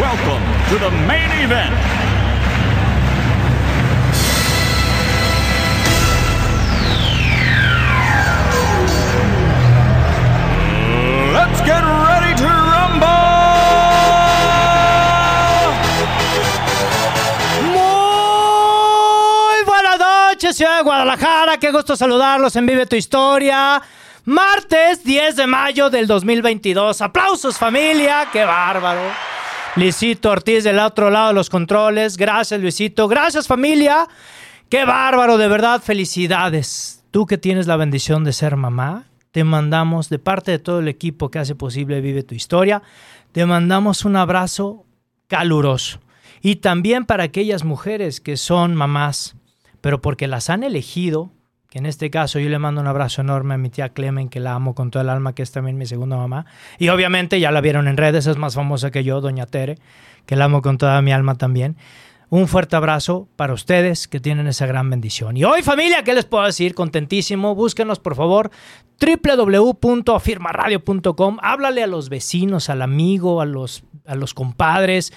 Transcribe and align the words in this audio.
welcome 0.00 0.42
to 0.70 0.78
the 0.78 0.90
main 1.06 1.30
event. 1.44 1.74
Let's 11.34 11.60
get 11.60 11.82
ready 11.84 12.34
to 12.34 12.48
rumble! 12.48 13.06
Muy 17.72 19.64
buenas 19.66 19.98
noches, 19.98 20.56
ciudad 20.56 20.78
de 20.78 20.82
Guadalajara. 20.82 21.58
Qué 21.58 21.70
gusto 21.72 21.94
saludarlos 21.94 22.56
en 22.56 22.64
Vive 22.64 22.86
tu 22.86 22.96
Historia. 22.96 23.82
Martes 24.24 25.04
10 25.04 25.36
de 25.36 25.46
mayo 25.46 25.90
del 25.90 26.06
2022. 26.06 27.02
Aplausos, 27.02 27.58
familia. 27.58 28.28
Qué 28.32 28.44
bárbaro. 28.46 29.29
Luisito 29.76 30.30
Ortiz 30.30 30.64
del 30.64 30.80
otro 30.80 31.10
lado 31.10 31.28
de 31.28 31.34
los 31.34 31.48
controles. 31.48 32.16
Gracias, 32.16 32.60
Luisito. 32.60 33.06
Gracias, 33.06 33.46
familia. 33.46 34.08
Qué 34.68 34.84
bárbaro, 34.84 35.38
de 35.38 35.46
verdad. 35.46 35.80
Felicidades. 35.80 37.04
Tú 37.12 37.24
que 37.24 37.38
tienes 37.38 37.68
la 37.68 37.76
bendición 37.76 38.24
de 38.24 38.32
ser 38.32 38.56
mamá, 38.56 39.06
te 39.30 39.44
mandamos, 39.44 40.08
de 40.08 40.18
parte 40.18 40.50
de 40.50 40.58
todo 40.58 40.80
el 40.80 40.88
equipo 40.88 41.30
que 41.30 41.38
hace 41.38 41.54
posible 41.54 42.00
Vive 42.00 42.24
tu 42.24 42.34
Historia, 42.34 42.82
te 43.30 43.46
mandamos 43.46 44.04
un 44.04 44.16
abrazo 44.16 44.86
caluroso. 45.28 46.00
Y 46.42 46.56
también 46.56 47.04
para 47.04 47.24
aquellas 47.24 47.64
mujeres 47.64 48.20
que 48.20 48.36
son 48.36 48.74
mamás, 48.74 49.36
pero 49.80 50.00
porque 50.00 50.26
las 50.26 50.50
han 50.50 50.64
elegido, 50.64 51.30
que 51.70 51.78
en 51.78 51.86
este 51.86 52.10
caso 52.10 52.38
yo 52.40 52.48
le 52.48 52.58
mando 52.58 52.80
un 52.80 52.88
abrazo 52.88 53.20
enorme 53.22 53.54
a 53.54 53.58
mi 53.58 53.70
tía 53.70 53.90
Clemen, 53.90 54.28
que 54.28 54.40
la 54.40 54.54
amo 54.54 54.74
con 54.74 54.90
todo 54.90 55.02
el 55.02 55.08
alma, 55.08 55.36
que 55.36 55.42
es 55.42 55.52
también 55.52 55.78
mi 55.78 55.86
segunda 55.86 56.16
mamá. 56.16 56.46
Y 56.78 56.88
obviamente 56.88 57.38
ya 57.38 57.52
la 57.52 57.60
vieron 57.60 57.86
en 57.86 57.96
redes, 57.96 58.26
es 58.26 58.36
más 58.36 58.56
famosa 58.56 58.90
que 58.90 59.04
yo, 59.04 59.20
doña 59.20 59.46
Tere, 59.46 59.78
que 60.26 60.34
la 60.34 60.46
amo 60.46 60.62
con 60.62 60.78
toda 60.78 61.00
mi 61.00 61.12
alma 61.12 61.36
también. 61.36 61.76
Un 62.28 62.48
fuerte 62.48 62.74
abrazo 62.76 63.28
para 63.36 63.54
ustedes 63.54 64.08
que 64.08 64.18
tienen 64.20 64.48
esa 64.48 64.66
gran 64.66 64.90
bendición. 64.90 65.36
Y 65.36 65.44
hoy 65.44 65.62
familia, 65.62 66.02
¿qué 66.04 66.14
les 66.14 66.24
puedo 66.24 66.44
decir? 66.44 66.74
Contentísimo. 66.74 67.56
Búsquenos 67.56 67.98
por 67.98 68.14
favor 68.14 68.52
www.afirmaradio.com. 69.00 71.38
Háblale 71.42 71.82
a 71.82 71.88
los 71.88 72.08
vecinos, 72.08 72.70
al 72.70 72.82
amigo, 72.82 73.40
a 73.40 73.46
los, 73.46 73.82
a 74.06 74.14
los 74.14 74.32
compadres. 74.34 75.12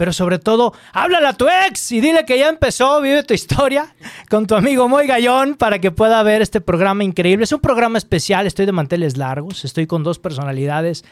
Pero 0.00 0.14
sobre 0.14 0.38
todo, 0.38 0.72
háblale 0.94 1.26
a 1.26 1.34
tu 1.34 1.46
ex 1.46 1.92
y 1.92 2.00
dile 2.00 2.24
que 2.24 2.38
ya 2.38 2.48
empezó, 2.48 3.02
vive 3.02 3.22
tu 3.22 3.34
historia 3.34 3.94
con 4.30 4.46
tu 4.46 4.54
amigo 4.54 4.88
Moy 4.88 5.06
Gallón 5.06 5.56
para 5.56 5.78
que 5.78 5.90
pueda 5.90 6.22
ver 6.22 6.40
este 6.40 6.62
programa 6.62 7.04
increíble. 7.04 7.44
Es 7.44 7.52
un 7.52 7.60
programa 7.60 7.98
especial, 7.98 8.46
estoy 8.46 8.64
de 8.64 8.72
manteles 8.72 9.18
largos, 9.18 9.62
estoy 9.62 9.86
con 9.86 10.02
dos 10.02 10.18
personalidades. 10.18 11.04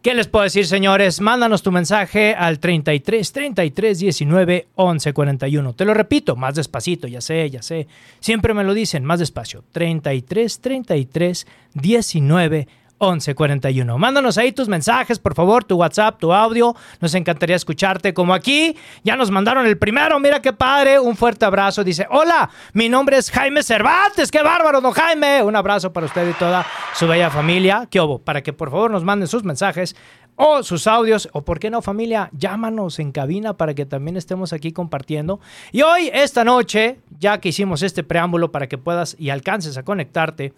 ¿Qué 0.00 0.14
les 0.14 0.28
puedo 0.28 0.44
decir, 0.44 0.66
señores? 0.66 1.20
Mándanos 1.20 1.62
tu 1.62 1.72
mensaje 1.72 2.34
al 2.34 2.58
33 2.58 3.32
33 3.32 3.98
19 3.98 4.66
11 4.76 5.12
41. 5.12 5.72
Te 5.74 5.84
lo 5.84 5.92
repito, 5.92 6.34
más 6.34 6.54
despacito, 6.54 7.08
ya 7.08 7.20
sé, 7.20 7.50
ya 7.50 7.60
sé. 7.60 7.86
Siempre 8.20 8.54
me 8.54 8.64
lo 8.64 8.72
dicen, 8.72 9.04
más 9.04 9.18
despacio. 9.18 9.62
33 9.72 10.58
33 10.58 11.46
19 11.74 12.68
1141. 13.02 13.98
Mándanos 13.98 14.38
ahí 14.38 14.52
tus 14.52 14.68
mensajes, 14.68 15.18
por 15.18 15.34
favor, 15.34 15.64
tu 15.64 15.76
WhatsApp, 15.76 16.18
tu 16.18 16.32
audio. 16.32 16.74
Nos 17.00 17.14
encantaría 17.14 17.56
escucharte 17.56 18.14
como 18.14 18.32
aquí. 18.32 18.76
Ya 19.02 19.16
nos 19.16 19.30
mandaron 19.30 19.66
el 19.66 19.76
primero, 19.76 20.20
mira 20.20 20.40
qué 20.40 20.52
padre. 20.52 21.00
Un 21.00 21.16
fuerte 21.16 21.44
abrazo. 21.44 21.82
Dice, 21.82 22.06
hola, 22.10 22.48
mi 22.72 22.88
nombre 22.88 23.16
es 23.16 23.30
Jaime 23.30 23.62
Cervantes. 23.62 24.30
Qué 24.30 24.42
bárbaro, 24.42 24.80
don 24.80 24.92
Jaime. 24.92 25.42
Un 25.42 25.56
abrazo 25.56 25.92
para 25.92 26.06
usted 26.06 26.30
y 26.30 26.34
toda 26.34 26.64
su 26.94 27.08
bella 27.08 27.30
familia. 27.30 27.88
¿Qué? 27.90 28.00
Para 28.24 28.42
que 28.42 28.52
por 28.52 28.70
favor 28.70 28.90
nos 28.90 29.04
manden 29.04 29.28
sus 29.28 29.42
mensajes 29.44 29.96
o 30.36 30.62
sus 30.62 30.86
audios, 30.86 31.28
o 31.32 31.44
por 31.44 31.58
qué 31.58 31.70
no 31.70 31.82
familia, 31.82 32.30
llámanos 32.32 32.98
en 32.98 33.12
cabina 33.12 33.56
para 33.56 33.74
que 33.74 33.84
también 33.84 34.16
estemos 34.16 34.52
aquí 34.52 34.72
compartiendo. 34.72 35.40
Y 35.72 35.82
hoy, 35.82 36.10
esta 36.12 36.42
noche, 36.42 36.98
ya 37.18 37.38
que 37.38 37.50
hicimos 37.50 37.82
este 37.82 38.02
preámbulo 38.02 38.50
para 38.50 38.66
que 38.66 38.78
puedas 38.78 39.14
y 39.18 39.30
alcances 39.30 39.76
a 39.76 39.82
conectarte, 39.82 40.54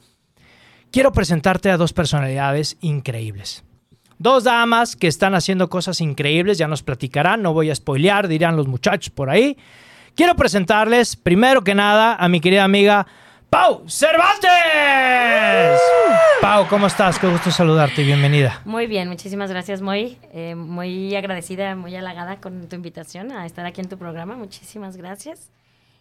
quiero 0.94 1.10
presentarte 1.10 1.72
a 1.72 1.76
dos 1.76 1.92
personalidades 1.92 2.76
increíbles. 2.80 3.64
Dos 4.18 4.44
damas 4.44 4.94
que 4.94 5.08
están 5.08 5.34
haciendo 5.34 5.68
cosas 5.68 6.00
increíbles, 6.00 6.56
ya 6.56 6.68
nos 6.68 6.84
platicarán, 6.84 7.42
no 7.42 7.52
voy 7.52 7.68
a 7.68 7.74
spoilear, 7.74 8.28
dirán 8.28 8.56
los 8.56 8.68
muchachos 8.68 9.10
por 9.10 9.28
ahí. 9.28 9.58
Quiero 10.14 10.36
presentarles, 10.36 11.16
primero 11.16 11.64
que 11.64 11.74
nada, 11.74 12.14
a 12.14 12.28
mi 12.28 12.40
querida 12.40 12.62
amiga 12.62 13.08
Pau 13.50 13.82
Cervantes. 13.88 15.80
Pau, 16.40 16.68
¿cómo 16.68 16.86
estás? 16.86 17.18
Qué 17.18 17.26
gusto 17.26 17.50
saludarte, 17.50 18.04
bienvenida. 18.04 18.60
Muy 18.64 18.86
bien, 18.86 19.08
muchísimas 19.08 19.50
gracias, 19.50 19.82
Moy. 19.82 20.16
Eh, 20.32 20.54
muy 20.54 21.16
agradecida, 21.16 21.74
muy 21.74 21.96
halagada 21.96 22.40
con 22.40 22.68
tu 22.68 22.76
invitación 22.76 23.32
a 23.32 23.46
estar 23.46 23.66
aquí 23.66 23.80
en 23.80 23.88
tu 23.88 23.98
programa. 23.98 24.36
Muchísimas 24.36 24.96
gracias. 24.96 25.50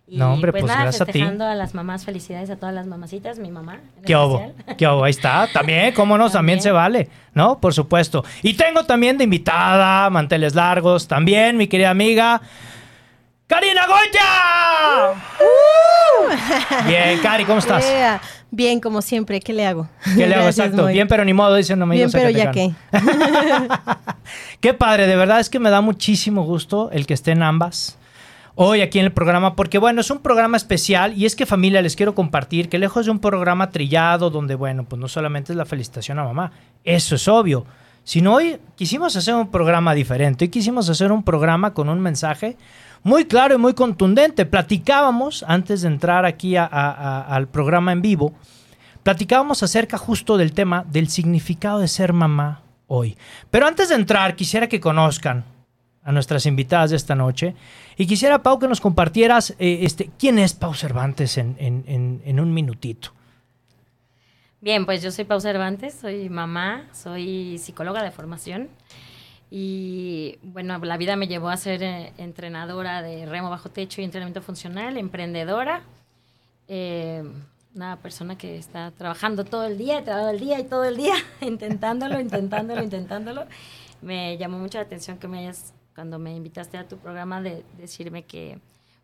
Y 0.05 0.17
No, 0.17 0.33
hombre, 0.33 0.51
pues, 0.51 0.65
nada, 0.65 0.81
gracias 0.83 1.01
a 1.01 1.05
ti. 1.05 1.13
festejando 1.13 1.45
a 1.45 1.55
las 1.55 1.73
mamás, 1.73 2.03
felicidades 2.03 2.49
a 2.49 2.57
todas 2.57 2.75
las 2.75 2.87
mamacitas, 2.87 3.39
mi 3.39 3.51
mamá. 3.51 3.79
¿Qué 4.05 4.15
hubo? 4.17 4.39
especial. 4.39 4.75
¿Qué 4.75 4.87
hubo? 4.87 5.03
Ahí 5.05 5.11
está. 5.11 5.47
También, 5.53 5.93
cómo 5.93 6.17
no, 6.17 6.29
también. 6.29 6.59
También. 6.59 6.61
se 6.61 6.71
vale, 6.71 7.09
¿no? 7.33 7.59
Por 7.59 7.73
supuesto. 7.73 8.25
Y 8.41 8.55
tengo 8.55 8.83
también 8.83 9.17
de 9.17 9.23
invitada, 9.23 10.09
manteles 10.09 10.55
largos, 10.55 11.07
también, 11.07 11.55
mi 11.55 11.67
querida 11.67 11.89
amiga. 11.91 12.41
¡Karina 13.47 13.85
Goya! 13.87 15.13
Bien, 16.85 17.19
Cari, 17.19 17.45
¿cómo 17.45 17.59
estás? 17.59 17.85
Bien, 18.51 18.81
como 18.81 19.01
siempre, 19.01 19.39
¿qué 19.39 19.53
le 19.53 19.65
hago? 19.65 19.87
¿Qué 20.03 20.27
le 20.27 20.35
hago 20.35 20.43
Gracias, 20.43 20.67
exacto? 20.67 20.87
Bien, 20.87 21.07
pero 21.07 21.23
ni 21.23 21.33
modo, 21.33 21.55
dicen 21.55 21.79
no 21.79 21.85
me 21.85 21.95
Bien, 21.95 22.11
pero 22.11 22.29
ya 22.29 22.51
qué. 22.51 22.71
Qué 24.59 24.73
padre, 24.73 25.07
de 25.07 25.15
verdad 25.15 25.39
es 25.39 25.49
que 25.49 25.59
me 25.59 25.69
da 25.69 25.81
muchísimo 25.81 26.43
gusto 26.43 26.89
el 26.91 27.05
que 27.05 27.13
estén 27.13 27.41
ambas 27.41 27.97
hoy 28.55 28.81
aquí 28.81 28.99
en 28.99 29.05
el 29.05 29.11
programa, 29.11 29.55
porque 29.55 29.77
bueno, 29.77 30.01
es 30.01 30.11
un 30.11 30.19
programa 30.19 30.57
especial 30.57 31.17
y 31.17 31.25
es 31.25 31.35
que 31.35 31.45
familia, 31.45 31.81
les 31.81 31.95
quiero 31.95 32.15
compartir 32.15 32.69
que 32.69 32.77
lejos 32.77 33.05
de 33.05 33.11
un 33.11 33.19
programa 33.19 33.69
trillado 33.69 34.29
donde, 34.29 34.55
bueno, 34.55 34.83
pues 34.83 34.99
no 34.99 35.07
solamente 35.07 35.53
es 35.53 35.57
la 35.57 35.65
felicitación 35.65 36.19
a 36.19 36.23
mamá, 36.23 36.51
eso 36.83 37.15
es 37.15 37.27
obvio, 37.27 37.65
sino 38.03 38.33
hoy 38.35 38.57
quisimos 38.75 39.15
hacer 39.15 39.35
un 39.35 39.49
programa 39.49 39.93
diferente, 39.93 40.45
hoy 40.45 40.49
quisimos 40.49 40.89
hacer 40.89 41.11
un 41.11 41.23
programa 41.23 41.73
con 41.73 41.89
un 41.89 41.99
mensaje 41.99 42.57
muy 43.01 43.25
claro 43.25 43.55
y 43.55 43.57
muy 43.57 43.73
contundente. 43.73 44.45
Platicábamos, 44.45 45.43
antes 45.47 45.81
de 45.81 45.89
entrar 45.89 46.25
aquí 46.25 46.55
al 46.57 47.47
programa 47.47 47.91
en 47.91 48.01
vivo, 48.01 48.33
platicábamos 49.03 49.63
acerca 49.63 49.97
justo 49.97 50.37
del 50.37 50.53
tema 50.53 50.85
del 50.89 51.09
significado 51.09 51.79
de 51.79 51.87
ser 51.87 52.13
mamá 52.13 52.61
hoy. 52.87 53.17
Pero 53.51 53.67
antes 53.67 53.89
de 53.89 53.95
entrar, 53.95 54.35
quisiera 54.35 54.67
que 54.67 54.79
conozcan 54.79 55.43
a 56.03 56.11
nuestras 56.11 56.45
invitadas 56.45 56.89
de 56.89 56.95
esta 56.97 57.15
noche 57.15 57.55
y 57.97 58.05
quisiera, 58.07 58.43
Pau, 58.43 58.59
que 58.59 58.67
nos 58.67 58.81
compartieras 58.81 59.51
eh, 59.59 59.79
este, 59.83 60.09
quién 60.19 60.37
es 60.39 60.53
Pau 60.53 60.73
Cervantes 60.73 61.37
en, 61.37 61.55
en- 61.59 61.83
en- 61.87 62.21
en 62.25 62.39
un 62.39 62.53
minutito. 62.53 63.13
Bien, 64.61 64.85
pues 64.85 65.01
yo 65.01 65.11
soy 65.11 65.25
Pau 65.25 65.39
Cervantes, 65.41 65.93
soy 65.93 66.29
mamá, 66.29 66.87
soy 66.93 67.57
psicóloga 67.57 68.01
de 68.03 68.11
formación. 68.11 68.69
Y 69.51 70.39
bueno, 70.41 70.79
la 70.79 70.97
vida 70.97 71.15
me 71.15 71.27
llevó 71.27 71.49
a 71.49 71.57
ser 71.57 71.83
eh, 71.83 72.13
entrenadora 72.17 73.01
de 73.01 73.25
remo 73.25 73.49
bajo 73.49 73.69
techo 73.69 74.01
y 74.01 74.03
entrenamiento 74.03 74.41
funcional, 74.41 74.97
emprendedora. 74.97 75.81
eh, 76.67 77.23
una 77.75 77.97
persona 77.97 78.37
que 78.37 78.55
está 78.57 78.91
trabajando 78.91 79.45
todo 79.45 79.65
el 79.65 79.79
día, 79.79 80.03
todo 80.03 80.29
el 80.29 80.39
día 80.39 80.59
y 80.59 80.63
todo 80.63 80.85
el 80.85 80.95
día, 80.95 81.15
intentándolo, 81.41 82.19
intentándolo, 82.19 82.83
intentándolo. 82.89 83.45
Me 84.01 84.37
llamó 84.37 84.59
mucho 84.59 84.77
la 84.77 84.83
atención 84.83 85.17
que 85.17 85.27
me 85.27 85.39
hayas, 85.39 85.73
cuando 85.95 86.19
me 86.19 86.35
invitaste 86.35 86.77
a 86.77 86.87
tu 86.87 86.97
programa, 86.97 87.41
de 87.41 87.63
decirme 87.77 88.23
que, 88.23 88.59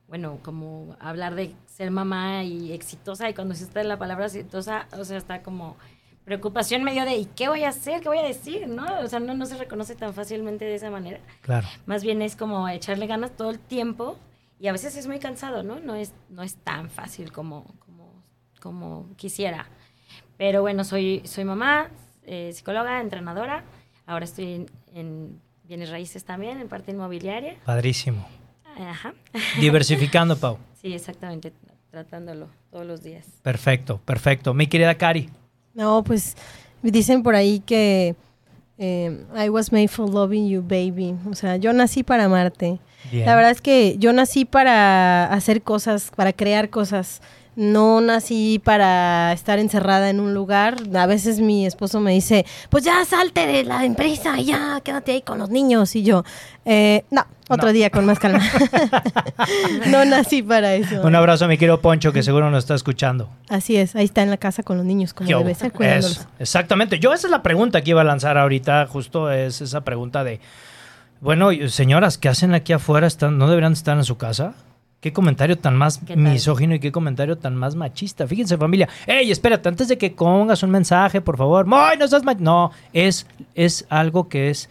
bueno, 0.07 0.39
como 0.44 0.95
hablar 1.00 1.36
de 1.36 1.53
ser 1.65 1.91
mamá 1.91 2.44
y 2.44 2.71
exitosa, 2.71 3.30
y 3.30 3.33
cuando 3.33 3.53
hiciste 3.53 3.83
la 3.83 3.97
palabra 3.97 4.25
exitosa, 4.25 4.88
o 4.97 5.03
sea, 5.06 5.18
está 5.18 5.44
como 5.44 5.77
preocupación 6.25 6.83
medio 6.83 7.06
de, 7.06 7.15
¿y 7.15 7.25
qué 7.25 7.47
voy 7.47 7.63
a 7.63 7.69
hacer? 7.69 8.01
¿Qué 8.01 8.07
voy 8.07 8.19
a 8.19 8.24
decir? 8.24 8.68
¿No? 8.68 8.86
O 9.00 9.07
sea, 9.07 9.19
no, 9.19 9.33
no 9.33 9.45
se 9.47 9.57
reconoce 9.57 9.95
tan 9.95 10.13
fácilmente 10.13 10.65
de 10.65 10.75
esa 10.75 10.91
manera. 10.91 11.19
Claro. 11.41 11.68
Más 11.88 12.03
bien 12.03 12.21
es 12.21 12.36
como 12.36 12.69
echarle 12.69 13.07
ganas 13.07 13.35
todo 13.35 13.50
el 13.50 13.59
tiempo 13.59 14.18
y 14.59 14.68
a 14.68 14.71
veces 14.71 14.95
es 14.95 15.07
muy 15.07 15.19
cansado, 15.19 15.63
¿no? 15.63 15.80
No 15.80 15.95
es, 15.95 16.13
no 16.30 16.44
es 16.44 16.56
tan 16.57 16.89
fácil 16.89 17.31
como, 17.31 17.65
como, 17.80 18.24
como 18.62 19.15
quisiera. 19.15 19.68
Pero 20.38 20.62
bueno, 20.62 20.83
soy, 20.83 21.24
soy 21.25 21.45
mamá, 21.45 21.89
eh, 22.24 22.51
psicóloga, 22.53 23.01
entrenadora. 23.01 23.63
Ahora 24.06 24.25
estoy 24.25 24.53
en, 24.53 24.65
en 24.94 25.42
bienes 25.69 25.92
raíces 25.92 26.25
también, 26.25 26.60
en 26.60 26.68
parte 26.68 26.92
inmobiliaria. 26.92 27.56
Padrísimo. 27.63 28.27
Ajá. 28.77 29.13
Diversificando, 29.62 30.36
Pau. 30.39 30.57
Sí, 30.81 30.94
exactamente, 30.94 31.54
tratándolo 31.92 32.48
todos 32.71 32.88
los 32.88 33.04
días. 33.04 33.27
Perfecto, 33.44 34.00
perfecto. 34.04 34.54
Mi 34.56 34.66
querida 34.66 34.95
Cari. 34.95 35.30
No, 35.75 36.04
pues 36.04 36.36
dicen 36.81 37.21
por 37.21 37.36
ahí 37.36 37.60
que 37.60 38.16
eh, 38.80 39.24
I 39.38 39.50
was 39.50 39.71
made 39.71 39.89
for 39.89 40.10
loving 40.10 40.50
you, 40.50 40.62
baby. 40.63 41.16
O 41.30 41.36
sea, 41.36 41.57
yo 41.57 41.71
nací 41.71 42.01
para 42.01 42.25
amarte. 42.25 42.80
Bien. 43.12 43.25
La 43.25 43.36
verdad 43.36 43.51
es 43.51 43.62
que 43.62 43.96
yo 43.98 44.13
nací 44.13 44.46
para 44.46 45.25
hacer 45.25 45.62
cosas, 45.62 46.12
para 46.16 46.34
crear 46.34 46.69
cosas. 46.69 47.22
No 47.56 48.00
nací 48.00 48.62
para 48.63 49.34
estar 49.34 49.60
encerrada 49.60 50.10
en 50.10 50.22
un 50.22 50.34
lugar. 50.34 50.75
A 50.96 51.06
veces 51.07 51.42
mi 51.42 51.66
esposo 51.66 52.00
me 52.00 52.13
dice, 52.13 52.46
pues 52.69 52.86
ya 52.86 53.04
salte 53.04 53.48
de 53.48 53.66
la 53.66 53.84
empresa, 53.84 54.40
y 54.40 54.46
ya 54.46 54.80
quédate 54.81 55.12
ahí 55.12 55.22
con 55.22 55.40
los 55.40 55.50
niños. 55.50 55.94
Y 55.98 56.04
yo, 56.04 56.24
eh, 56.63 57.04
no, 57.12 57.25
otro 57.50 57.68
No. 57.68 57.74
día 57.74 57.90
con 57.90 58.06
más 58.06 58.18
calma. 58.18 58.40
no 59.88 60.06
nací 60.06 60.42
para 60.42 60.74
eso. 60.75 61.02
Un 61.02 61.16
abrazo 61.16 61.45
a 61.45 61.48
mi 61.50 61.57
querido 61.57 61.81
Poncho, 61.81 62.13
que 62.13 62.24
seguro 62.24 62.50
nos 62.50 62.63
está 62.63 62.75
escuchando. 62.75 63.30
Así 63.50 63.75
es, 63.75 63.95
ahí 63.95 64.06
está 64.06 64.22
en 64.22 64.30
la 64.30 64.38
casa 64.38 64.63
con 64.63 64.78
los 64.78 64.86
niños, 64.86 65.13
como 65.13 65.28
¿Qué 65.28 65.36
debe 65.36 65.56
ser, 65.56 65.72
cuidándolos. 65.74 66.28
Exactamente. 66.40 67.00
Yo 67.00 67.13
esa 67.13 67.28
es 67.28 67.31
la 67.31 67.44
pregunta 67.44 67.81
que 67.81 67.90
iba 67.90 68.02
a 68.02 68.06
lanzar 68.06 68.38
ahorita, 68.38 68.88
justo 68.88 69.31
es 69.31 69.60
esa 69.62 69.81
pregunta 69.81 70.24
de, 70.24 70.40
bueno, 71.21 71.50
señoras, 71.68 72.18
¿qué 72.18 72.30
hacen 72.30 72.54
aquí 72.54 72.74
afuera? 72.74 73.07
¿Están, 73.07 73.38
¿No 73.38 73.48
deberían 73.48 73.74
estar 73.74 73.98
en 73.98 74.04
su 74.04 74.18
casa? 74.18 74.54
Qué 75.00 75.13
comentario 75.13 75.57
tan 75.57 75.77
más 75.77 76.01
misógino 76.13 76.75
y 76.75 76.80
qué 76.80 76.92
comentario 76.92 77.38
tan 77.38 77.56
más 77.56 77.75
machista. 77.75 78.27
Fíjense, 78.27 78.57
familia. 78.57 78.89
Ey, 79.07 79.31
espérate, 79.31 79.69
antes 79.69 79.88
de 79.88 79.98
que 79.98 80.10
pongas 80.12 80.62
un 80.62 80.71
mensaje, 80.71 81.21
por 81.21 81.38
favor. 81.38 81.66
¡Moy, 81.66 81.98
no 81.98 82.07
seas 82.07 82.24
mach-". 82.24 82.39
No, 82.39 82.71
es, 82.92 83.25
es 83.56 83.86
algo 83.89 84.27
que 84.27 84.50
es 84.50 84.69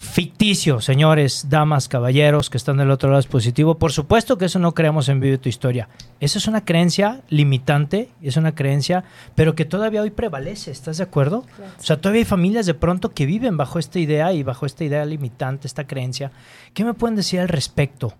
ficticio, 0.00 0.80
señores, 0.80 1.50
damas, 1.50 1.86
caballeros 1.86 2.48
que 2.48 2.56
están 2.56 2.78
del 2.78 2.90
otro 2.90 3.10
lado 3.10 3.20
dispositivo. 3.20 3.76
Por 3.76 3.92
supuesto 3.92 4.38
que 4.38 4.46
eso 4.46 4.58
no 4.58 4.72
creamos 4.72 5.10
en 5.10 5.20
Vive 5.20 5.36
tu 5.36 5.50
Historia. 5.50 5.90
Eso 6.20 6.38
es 6.38 6.48
una 6.48 6.64
creencia 6.64 7.20
limitante, 7.28 8.08
es 8.22 8.38
una 8.38 8.54
creencia, 8.54 9.04
pero 9.34 9.54
que 9.54 9.66
todavía 9.66 10.00
hoy 10.00 10.10
prevalece, 10.10 10.70
¿estás 10.70 10.96
de 10.96 11.04
acuerdo? 11.04 11.44
O 11.78 11.82
sea, 11.82 12.00
todavía 12.00 12.20
hay 12.20 12.24
familias 12.24 12.64
de 12.64 12.72
pronto 12.72 13.10
que 13.10 13.26
viven 13.26 13.58
bajo 13.58 13.78
esta 13.78 13.98
idea 13.98 14.32
y 14.32 14.42
bajo 14.42 14.64
esta 14.64 14.84
idea 14.84 15.04
limitante, 15.04 15.66
esta 15.66 15.86
creencia. 15.86 16.32
¿Qué 16.72 16.82
me 16.82 16.94
pueden 16.94 17.14
decir 17.14 17.38
al 17.38 17.48
respecto? 17.48 18.14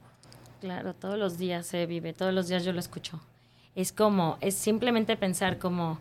Claro, 0.61 0.93
todos 0.93 1.19
los 1.19 1.38
días 1.38 1.67
se 1.67 1.87
vive, 1.87 2.12
todos 2.12 2.35
los 2.35 2.47
días 2.47 2.62
yo 2.62 2.75
lo 2.75 2.81
escucho. 2.81 3.21
Es 3.75 3.91
como, 3.91 4.37
es 4.43 4.55
simplemente 4.55 5.17
pensar 5.17 5.59
como 5.59 5.99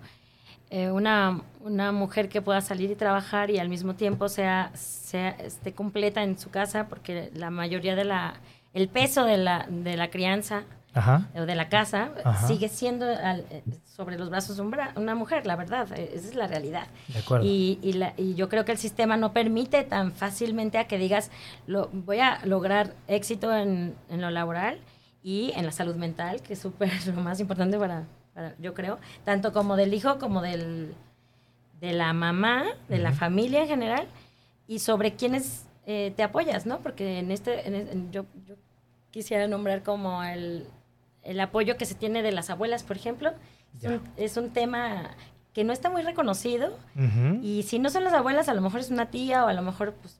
eh, 0.69 0.91
una, 0.91 1.41
una 1.61 1.91
mujer 1.91 2.29
que 2.29 2.41
pueda 2.41 2.61
salir 2.61 2.91
y 2.91 2.95
trabajar 2.95 3.49
y 3.49 3.57
al 3.59 3.69
mismo 3.69 3.95
tiempo 3.95 4.29
sea, 4.29 4.71
sea 4.75 5.29
esté 5.31 5.73
completa 5.73 6.23
en 6.23 6.37
su 6.37 6.49
casa, 6.51 6.87
porque 6.87 7.31
la 7.33 7.49
mayoría 7.49 7.95
de 7.95 8.05
la, 8.05 8.35
el 8.73 8.87
peso 8.87 9.25
de 9.25 9.37
la, 9.37 9.65
de 9.69 9.97
la 9.97 10.09
crianza 10.11 10.63
Ajá. 10.93 11.27
o 11.35 11.41
de 11.45 11.55
la 11.55 11.69
casa 11.69 12.11
Ajá. 12.23 12.47
sigue 12.47 12.67
siendo 12.69 13.05
al- 13.05 13.45
eh, 13.49 13.63
sobre 13.85 14.17
los 14.17 14.29
brazos 14.29 14.57
de 14.57 14.63
una 14.95 15.15
mujer, 15.15 15.45
la 15.45 15.55
verdad, 15.55 15.87
eh, 15.97 16.11
esa 16.13 16.27
es 16.29 16.35
la 16.35 16.47
realidad. 16.47 16.87
De 17.07 17.19
acuerdo. 17.19 17.45
Y, 17.45 17.79
y 17.81 17.93
la- 17.93 18.13
y 18.17 18.35
yo 18.35 18.47
creo 18.47 18.63
que 18.63 18.71
el 18.71 18.77
sistema 18.77 19.17
no 19.17 19.33
permite 19.33 19.83
tan 19.83 20.11
fácilmente 20.11 20.77
a 20.77 20.87
que 20.87 20.97
digas, 20.97 21.31
lo, 21.67 21.89
voy 21.91 22.19
a 22.19 22.39
lograr 22.45 22.93
éxito 23.07 23.55
en, 23.55 23.95
en 24.09 24.21
lo 24.21 24.29
laboral 24.29 24.79
y 25.23 25.51
en 25.55 25.65
la 25.65 25.71
salud 25.71 25.95
mental, 25.95 26.41
que 26.41 26.53
es 26.53 26.59
súper 26.59 26.89
lo 27.07 27.21
más 27.21 27.39
importante 27.39 27.77
para- 27.77 28.05
yo 28.59 28.73
creo, 28.73 28.97
tanto 29.25 29.51
como 29.53 29.75
del 29.75 29.93
hijo 29.93 30.17
como 30.19 30.41
del, 30.41 30.93
de 31.81 31.93
la 31.93 32.13
mamá, 32.13 32.65
de 32.87 32.97
la 32.99 33.11
familia 33.13 33.61
en 33.61 33.67
general, 33.67 34.07
y 34.67 34.79
sobre 34.79 35.13
quiénes 35.15 35.65
eh, 35.85 36.13
te 36.15 36.23
apoyas, 36.23 36.65
¿no? 36.65 36.79
Porque 36.79 37.19
en 37.19 37.31
este, 37.31 37.67
en 37.67 37.75
es- 37.75 37.91
en- 37.91 38.11
yo, 38.11 38.25
yo 38.45 38.55
quisiera 39.11 39.47
nombrar 39.47 39.81
como 39.83 40.23
el, 40.23 40.67
el 41.23 41.39
apoyo 41.39 41.77
que 41.77 41.85
se 41.85 41.95
tiene 41.95 42.21
de 42.21 42.31
las 42.31 42.49
abuelas, 42.49 42.83
por 42.83 42.95
ejemplo. 42.97 43.31
Es 43.77 43.83
un, 43.97 44.01
es 44.17 44.37
un 44.37 44.49
tema 44.51 45.11
que 45.53 45.63
no 45.63 45.73
está 45.73 45.89
muy 45.89 46.01
reconocido 46.03 46.75
y 47.43 47.63
si 47.63 47.79
no 47.79 47.89
son 47.89 48.03
las 48.03 48.13
abuelas, 48.13 48.49
a 48.49 48.53
lo 48.53 48.61
mejor 48.61 48.79
es 48.81 48.91
una 48.91 49.07
tía 49.07 49.43
o 49.45 49.47
a 49.47 49.53
lo 49.53 49.61
mejor 49.63 49.93
pues, 49.93 50.19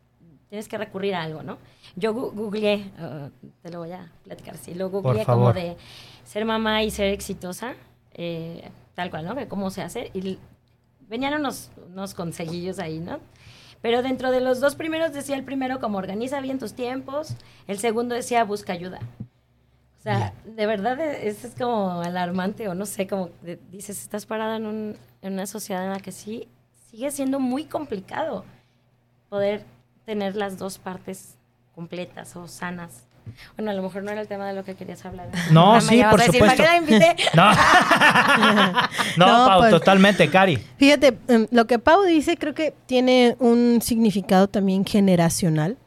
tienes 0.49 0.67
que 0.67 0.77
recurrir 0.77 1.13
a 1.13 1.21
algo, 1.23 1.43
¿no? 1.43 1.57
Yo 1.95 2.13
googleé, 2.13 2.91
uh, 2.99 3.29
te 3.61 3.69
lo 3.71 3.79
voy 3.79 3.91
a 3.91 4.11
platicar 4.23 4.55
así, 4.55 4.73
lo 4.73 4.89
googleé 4.89 5.23
como 5.35 5.53
de 5.53 5.77
ser 6.23 6.45
mamá 6.45 6.81
y 6.83 6.89
ser 6.89 7.07
exitosa, 7.13 7.73
eh, 8.21 8.69
tal 8.95 9.09
cual, 9.09 9.25
¿no? 9.25 9.33
Que 9.35 9.47
cómo 9.47 9.69
se 9.71 9.81
hace. 9.81 10.11
Y 10.13 10.37
venían 11.07 11.33
unos, 11.35 11.71
unos 11.87 12.13
consejillos 12.13 12.77
ahí, 12.79 12.99
¿no? 12.99 13.19
Pero 13.81 14.03
dentro 14.03 14.29
de 14.29 14.41
los 14.41 14.59
dos 14.59 14.75
primeros 14.75 15.13
decía 15.13 15.37
el 15.37 15.45
primero 15.45 15.79
como 15.79 15.97
organiza 15.97 16.41
bien 16.41 16.59
tus 16.59 16.73
tiempos, 16.73 17.33
el 17.67 17.79
segundo 17.79 18.13
decía 18.13 18.43
busca 18.43 18.73
ayuda. 18.73 18.99
O 19.97 20.01
sea, 20.01 20.33
de 20.45 20.65
verdad 20.65 20.99
e- 20.99 21.29
eso 21.29 21.47
es 21.47 21.55
como 21.55 22.01
alarmante 22.01 22.67
o 22.67 22.75
no 22.75 22.85
sé, 22.85 23.07
como 23.07 23.29
de- 23.41 23.59
dices, 23.71 24.01
estás 24.01 24.25
parada 24.25 24.57
en, 24.57 24.65
un- 24.65 24.97
en 25.21 25.33
una 25.33 25.45
sociedad 25.45 25.85
en 25.85 25.91
la 25.91 25.99
que 26.01 26.11
sí 26.11 26.47
sigue 26.89 27.09
siendo 27.11 27.39
muy 27.39 27.63
complicado 27.65 28.43
poder 29.29 29.63
tener 30.05 30.35
las 30.35 30.57
dos 30.57 30.77
partes 30.77 31.35
completas 31.75 32.35
o 32.35 32.47
sanas. 32.49 33.05
Bueno, 33.57 33.71
a 33.71 33.73
lo 33.73 33.81
mejor 33.83 34.03
no 34.03 34.11
era 34.11 34.21
el 34.21 34.27
tema 34.27 34.47
de 34.47 34.53
lo 34.53 34.63
que 34.63 34.75
querías 34.75 35.03
hablar. 35.05 35.29
No, 35.51 35.79
sí, 35.81 36.01
por 36.09 36.19
decir, 36.19 36.33
supuesto. 36.41 36.45
¿Para 36.45 36.55
qué 36.55 36.63
la 36.63 36.77
invité? 36.77 37.15
No, 37.35 37.51
no, 39.17 39.27
No, 39.27 39.47
Pau, 39.47 39.59
pues- 39.59 39.71
totalmente, 39.71 40.29
Cari. 40.29 40.57
Fíjate, 40.77 41.17
em, 41.27 41.47
lo 41.51 41.65
que 41.67 41.79
Pau 41.79 42.03
dice 42.03 42.37
creo 42.37 42.53
que 42.53 42.73
tiene 42.85 43.35
un 43.39 43.79
significado 43.81 44.47
también 44.47 44.85
generacional. 44.85 45.77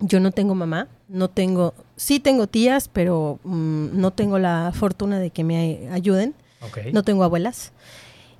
Yo 0.00 0.20
no 0.20 0.30
tengo 0.30 0.54
mamá, 0.54 0.86
no 1.08 1.28
tengo, 1.28 1.74
sí 1.96 2.20
tengo 2.20 2.46
tías, 2.46 2.88
pero 2.88 3.40
mm, 3.42 3.98
no 4.00 4.12
tengo 4.12 4.38
la 4.38 4.70
fortuna 4.74 5.18
de 5.18 5.30
que 5.30 5.42
me 5.44 5.88
ayuden. 5.90 6.34
No 6.92 7.02
tengo 7.02 7.24
abuelas. 7.24 7.72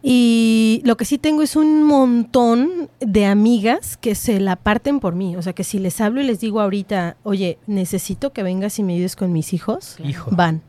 Y 0.03 0.81
lo 0.85 0.97
que 0.97 1.05
sí 1.05 1.19
tengo 1.19 1.43
es 1.43 1.57
un 1.57 1.83
montón 1.83 2.89
de 3.01 3.27
amigas 3.27 3.97
que 3.97 4.15
se 4.15 4.39
la 4.39 4.57
parten 4.57 5.01
por 5.01 5.15
mí. 5.15 5.37
O 5.37 5.43
sea, 5.43 5.53
que 5.53 5.65
si 5.65 5.79
les 5.79 6.01
hablo 6.01 6.21
y 6.21 6.25
les 6.25 6.41
digo 6.41 6.61
ahorita, 6.61 7.17
oye, 7.25 7.59
necesito 7.67 8.33
que 8.33 8.43
vengas 8.43 8.79
y 8.79 8.85
me 8.85 8.95
ayudes 8.95 9.17
con 9.17 9.33
mis 9.33 9.53
hijos, 9.53 9.97
Hijo. 10.05 10.31
van. 10.31 10.63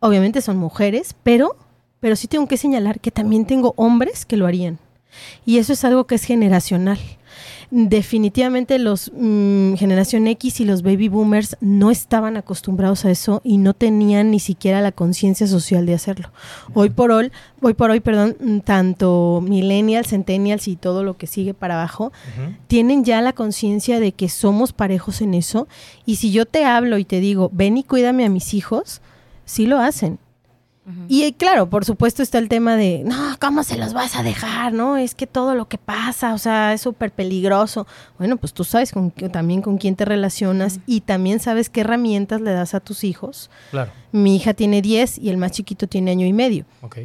Obviamente 0.00 0.40
son 0.42 0.56
mujeres, 0.56 1.14
pero, 1.22 1.56
pero 2.00 2.16
sí 2.16 2.28
tengo 2.28 2.46
que 2.46 2.56
señalar 2.56 3.00
que 3.00 3.10
también 3.10 3.46
tengo 3.46 3.74
hombres 3.76 4.24
que 4.24 4.36
lo 4.36 4.46
harían. 4.46 4.78
Y 5.44 5.58
eso 5.58 5.72
es 5.72 5.84
algo 5.84 6.06
que 6.06 6.14
es 6.14 6.24
generacional. 6.24 6.98
Definitivamente 7.74 8.78
los 8.78 9.10
mm, 9.16 9.76
generación 9.76 10.26
X 10.26 10.60
y 10.60 10.66
los 10.66 10.82
baby 10.82 11.08
boomers 11.08 11.56
no 11.62 11.90
estaban 11.90 12.36
acostumbrados 12.36 13.06
a 13.06 13.10
eso 13.10 13.40
y 13.44 13.56
no 13.56 13.72
tenían 13.72 14.30
ni 14.30 14.40
siquiera 14.40 14.82
la 14.82 14.92
conciencia 14.92 15.46
social 15.46 15.86
de 15.86 15.94
hacerlo. 15.94 16.30
Hoy 16.74 16.90
por 16.90 17.10
hoy, 17.10 17.32
hoy 17.62 17.72
por 17.72 17.90
hoy, 17.90 18.00
perdón, 18.00 18.36
mm, 18.38 18.58
tanto 18.58 19.42
millennials, 19.42 20.08
centennials 20.08 20.68
y 20.68 20.76
todo 20.76 21.02
lo 21.02 21.16
que 21.16 21.26
sigue 21.26 21.54
para 21.54 21.76
abajo 21.76 22.12
tienen 22.66 23.04
ya 23.04 23.22
la 23.22 23.32
conciencia 23.32 24.00
de 24.00 24.12
que 24.12 24.28
somos 24.28 24.74
parejos 24.74 25.22
en 25.22 25.32
eso 25.32 25.66
y 26.04 26.16
si 26.16 26.30
yo 26.30 26.44
te 26.44 26.66
hablo 26.66 26.98
y 26.98 27.06
te 27.06 27.20
digo, 27.20 27.48
ven 27.54 27.78
y 27.78 27.84
cuídame 27.84 28.26
a 28.26 28.28
mis 28.28 28.52
hijos, 28.52 29.00
sí 29.46 29.64
lo 29.64 29.78
hacen. 29.78 30.18
Y 31.08 31.22
eh, 31.22 31.34
claro, 31.34 31.70
por 31.70 31.84
supuesto 31.84 32.24
está 32.24 32.38
el 32.38 32.48
tema 32.48 32.76
de, 32.76 33.02
no, 33.04 33.36
¿cómo 33.40 33.62
se 33.62 33.78
los 33.78 33.92
vas 33.92 34.16
a 34.16 34.24
dejar? 34.24 34.72
No, 34.72 34.96
es 34.96 35.14
que 35.14 35.28
todo 35.28 35.54
lo 35.54 35.68
que 35.68 35.78
pasa, 35.78 36.34
o 36.34 36.38
sea, 36.38 36.72
es 36.72 36.80
súper 36.80 37.12
peligroso. 37.12 37.86
Bueno, 38.18 38.36
pues 38.36 38.52
tú 38.52 38.64
sabes 38.64 38.90
con, 38.90 39.12
también 39.12 39.62
con 39.62 39.78
quién 39.78 39.94
te 39.94 40.04
relacionas 40.04 40.80
y 40.86 41.02
también 41.02 41.38
sabes 41.38 41.70
qué 41.70 41.82
herramientas 41.82 42.40
le 42.40 42.50
das 42.50 42.74
a 42.74 42.80
tus 42.80 43.04
hijos. 43.04 43.48
Claro. 43.70 43.92
Mi 44.10 44.34
hija 44.34 44.54
tiene 44.54 44.82
10 44.82 45.18
y 45.18 45.30
el 45.30 45.36
más 45.36 45.52
chiquito 45.52 45.86
tiene 45.86 46.10
año 46.10 46.26
y 46.26 46.32
medio. 46.32 46.64
Ok. 46.80 46.98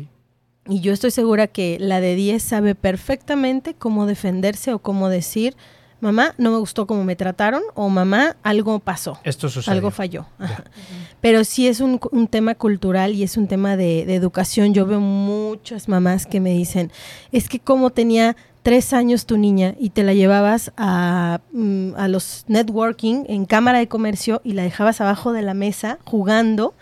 Y 0.70 0.82
yo 0.82 0.92
estoy 0.92 1.12
segura 1.12 1.48
que 1.48 1.78
la 1.80 2.02
de 2.02 2.16
10 2.16 2.42
sabe 2.42 2.74
perfectamente 2.74 3.76
cómo 3.76 4.08
defenderse 4.08 4.74
o 4.74 4.80
cómo 4.80 5.08
decir, 5.08 5.56
mamá, 6.00 6.34
no 6.38 6.52
me 6.52 6.58
gustó 6.58 6.88
cómo 6.88 7.04
me 7.04 7.16
trataron 7.16 7.64
o 7.74 7.90
mamá, 7.90 8.36
algo 8.44 8.80
pasó. 8.80 9.20
Esto 9.24 9.50
sucedió. 9.50 9.74
Algo 9.74 9.92
falló. 9.92 10.26
Ajá. 10.40 10.64
Pero 11.22 11.44
sí 11.44 11.68
es 11.68 11.80
un, 11.80 12.00
un 12.12 12.28
tema 12.28 12.56
cultural 12.56 13.14
y 13.14 13.24
es 13.24 13.38
un 13.38 13.48
tema 13.48 13.78
de, 13.78 14.06
de 14.06 14.16
educación. 14.16 14.74
Yo 14.74 14.86
veo 14.86 15.00
muchas 15.00 15.88
mamás 15.88 16.26
que 16.26 16.40
me 16.40 16.52
dicen, 16.52 16.92
es 17.32 17.50
que 17.50 17.60
como 17.60 17.90
tenía 17.90 18.36
tres 18.64 18.92
años 18.92 19.26
tu 19.26 19.38
niña 19.38 19.76
y 19.80 19.92
te 19.92 20.04
la 20.04 20.14
llevabas 20.14 20.74
a, 20.76 21.40
mm, 21.54 21.92
a 21.96 22.08
los 22.08 22.44
networking 22.48 23.24
en 23.28 23.46
cámara 23.46 23.80
de 23.80 23.88
comercio 23.88 24.42
y 24.44 24.54
la 24.54 24.64
dejabas 24.64 25.00
abajo 25.00 25.32
de 25.32 25.42
la 25.42 25.54
mesa 25.54 26.00
jugando 26.04 26.74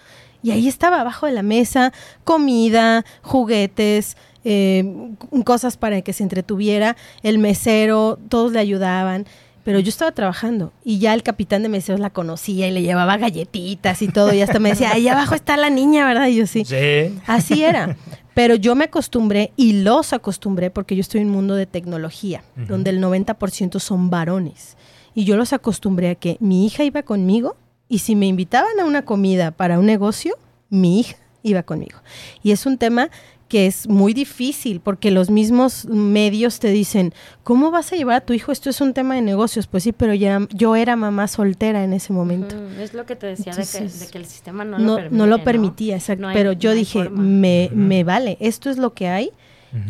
y 0.46 0.52
ahí 0.52 0.68
estaba 0.68 1.02
abajo 1.02 1.26
de 1.26 1.32
la 1.32 1.42
mesa 1.42 1.92
comida, 2.24 3.04
juguetes, 3.24 4.16
eh, 4.46 5.10
cosas 5.44 5.76
para 5.76 6.02
que 6.02 6.14
se 6.14 6.24
entretuviera, 6.24 6.96
el 7.24 7.40
mesero, 7.40 8.18
todos 8.30 8.54
le 8.54 8.60
ayudaban. 8.60 9.26
Pero 9.66 9.80
yo 9.80 9.90
estaba 9.90 10.12
trabajando 10.12 10.72
y 10.84 11.00
ya 11.00 11.16
el 11.16 11.24
capitán 11.24 11.64
de 11.64 11.70
meseros 11.70 12.00
la 12.00 12.12
conocía 12.12 12.68
y 12.68 12.72
le 12.72 12.84
llevaba 12.84 13.18
galletitas 13.18 14.04
y 14.04 14.08
todo. 14.08 14.32
Y 14.32 14.42
hasta 14.42 14.60
me 14.60 14.70
decía, 14.70 14.92
ahí 14.92 15.08
abajo 15.08 15.34
está 15.34 15.58
la 15.58 15.72
niña, 15.72 16.06
¿verdad? 16.06 16.28
Y 16.28 16.36
yo 16.36 16.46
sí. 16.46 16.64
Sí. 16.66 17.20
Así 17.26 17.64
era. 17.64 17.98
Pero 18.36 18.54
yo 18.54 18.76
me 18.76 18.86
acostumbré 18.86 19.54
y 19.56 19.82
los 19.82 20.14
acostumbré 20.14 20.70
porque 20.70 20.96
yo 20.96 21.02
estoy 21.02 21.22
en 21.22 21.28
un 21.28 21.34
mundo 21.34 21.56
de 21.56 21.66
tecnología, 21.66 22.44
donde 22.56 22.92
el 22.92 23.02
90% 23.02 23.80
son 23.80 24.12
varones. 24.12 24.78
Y 25.16 25.24
yo 25.24 25.36
los 25.36 25.52
acostumbré 25.52 26.10
a 26.10 26.16
que 26.16 26.38
mi 26.40 26.68
hija 26.68 26.84
iba 26.84 27.02
conmigo 27.02 27.56
y 27.88 28.00
si 28.00 28.16
me 28.16 28.28
invitaban 28.28 28.80
a 28.80 28.86
una 28.86 29.04
comida 29.04 29.50
para 29.52 29.80
un 29.80 29.86
negocio, 29.86 30.38
mi 30.70 31.00
hija 31.00 31.16
iba 31.44 31.64
conmigo. 31.64 32.00
Y 32.44 32.52
es 32.52 32.66
un 32.66 32.78
tema 32.78 33.10
que 33.48 33.68
es 33.68 33.88
muy 33.88 34.14
difícil 34.14 34.80
porque 34.80 35.12
los 35.12 35.30
mismos 35.30 35.86
medios 35.86 36.60
te 36.60 36.70
dicen, 36.70 37.14
¿cómo 37.44 37.70
vas 37.72 37.94
a 37.94 37.96
llevar 37.96 38.18
a 38.18 38.22
tu 38.22 38.34
hijo? 38.34 38.52
Esto 38.52 38.70
es 38.70 38.82
un 38.82 38.94
tema 38.94 39.16
de 39.16 39.22
negocios. 39.22 39.68
Pues 39.68 39.84
sí, 39.84 39.92
pero 39.92 40.14
ya, 40.14 40.48
yo 40.52 40.76
era 40.76 40.96
mamá 40.96 41.28
soltera 41.28 41.84
en 41.84 41.94
ese 41.94 42.12
momento. 42.12 42.56
es 42.80 42.94
lo 42.94 43.06
que 43.06 43.16
te 43.16 43.28
decía 43.28 43.54
de, 43.54 43.66
que, 43.66 44.18
el 44.18 44.26
sistema 44.26 44.66
no, 44.66 44.80
no 44.80 44.88
lo 44.88 44.96
permitía. 44.96 45.18
No 45.18 45.28
lo 45.28 45.44
permitía, 45.44 45.96
exacto. 45.96 46.28
pero 46.34 46.54
yo 46.54 46.74
dije, 46.74 47.10
me, 47.10 47.70
me, 47.74 48.04
vale, 48.04 48.38
esto 48.40 48.70
es 48.70 48.78
lo 48.78 48.94
que 48.94 49.08
hay. 49.08 49.32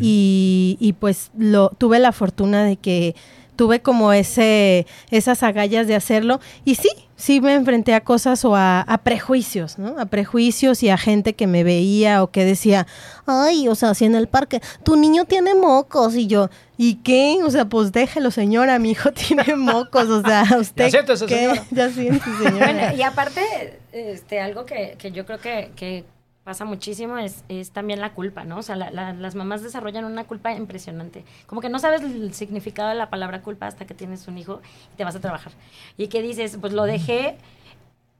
y, 0.00 0.76
y, 0.80 0.94
pues 0.94 1.30
lo, 1.38 1.70
tuve 1.78 1.98
la 2.00 2.10
fortuna 2.10 2.64
de 2.64 2.76
que 2.76 3.14
tuve 3.56 3.80
como 3.80 4.12
ese, 4.12 4.86
esas 5.10 5.42
agallas 5.42 5.86
de 5.86 5.94
hacerlo. 5.94 6.40
Y 6.64 6.76
sí, 6.76 6.90
sí 7.16 7.40
me 7.40 7.54
enfrenté 7.54 7.94
a 7.94 8.02
cosas 8.02 8.44
o 8.44 8.54
a, 8.54 9.00
prejuicios, 9.02 9.78
¿no? 9.78 9.98
A 9.98 10.06
prejuicios 10.06 10.82
y 10.82 10.90
a 10.90 10.98
gente 10.98 11.34
que 11.34 11.46
me 11.46 11.64
veía 11.64 12.22
o 12.22 12.30
que 12.30 12.44
decía, 12.44 12.86
ay, 13.26 13.68
o 13.68 13.74
sea, 13.74 13.94
si 13.94 14.04
en 14.04 14.14
el 14.14 14.28
parque, 14.28 14.60
tu 14.84 14.96
niño 14.96 15.24
tiene 15.24 15.54
mocos 15.54 16.14
y 16.14 16.26
yo, 16.26 16.50
¿y 16.76 16.96
qué? 16.96 17.38
O 17.42 17.50
sea, 17.50 17.64
pues 17.64 17.92
déjelo, 17.92 18.30
señora, 18.30 18.78
mi 18.78 18.92
hijo 18.92 19.12
tiene 19.12 19.56
mocos, 19.56 20.08
o 20.08 20.22
sea, 20.22 20.44
usted 20.58 20.84
ya 20.84 21.04
siento 21.04 21.26
¿qué? 21.26 21.60
Ya 21.70 21.90
siento, 21.90 22.24
señora. 22.42 22.72
Bueno, 22.72 22.96
y 22.96 23.02
aparte, 23.02 23.80
este, 23.92 24.40
algo 24.40 24.64
que, 24.66 24.96
que 24.98 25.10
yo 25.12 25.24
creo 25.24 25.38
que, 25.38 25.72
que 25.74 26.04
pasa 26.46 26.64
muchísimo 26.64 27.18
es, 27.18 27.42
es, 27.48 27.72
también 27.72 28.00
la 28.00 28.14
culpa, 28.14 28.44
¿no? 28.44 28.58
O 28.58 28.62
sea, 28.62 28.76
las 28.76 29.34
mamás 29.34 29.64
desarrollan 29.64 30.04
una 30.04 30.22
culpa 30.22 30.52
impresionante. 30.54 31.24
Como 31.48 31.60
que 31.60 31.68
no 31.68 31.80
sabes 31.80 32.02
el 32.02 32.32
significado 32.34 32.88
de 32.88 32.94
la 32.94 33.10
palabra 33.10 33.42
culpa 33.42 33.66
hasta 33.66 33.84
que 33.84 33.94
tienes 33.94 34.28
un 34.28 34.38
hijo 34.38 34.60
y 34.92 34.96
te 34.96 35.02
vas 35.02 35.16
a 35.16 35.20
trabajar. 35.20 35.52
Y 35.96 36.06
que 36.06 36.22
dices, 36.22 36.56
pues 36.60 36.72
lo 36.72 36.84
dejé 36.84 37.36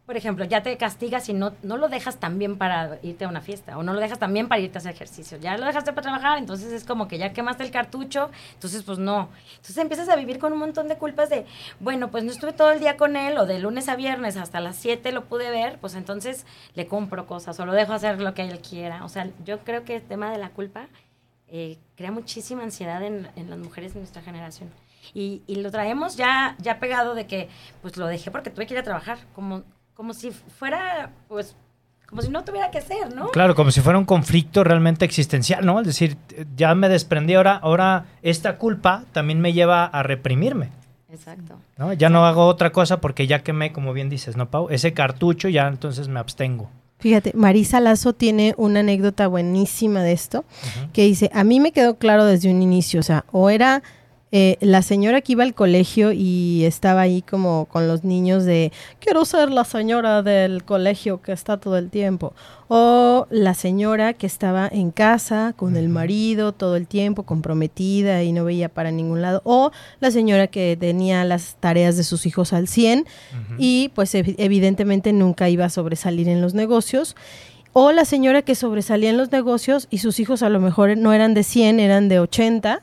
por 0.06 0.16
ejemplo, 0.16 0.44
ya 0.44 0.62
te 0.62 0.76
castigas 0.76 1.28
y 1.28 1.34
no, 1.34 1.52
no 1.64 1.76
lo 1.76 1.88
dejas 1.88 2.18
también 2.18 2.56
para 2.56 3.00
irte 3.02 3.24
a 3.24 3.28
una 3.28 3.40
fiesta 3.40 3.76
o 3.76 3.82
no 3.82 3.92
lo 3.92 4.00
dejas 4.00 4.20
también 4.20 4.46
para 4.46 4.60
irte 4.60 4.78
a 4.78 4.80
hacer 4.80 4.94
ejercicio. 4.94 5.36
Ya 5.38 5.58
lo 5.58 5.66
dejaste 5.66 5.92
para 5.92 6.02
trabajar, 6.02 6.38
entonces 6.38 6.72
es 6.72 6.84
como 6.84 7.08
que 7.08 7.18
ya 7.18 7.32
quemaste 7.32 7.64
el 7.64 7.72
cartucho, 7.72 8.30
entonces 8.54 8.84
pues 8.84 9.00
no. 9.00 9.28
Entonces 9.50 9.78
empiezas 9.78 10.08
a 10.08 10.14
vivir 10.14 10.38
con 10.38 10.52
un 10.52 10.60
montón 10.60 10.86
de 10.86 10.96
culpas 10.96 11.28
de, 11.28 11.44
bueno, 11.80 12.12
pues 12.12 12.22
no 12.22 12.30
estuve 12.30 12.52
todo 12.52 12.70
el 12.70 12.78
día 12.78 12.96
con 12.96 13.16
él 13.16 13.36
o 13.36 13.46
de 13.46 13.58
lunes 13.58 13.88
a 13.88 13.96
viernes 13.96 14.36
hasta 14.36 14.60
las 14.60 14.76
7 14.76 15.10
lo 15.10 15.24
pude 15.24 15.50
ver, 15.50 15.78
pues 15.80 15.96
entonces 15.96 16.46
le 16.74 16.86
compro 16.86 17.26
cosas 17.26 17.58
o 17.58 17.66
lo 17.66 17.72
dejo 17.72 17.92
hacer 17.92 18.20
lo 18.20 18.32
que 18.32 18.42
él 18.42 18.60
quiera. 18.60 19.04
O 19.04 19.08
sea, 19.08 19.28
yo 19.44 19.58
creo 19.64 19.84
que 19.84 19.96
el 19.96 20.02
tema 20.02 20.30
de 20.30 20.38
la 20.38 20.50
culpa 20.50 20.86
eh, 21.48 21.78
crea 21.96 22.12
muchísima 22.12 22.62
ansiedad 22.62 23.02
en, 23.02 23.28
en 23.34 23.50
las 23.50 23.58
mujeres 23.58 23.94
de 23.94 24.00
nuestra 24.00 24.22
generación. 24.22 24.70
Y, 25.14 25.42
y, 25.46 25.56
lo 25.56 25.70
traemos 25.70 26.16
ya, 26.16 26.56
ya 26.58 26.80
pegado 26.80 27.14
de 27.14 27.26
que, 27.28 27.48
pues 27.80 27.96
lo 27.96 28.06
dejé 28.08 28.32
porque 28.32 28.50
tuve 28.50 28.66
que 28.66 28.74
ir 28.74 28.80
a 28.80 28.82
trabajar, 28.82 29.18
como 29.36 29.62
como 29.96 30.12
si 30.12 30.30
fuera, 30.30 31.10
pues, 31.26 31.56
como 32.06 32.22
si 32.22 32.28
no 32.28 32.44
tuviera 32.44 32.70
que 32.70 32.82
ser, 32.82 33.14
¿no? 33.14 33.28
Claro, 33.28 33.54
como 33.54 33.70
si 33.70 33.80
fuera 33.80 33.98
un 33.98 34.04
conflicto 34.04 34.62
realmente 34.62 35.04
existencial, 35.04 35.64
¿no? 35.64 35.80
Es 35.80 35.86
decir, 35.86 36.16
ya 36.54 36.74
me 36.74 36.88
desprendí 36.88 37.34
ahora, 37.34 37.56
ahora 37.56 38.04
esta 38.22 38.58
culpa 38.58 39.04
también 39.12 39.40
me 39.40 39.52
lleva 39.52 39.86
a 39.86 40.02
reprimirme. 40.02 40.70
Exacto. 41.10 41.56
¿no? 41.78 41.94
Ya 41.94 42.10
no 42.10 42.26
hago 42.26 42.46
otra 42.46 42.72
cosa 42.72 43.00
porque 43.00 43.26
ya 43.26 43.42
quemé, 43.42 43.72
como 43.72 43.94
bien 43.94 44.10
dices, 44.10 44.36
¿no, 44.36 44.50
Pau? 44.50 44.68
Ese 44.70 44.92
cartucho 44.92 45.48
ya 45.48 45.66
entonces 45.66 46.08
me 46.08 46.20
abstengo. 46.20 46.68
Fíjate, 46.98 47.32
Marisa 47.34 47.80
Lazo 47.80 48.12
tiene 48.12 48.54
una 48.58 48.80
anécdota 48.80 49.26
buenísima 49.26 50.02
de 50.02 50.12
esto, 50.12 50.44
que 50.92 51.04
dice, 51.04 51.30
a 51.34 51.44
mí 51.44 51.60
me 51.60 51.72
quedó 51.72 51.96
claro 51.96 52.24
desde 52.24 52.50
un 52.50 52.62
inicio, 52.62 53.00
o 53.00 53.02
sea, 53.02 53.24
o 53.32 53.50
era 53.50 53.82
eh, 54.38 54.58
la 54.60 54.82
señora 54.82 55.22
que 55.22 55.32
iba 55.32 55.44
al 55.44 55.54
colegio 55.54 56.12
y 56.12 56.66
estaba 56.66 57.00
ahí 57.00 57.22
como 57.22 57.64
con 57.70 57.88
los 57.88 58.04
niños 58.04 58.44
de 58.44 58.70
quiero 59.00 59.24
ser 59.24 59.50
la 59.50 59.64
señora 59.64 60.20
del 60.20 60.62
colegio 60.62 61.22
que 61.22 61.32
está 61.32 61.56
todo 61.56 61.78
el 61.78 61.88
tiempo. 61.88 62.34
O 62.68 63.26
la 63.30 63.54
señora 63.54 64.12
que 64.12 64.26
estaba 64.26 64.68
en 64.70 64.90
casa 64.90 65.54
con 65.56 65.78
el 65.78 65.88
marido 65.88 66.52
todo 66.52 66.76
el 66.76 66.86
tiempo, 66.86 67.22
comprometida 67.22 68.24
y 68.24 68.32
no 68.32 68.44
veía 68.44 68.68
para 68.68 68.90
ningún 68.90 69.22
lado. 69.22 69.40
O 69.44 69.70
la 70.00 70.10
señora 70.10 70.48
que 70.48 70.76
tenía 70.78 71.24
las 71.24 71.56
tareas 71.58 71.96
de 71.96 72.04
sus 72.04 72.26
hijos 72.26 72.52
al 72.52 72.68
100 72.68 73.06
y 73.56 73.90
pues 73.94 74.14
evidentemente 74.14 75.14
nunca 75.14 75.48
iba 75.48 75.64
a 75.64 75.70
sobresalir 75.70 76.28
en 76.28 76.42
los 76.42 76.52
negocios. 76.52 77.16
O 77.78 77.92
la 77.92 78.06
señora 78.06 78.40
que 78.40 78.54
sobresalía 78.54 79.10
en 79.10 79.18
los 79.18 79.30
negocios 79.30 79.86
y 79.90 79.98
sus 79.98 80.18
hijos 80.18 80.42
a 80.42 80.48
lo 80.48 80.60
mejor 80.60 80.96
no 80.96 81.12
eran 81.12 81.34
de 81.34 81.42
100, 81.42 81.78
eran 81.78 82.08
de 82.08 82.20
80, 82.20 82.80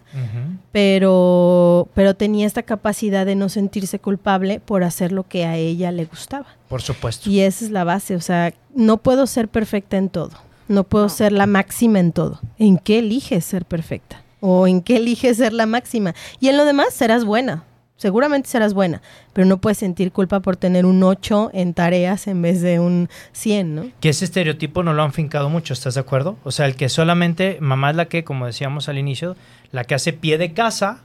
pero, 0.71 1.87
pero 1.95 2.13
tenía 2.13 2.45
esta 2.45 2.61
capacidad 2.61 3.25
de 3.25 3.33
no 3.33 3.49
sentirse 3.49 3.97
culpable 3.97 4.59
por 4.59 4.83
hacer 4.83 5.11
lo 5.11 5.23
que 5.23 5.45
a 5.45 5.57
ella 5.57 5.91
le 5.91 6.05
gustaba. 6.05 6.45
Por 6.69 6.83
supuesto. 6.83 7.27
Y 7.27 7.39
esa 7.39 7.65
es 7.65 7.71
la 7.71 7.83
base, 7.83 8.15
o 8.15 8.21
sea, 8.21 8.53
no 8.75 8.97
puedo 8.97 9.25
ser 9.25 9.47
perfecta 9.47 9.97
en 9.97 10.09
todo, 10.09 10.33
no 10.67 10.83
puedo 10.83 11.09
ser 11.09 11.31
la 11.31 11.47
máxima 11.47 11.99
en 11.99 12.11
todo. 12.11 12.39
¿En 12.59 12.77
qué 12.77 12.99
eliges 12.99 13.45
ser 13.45 13.65
perfecta? 13.65 14.21
¿O 14.41 14.67
en 14.67 14.83
qué 14.83 14.97
eliges 14.97 15.37
ser 15.37 15.53
la 15.53 15.65
máxima? 15.65 16.13
Y 16.39 16.49
en 16.49 16.57
lo 16.57 16.65
demás 16.65 16.93
serás 16.93 17.25
buena, 17.25 17.63
seguramente 18.03 18.49
serás 18.49 18.73
buena, 18.73 19.01
pero 19.31 19.47
no 19.47 19.59
puedes 19.59 19.77
sentir 19.77 20.11
culpa 20.11 20.41
por 20.41 20.57
tener 20.57 20.85
un 20.85 21.01
8 21.03 21.51
en 21.53 21.73
tareas 21.73 22.27
en 22.27 22.41
vez 22.41 22.61
de 22.61 22.81
un 22.81 23.07
100, 23.31 23.75
¿no? 23.75 23.85
Que 24.01 24.09
ese 24.09 24.25
estereotipo 24.25 24.83
no 24.83 24.91
lo 24.91 25.03
han 25.03 25.13
fincado 25.13 25.49
mucho, 25.49 25.71
¿estás 25.71 25.93
de 25.93 26.01
acuerdo? 26.01 26.35
O 26.43 26.51
sea, 26.51 26.65
el 26.65 26.75
que 26.75 26.89
solamente 26.89 27.59
mamá 27.61 27.91
es 27.91 27.95
la 27.95 28.09
que, 28.09 28.25
como 28.25 28.45
decíamos 28.45 28.89
al 28.89 28.97
inicio, 28.97 29.37
la 29.71 29.85
que 29.85 29.95
hace 29.95 30.11
pie 30.11 30.37
de 30.37 30.51
casa 30.51 31.03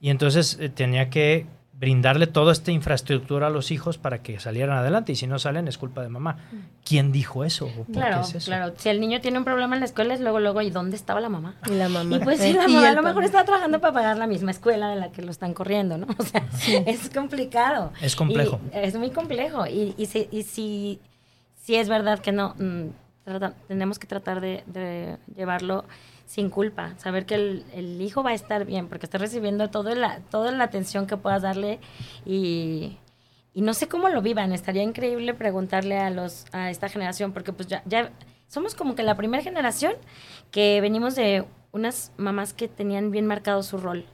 y 0.00 0.08
entonces 0.08 0.56
eh, 0.60 0.70
tenía 0.70 1.10
que 1.10 1.44
brindarle 1.80 2.26
toda 2.26 2.52
esta 2.52 2.70
infraestructura 2.72 3.46
a 3.46 3.50
los 3.50 3.70
hijos 3.70 3.96
para 3.96 4.22
que 4.22 4.38
salieran 4.38 4.76
adelante 4.76 5.12
y 5.12 5.16
si 5.16 5.26
no 5.26 5.38
salen 5.38 5.66
es 5.66 5.78
culpa 5.78 6.02
de 6.02 6.10
mamá. 6.10 6.36
¿Quién 6.84 7.10
dijo 7.10 7.42
eso? 7.42 7.70
claro, 7.90 8.22
claro. 8.44 8.74
Si 8.76 8.90
el 8.90 9.00
niño 9.00 9.22
tiene 9.22 9.38
un 9.38 9.44
problema 9.44 9.76
en 9.76 9.80
la 9.80 9.86
escuela 9.86 10.12
es 10.12 10.20
luego, 10.20 10.40
luego, 10.40 10.60
¿y 10.60 10.70
dónde 10.70 10.96
estaba 10.96 11.22
la 11.22 11.30
mamá? 11.30 11.54
Y 11.66 11.70
la 11.70 11.88
mamá. 11.88 12.16
Y 12.16 12.20
pues 12.20 12.38
sí, 12.38 12.52
la 12.52 12.68
mamá 12.68 12.90
a 12.90 12.92
lo 12.92 13.02
mejor 13.02 13.24
está 13.24 13.44
trabajando 13.46 13.80
para 13.80 13.94
pagar 13.94 14.18
la 14.18 14.26
misma 14.26 14.50
escuela 14.50 14.90
de 14.90 14.96
la 14.96 15.10
que 15.10 15.22
lo 15.22 15.30
están 15.30 15.54
corriendo, 15.54 15.96
¿no? 15.96 16.06
O 16.18 16.22
sea, 16.22 16.44
es 16.84 17.08
complicado. 17.08 17.92
Es 18.02 18.14
complejo. 18.14 18.60
es 18.74 18.94
muy 18.96 19.10
complejo. 19.10 19.66
Y, 19.66 19.94
y, 19.96 20.04
si, 20.04 20.28
y 20.30 20.42
si, 20.42 21.00
si 21.56 21.76
es 21.76 21.88
verdad 21.88 22.18
que 22.18 22.30
no, 22.30 22.54
mm, 22.58 22.88
tenemos 23.68 23.98
que 23.98 24.06
tratar 24.06 24.42
de, 24.42 24.62
de 24.66 25.16
llevarlo 25.34 25.86
sin 26.30 26.48
culpa, 26.48 26.94
saber 26.98 27.26
que 27.26 27.34
el, 27.34 28.00
hijo 28.00 28.22
va 28.22 28.30
a 28.30 28.34
estar 28.34 28.64
bien, 28.64 28.86
porque 28.86 29.06
está 29.06 29.18
recibiendo 29.18 29.68
todo 29.68 29.92
la, 29.96 30.20
toda 30.30 30.52
la 30.52 30.62
atención 30.62 31.08
que 31.08 31.16
puedas 31.16 31.42
darle 31.42 31.80
y, 32.24 32.98
no 33.56 33.74
sé 33.74 33.88
cómo 33.88 34.08
lo 34.08 34.22
vivan. 34.22 34.52
Estaría 34.52 34.84
increíble 34.84 35.34
preguntarle 35.34 35.98
a, 35.98 36.08
los, 36.08 36.46
a 36.52 36.70
esta 36.70 36.88
generación, 36.88 37.32
porque 37.32 37.52
pues 37.52 37.66
ya, 37.66 37.82
ya 37.84 38.12
somos 38.46 38.76
como 38.76 38.94
que 38.94 39.02
la 39.02 39.16
primera 39.16 39.42
generación 39.42 39.94
que 40.52 40.80
venimos 40.80 41.16
de 41.16 41.46
unas 41.72 42.12
mamás 42.16 42.54
que 42.54 42.68
tenían 42.68 43.10
bien 43.10 43.26
marcado 43.26 43.64
su 43.64 43.78
rol. 43.78 44.06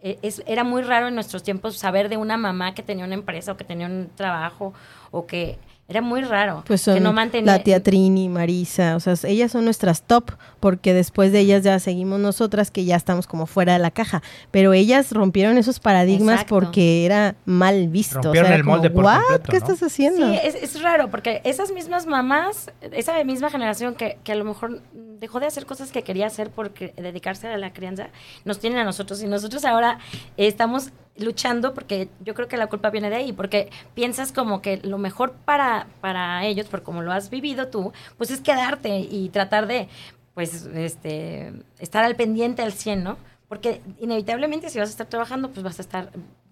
E, 0.00 0.18
es, 0.22 0.42
era 0.48 0.64
muy 0.64 0.82
raro 0.82 1.06
en 1.06 1.14
nuestros 1.14 1.44
tiempos 1.44 1.76
saber 1.76 2.08
de 2.08 2.16
una 2.16 2.36
mamá 2.36 2.74
que 2.74 2.82
tenía 2.82 3.04
una 3.04 3.14
empresa 3.14 3.52
o 3.52 3.56
que 3.56 3.62
tenía 3.62 3.86
un 3.86 4.10
trabajo 4.16 4.74
o 5.12 5.26
que 5.26 5.60
era 5.88 6.00
muy 6.00 6.22
raro. 6.22 6.64
Pues 6.66 6.84
que 6.84 6.98
no 6.98 7.12
mantenía... 7.12 7.52
la 7.52 7.62
tía 7.62 7.80
Trini, 7.80 8.28
Marisa, 8.28 8.96
o 8.96 9.00
sea, 9.00 9.14
ellas 9.24 9.52
son 9.52 9.64
nuestras 9.64 10.02
top, 10.02 10.32
porque 10.58 10.92
después 10.92 11.30
de 11.30 11.40
ellas 11.40 11.62
ya 11.62 11.78
seguimos 11.78 12.18
nosotras 12.18 12.72
que 12.72 12.84
ya 12.84 12.96
estamos 12.96 13.28
como 13.28 13.46
fuera 13.46 13.74
de 13.74 13.78
la 13.78 13.92
caja. 13.92 14.20
Pero 14.50 14.72
ellas 14.72 15.12
rompieron 15.12 15.58
esos 15.58 15.78
paradigmas 15.78 16.44
porque 16.44 17.04
era 17.04 17.36
mal 17.44 17.88
visto. 17.88 18.20
Rompieron 18.20 18.52
el 18.52 18.64
molde 18.64 18.90
por 18.90 19.06
¿Qué 19.48 19.56
estás 19.56 19.80
haciendo? 19.82 20.28
Sí, 20.28 20.38
es, 20.42 20.82
raro, 20.82 21.08
porque 21.08 21.40
esas 21.44 21.70
mismas 21.70 22.06
mamás, 22.06 22.72
esa 22.80 23.22
misma 23.22 23.50
generación 23.50 23.94
que, 23.94 24.18
que 24.24 24.32
a 24.32 24.36
lo 24.36 24.44
mejor 24.44 24.82
dejó 24.92 25.38
de 25.38 25.46
hacer 25.46 25.66
cosas 25.66 25.92
que 25.92 26.02
quería 26.02 26.26
hacer 26.26 26.50
por 26.50 26.74
dedicarse 26.74 27.46
a 27.46 27.56
la 27.56 27.72
crianza, 27.72 28.08
nos 28.44 28.58
tienen 28.58 28.80
a 28.80 28.84
nosotros 28.84 29.22
y 29.22 29.28
nosotros 29.28 29.64
ahora 29.64 29.98
estamos 30.36 30.90
luchando 31.18 31.74
porque 31.74 32.08
yo 32.20 32.34
creo 32.34 32.48
que 32.48 32.56
la 32.56 32.68
culpa 32.68 32.90
viene 32.90 33.10
de 33.10 33.16
ahí, 33.16 33.32
porque 33.32 33.70
piensas 33.94 34.32
como 34.32 34.60
que 34.62 34.78
lo 34.78 34.98
mejor 34.98 35.32
para, 35.32 35.86
para 36.00 36.44
ellos, 36.44 36.66
por 36.66 36.82
como 36.82 37.02
lo 37.02 37.12
has 37.12 37.30
vivido 37.30 37.68
tú, 37.68 37.92
pues 38.18 38.30
es 38.30 38.40
quedarte 38.40 38.98
y 38.98 39.28
tratar 39.30 39.66
de, 39.66 39.88
pues, 40.34 40.66
este, 40.66 41.52
estar 41.78 42.04
al 42.04 42.16
pendiente 42.16 42.62
al 42.62 42.72
100, 42.72 43.04
¿no? 43.04 43.16
Porque 43.48 43.80
inevitablemente 43.98 44.70
si 44.70 44.78
vas 44.78 44.88
a 44.88 44.92
estar 44.92 45.06
trabajando, 45.06 45.50
pues 45.50 45.62
vas 45.62 45.78
a 45.78 45.82
estar, 45.82 46.10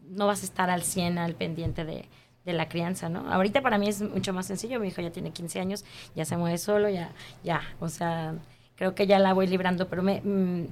no 0.09 0.27
vas 0.27 0.43
a 0.43 0.47
estar 0.47 0.71
al 0.71 0.83
100 0.83 1.19
al 1.19 1.35
pendiente 1.35 1.85
de, 1.85 2.09
de 2.45 2.53
la 2.53 2.69
crianza, 2.69 3.09
¿no? 3.09 3.31
Ahorita 3.33 3.63
para 3.63 3.79
mí 3.79 3.89
es 3.89 4.03
mucho 4.03 4.33
más 4.33 4.47
sencillo, 4.47 4.81
mi 4.81 4.89
hijo 4.89 5.03
ya 5.03 5.11
tiene 5.11 5.31
15 5.33 5.61
años, 5.61 5.85
ya 6.15 6.25
se 6.25 6.37
mueve 6.37 6.59
solo, 6.59 6.89
ya, 6.89 7.13
ya, 7.43 7.63
o 7.81 7.89
sea, 7.89 8.35
creo 8.77 8.95
que 8.95 9.07
ya 9.07 9.19
la 9.19 9.33
voy 9.33 9.47
librando, 9.47 9.89
pero 9.89 10.03
me, 10.03 10.21
mm, 10.23 10.67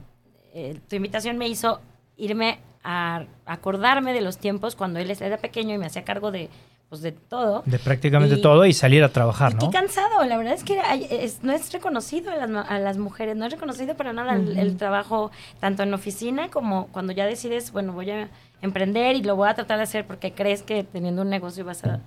eh, 0.55 0.81
tu 0.89 0.97
invitación 0.97 1.39
me 1.39 1.49
hizo 1.49 1.81
irme 2.17 2.59
a 2.85 3.25
acordarme 3.47 4.13
de 4.13 4.21
los 4.21 4.39
tiempos 4.39 4.77
cuando 4.77 4.99
él 4.99 5.11
era 5.11 5.39
pequeño 5.39 5.75
y 5.75 5.79
me 5.79 5.87
hacía 5.87 6.05
cargo 6.05 6.31
de, 6.31 6.51
pues, 6.93 7.01
de 7.01 7.13
todo. 7.13 7.63
De 7.65 7.79
prácticamente 7.79 8.37
todo 8.37 8.67
y 8.67 8.75
salir 8.75 9.03
a 9.03 9.09
trabajar, 9.09 9.55
¿no? 9.55 9.61
Qué 9.61 9.79
cansado, 9.79 10.23
la 10.27 10.37
verdad 10.37 10.53
es 10.53 10.63
que 10.63 10.79
no 11.41 11.53
es 11.55 11.73
reconocido 11.73 12.31
a 12.31 12.37
las, 12.37 12.51
a 12.69 12.79
las, 12.79 12.99
mujeres, 12.99 13.35
no 13.35 13.47
es 13.47 13.53
reconocido 13.53 13.97
para 13.97 14.13
nada 14.13 14.35
el, 14.35 14.77
trabajo 14.77 15.31
tanto 15.59 15.85
en 15.85 15.95
oficina 15.95 16.51
como 16.51 16.89
cuando 16.89 17.15
ya 17.15 17.25
decides, 17.25 17.73
bueno, 17.73 17.95
voy 17.95 18.11
a 18.11 18.29
emprender 18.61 19.17
y 19.17 19.23
lo 19.23 19.37
voy 19.37 19.49
a 19.49 19.55
tratar 19.55 19.79
de 19.79 19.85
hacer 19.85 20.07
porque 20.07 20.33
crees 20.33 20.63
que 20.63 20.85
teniendo 20.85 21.23
un 21.23 21.31
negocio 21.31 21.65
vas 21.65 21.83
a 21.85 22.01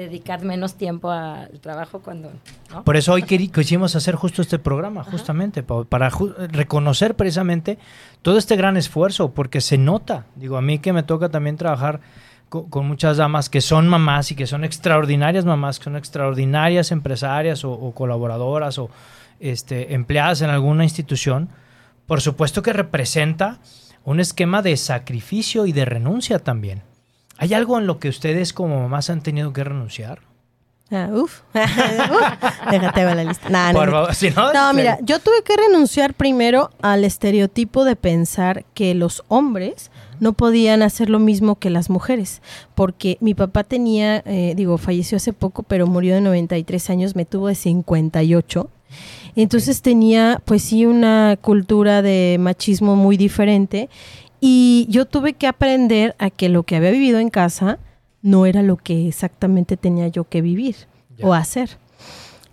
dedicar 0.00 0.42
menos 0.44 0.74
tiempo 0.74 1.10
al 1.10 1.60
trabajo 1.60 2.00
cuando... 2.00 2.30
¿no? 2.72 2.84
Por 2.84 2.96
eso 2.96 3.12
hoy 3.12 3.22
quisimos 3.22 3.96
hacer 3.96 4.14
justo 4.16 4.42
este 4.42 4.58
programa, 4.58 5.04
justamente, 5.04 5.62
pa- 5.62 5.84
para 5.84 6.10
ju- 6.10 6.34
reconocer 6.48 7.14
precisamente 7.16 7.78
todo 8.22 8.38
este 8.38 8.56
gran 8.56 8.76
esfuerzo, 8.76 9.32
porque 9.32 9.60
se 9.60 9.78
nota. 9.78 10.26
Digo, 10.36 10.56
a 10.56 10.62
mí 10.62 10.78
que 10.78 10.92
me 10.92 11.02
toca 11.02 11.28
también 11.28 11.56
trabajar 11.56 12.00
co- 12.48 12.66
con, 12.68 12.86
muchas 12.86 13.16
damas 13.16 13.48
que 13.48 13.60
son 13.60 13.88
mamás 13.88 14.30
y 14.30 14.34
que 14.34 14.46
son 14.46 14.64
extraordinarias 14.64 15.44
mamás, 15.44 15.78
que 15.78 15.84
son 15.84 15.96
extraordinarias 15.96 16.90
empresarias 16.92 17.64
o, 17.64 17.72
o 17.72 17.92
colaboradoras 17.92 18.78
o 18.78 18.90
este, 19.40 19.94
empleadas 19.94 20.42
en 20.42 20.50
alguna 20.50 20.84
institución. 20.84 21.48
Por 22.06 22.20
supuesto 22.20 22.62
que 22.62 22.72
representa 22.72 23.58
un 24.04 24.18
esquema 24.20 24.62
de 24.62 24.76
sacrificio 24.76 25.66
y 25.66 25.72
de 25.72 25.84
renuncia 25.84 26.38
también. 26.38 26.82
¿Hay 27.42 27.54
algo 27.54 27.78
en 27.78 27.86
lo 27.86 27.98
que 27.98 28.10
ustedes 28.10 28.52
como 28.52 28.78
mamás 28.80 29.08
han 29.08 29.22
tenido 29.22 29.52
que 29.54 29.64
renunciar? 29.64 30.20
Ah, 30.92 31.08
uf. 31.12 31.40
Uf. 31.54 32.70
Déjate 32.70 33.04
ver 33.04 33.16
la 33.16 33.24
lista. 33.24 33.48
Nah, 33.48 33.72
no, 33.72 33.78
Por 33.78 33.86
no. 33.86 33.92
favor, 33.92 34.14
si 34.14 34.30
no, 34.30 34.52
No, 34.52 34.72
mira, 34.74 34.98
yo 35.02 35.20
tuve 35.20 35.42
que 35.44 35.56
renunciar 35.56 36.14
primero 36.14 36.70
al 36.82 37.04
estereotipo 37.04 37.84
de 37.84 37.96
pensar 37.96 38.64
que 38.74 38.94
los 38.94 39.22
hombres 39.28 39.90
no 40.18 40.32
podían 40.34 40.82
hacer 40.82 41.08
lo 41.08 41.18
mismo 41.18 41.54
que 41.58 41.70
las 41.70 41.88
mujeres, 41.88 42.42
porque 42.74 43.16
mi 43.20 43.34
papá 43.34 43.64
tenía, 43.64 44.18
eh, 44.26 44.52
digo, 44.54 44.76
falleció 44.78 45.16
hace 45.16 45.32
poco, 45.32 45.62
pero 45.62 45.86
murió 45.86 46.14
de 46.16 46.20
93 46.20 46.90
años, 46.90 47.16
me 47.16 47.24
tuvo 47.24 47.48
de 47.48 47.54
58. 47.54 48.68
Entonces 49.36 49.80
tenía, 49.80 50.42
pues 50.44 50.62
sí, 50.64 50.84
una 50.86 51.38
cultura 51.40 52.02
de 52.02 52.36
machismo 52.40 52.96
muy 52.96 53.16
diferente 53.16 53.88
y 54.40 54.86
yo 54.88 55.06
tuve 55.06 55.34
que 55.34 55.46
aprender 55.46 56.14
a 56.18 56.30
que 56.30 56.48
lo 56.48 56.62
que 56.62 56.76
había 56.76 56.90
vivido 56.90 57.18
en 57.18 57.30
casa 57.30 57.78
no 58.22 58.46
era 58.46 58.62
lo 58.62 58.76
que 58.76 59.08
exactamente 59.08 59.76
tenía 59.76 60.08
yo 60.08 60.24
que 60.24 60.42
vivir 60.42 60.76
o 61.22 61.34
hacer 61.34 61.78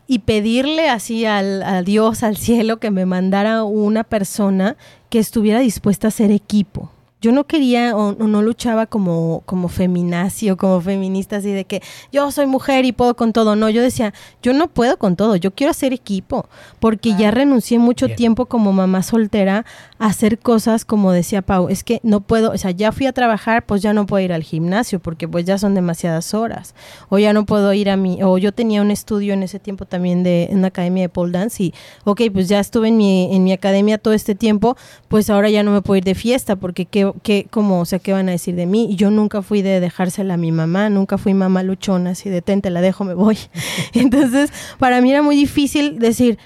y 0.08 0.20
pedirle 0.20 0.90
así 0.90 1.26
al, 1.26 1.62
a 1.64 1.84
Dios, 1.84 2.24
al 2.24 2.38
cielo, 2.38 2.78
que 2.78 2.92
me 2.92 3.06
mandara 3.06 3.64
una 3.64 4.04
persona 4.06 4.78
que 5.10 5.20
estuviera 5.20 5.60
dispuesta 5.60 6.08
a 6.08 6.12
ser 6.12 6.32
equipo. 6.32 6.92
Yo 7.22 7.32
no 7.32 7.46
quería 7.46 7.96
o, 7.96 8.10
o 8.10 8.28
no 8.28 8.42
luchaba 8.42 8.86
como, 8.86 9.42
como 9.46 9.70
feminazi 9.70 10.50
o 10.52 10.58
como 10.58 10.82
feminista, 10.82 11.38
así 11.38 11.52
de 11.52 11.66
que 11.66 11.82
yo 12.12 12.32
soy 12.32 12.46
mujer 12.46 12.86
y 12.86 12.92
puedo 12.92 13.16
con 13.16 13.34
todo. 13.34 13.56
No, 13.56 13.70
yo 13.70 13.82
decía, 13.82 14.14
yo 14.44 14.54
no 14.54 14.68
puedo 14.68 14.98
con 14.98 15.16
todo, 15.16 15.36
yo 15.36 15.52
quiero 15.52 15.72
hacer 15.72 15.94
equipo, 15.94 16.48
porque 16.80 17.16
ya 17.18 17.32
renuncié 17.32 17.80
mucho 17.80 18.06
Bien. 18.06 18.18
tiempo 18.18 18.46
como 18.46 18.72
mamá 18.72 19.04
soltera 19.04 19.66
a 20.00 20.06
hacer 20.08 20.40
cosas 20.40 20.86
como 20.86 21.12
decía 21.12 21.42
Pau, 21.42 21.70
es 21.70 21.84
que 21.84 22.00
no 22.04 22.22
puedo, 22.22 22.52
o 22.52 22.58
sea, 22.58 22.72
ya 22.72 22.92
fui 22.92 23.06
a 23.08 23.14
trabajar, 23.14 23.66
pues 23.66 23.82
ya 23.82 23.94
no 23.94 24.06
puedo 24.06 24.24
ir 24.24 24.34
al 24.34 24.44
gimnasio, 24.44 25.00
porque 25.00 25.28
pues 25.28 25.46
ya 25.46 25.58
son 25.58 25.74
demasiadas 25.74 26.34
horas, 26.34 26.76
o 27.10 27.18
ya 27.18 27.34
no 27.34 27.46
puedo 27.46 27.74
ir 27.74 27.90
a 27.90 27.98
mi, 27.98 28.22
o 28.24 28.38
yo 28.38 28.52
tenía 28.52 28.82
un 28.82 28.92
estudio 28.92 29.34
en 29.34 29.44
ese 29.44 29.60
tiempo 29.60 29.86
también 29.86 30.24
de 30.24 30.46
en 30.46 30.60
una 30.60 30.68
academia 30.68 31.04
de 31.04 31.10
pole 31.10 31.32
dance 31.32 31.64
y, 31.64 31.74
ok, 32.04 32.22
pues 32.32 32.48
ya 32.48 32.60
estuve 32.60 32.90
en 32.90 32.98
mi, 32.98 33.36
en 33.36 33.44
mi 33.44 33.52
academia 33.54 33.98
todo 33.98 34.14
este 34.14 34.36
tiempo, 34.36 34.78
pues 35.08 35.30
ahora 35.30 35.50
ya 35.50 35.64
no 35.64 35.72
me 35.72 35.82
puedo 35.82 35.98
ir 35.98 36.04
de 36.04 36.16
fiesta, 36.16 36.56
porque 36.56 36.86
qué, 36.86 37.12
qué, 37.24 37.48
como, 37.50 37.80
o 37.80 37.86
sea, 37.86 38.00
¿qué 38.00 38.14
van 38.14 38.30
a 38.30 38.32
decir 38.32 38.56
de 38.56 38.66
mí? 38.66 38.96
Yo 38.96 39.12
nunca 39.12 39.42
fui 39.42 39.62
de 39.62 39.80
dejársela 39.80 40.36
a 40.36 40.38
mi 40.38 40.52
mamá, 40.52 40.90
nunca 40.90 41.18
fui 41.18 41.34
mamá 41.34 41.64
luchona, 41.64 42.12
así 42.12 42.30
de, 42.30 42.42
ten, 42.42 42.62
te 42.62 42.70
la 42.70 42.82
dejo, 42.82 43.04
me 43.04 43.14
voy. 43.14 43.38
Entonces, 43.94 44.52
para 44.80 45.02
mí 45.02 45.12
era 45.12 45.22
muy 45.22 45.36
difícil 45.36 46.00
decir, 46.00 46.38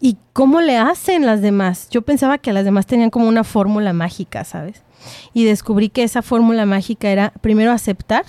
¿y 0.00 0.16
cómo 0.32 0.60
le 0.60 0.76
hacen 0.76 1.26
las 1.26 1.42
demás? 1.42 1.88
Yo 1.90 2.02
pensaba 2.02 2.38
que 2.38 2.52
las 2.52 2.64
demás 2.64 2.86
tenían 2.86 3.10
como 3.10 3.28
una 3.28 3.44
fórmula 3.44 3.92
mágica, 3.92 4.44
¿sabes? 4.44 4.82
Y 5.32 5.44
descubrí 5.44 5.88
que 5.88 6.02
esa 6.02 6.22
fórmula 6.22 6.66
mágica 6.66 7.08
era 7.08 7.32
primero 7.40 7.72
aceptar 7.72 8.24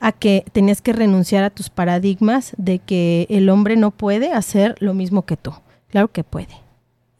a 0.00 0.12
que 0.12 0.44
tenías 0.52 0.82
que 0.82 0.92
renunciar 0.92 1.44
a 1.44 1.50
tus 1.50 1.70
paradigmas 1.70 2.52
de 2.56 2.78
que 2.78 3.26
el 3.30 3.48
hombre 3.48 3.76
no 3.76 3.90
puede 3.90 4.32
hacer 4.32 4.74
lo 4.80 4.94
mismo 4.94 5.24
que 5.24 5.36
tú. 5.36 5.54
Claro 5.88 6.08
que 6.08 6.24
puede. 6.24 6.63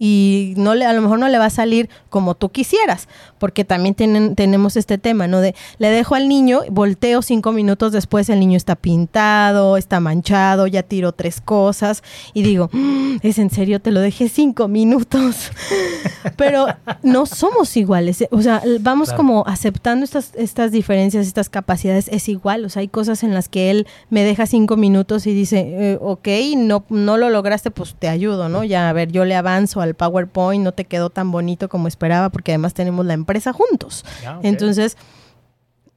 Y 0.07 0.53
no 0.59 0.75
le, 0.75 0.85
a 0.85 0.93
lo 0.93 1.01
mejor 1.01 1.19
no 1.19 1.29
le 1.29 1.39
va 1.39 1.47
a 1.47 1.51
salir 1.51 1.89
como 2.11 2.35
tú 2.35 2.51
quisieras, 2.51 3.09
porque 3.39 3.65
también 3.65 3.95
tienen, 3.95 4.35
tenemos 4.35 4.77
este 4.77 4.99
tema, 4.99 5.27
¿no? 5.29 5.41
De 5.41 5.55
le 5.79 5.89
dejo 5.89 6.15
al 6.15 6.29
niño, 6.29 6.61
volteo 6.71 7.23
cinco 7.23 7.53
minutos 7.53 7.91
después, 7.91 8.29
el 8.29 8.39
niño 8.39 8.59
está 8.59 8.77
pintado, 8.77 9.79
está 9.79 10.01
manchado, 10.01 10.67
ya 10.67 10.83
tiró 10.83 11.13
tres 11.13 11.41
cosas, 11.41 12.03
y 12.35 12.43
digo, 12.43 12.69
"Mm, 12.73 13.17
¿es 13.23 13.39
en 13.39 13.49
serio? 13.49 13.81
Te 13.81 13.93
lo 13.93 14.01
dejé 14.01 14.29
cinco 14.29 14.69
minutos. 14.69 15.51
Pero 16.37 16.67
no 17.03 17.25
somos 17.25 17.75
iguales, 17.79 18.21
eh, 18.21 18.29
o 18.31 18.43
sea, 18.43 18.63
vamos 18.81 19.09
Claro. 19.09 19.17
como 19.17 19.45
aceptando 19.47 20.05
estas, 20.05 20.33
estas 20.35 20.71
diferencias, 20.71 21.27
estas 21.27 21.49
capacidades, 21.49 22.09
es 22.09 22.29
igual, 22.29 22.67
o 22.67 22.69
sea, 22.69 22.81
hay 22.81 22.89
cosas 22.89 23.23
en 23.23 23.33
las 23.33 23.49
que 23.49 23.71
él 23.71 23.87
me 24.11 24.23
deja 24.23 24.45
cinco 24.45 24.77
minutos 24.77 25.27
y 25.27 25.33
dice, 25.33 25.61
eh, 25.67 25.99
ok, 25.99 26.29
no, 26.59 26.85
no 26.91 27.17
lo 27.17 27.31
lograste, 27.31 27.71
pues 27.71 27.95
te 27.99 28.09
ayudo, 28.09 28.51
¿no? 28.51 28.65
Ya, 28.65 28.91
a 28.91 28.93
ver, 28.93 29.11
yo 29.11 29.25
le 29.25 29.35
avanzo 29.35 29.81
al 29.81 29.94
PowerPoint, 29.95 30.63
no 30.63 30.73
te 30.73 30.85
quedó 30.85 31.11
tan 31.11 31.31
bonito 31.31 31.69
como 31.69 31.89
esperaba, 31.89 32.29
porque 32.31 32.53
además 32.53 32.75
tenemos 32.75 33.07
la 33.07 33.15
empresa 33.15 33.53
juntos. 33.53 34.05
Ok. 34.23 34.45
Entonces, 34.45 34.97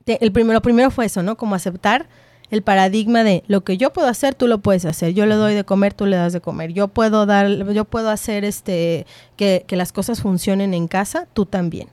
te- 0.04 0.24
el 0.24 0.32
primero, 0.32 0.54
lo 0.56 0.62
primero 0.62 0.92
fue 0.92 1.06
eso, 1.06 1.24
¿no? 1.24 1.36
Como 1.38 1.56
aceptar 1.56 2.08
el 2.50 2.62
paradigma 2.62 3.24
de 3.24 3.44
lo 3.48 3.66
que 3.66 3.76
yo 3.78 3.92
puedo 3.92 4.08
hacer, 4.08 4.34
tú 4.34 4.48
lo 4.48 4.60
puedes 4.60 4.86
hacer. 4.86 5.14
Yo 5.14 5.26
le 5.26 5.36
doy 5.36 5.54
de 5.54 5.66
comer, 5.66 5.94
tú 5.94 6.06
le 6.06 6.16
das 6.16 6.32
de 6.32 6.40
comer. 6.40 6.72
Yo 6.72 6.88
puedo 6.88 7.26
dar, 7.26 7.50
yo 7.74 7.84
puedo 7.84 8.10
hacer 8.10 8.46
este 8.46 9.06
que, 9.36 9.66
que 9.68 9.76
las 9.76 9.92
cosas 9.92 10.22
funcionen 10.22 10.74
en 10.74 10.88
casa, 10.88 11.28
tú 11.34 11.46
también. 11.46 11.90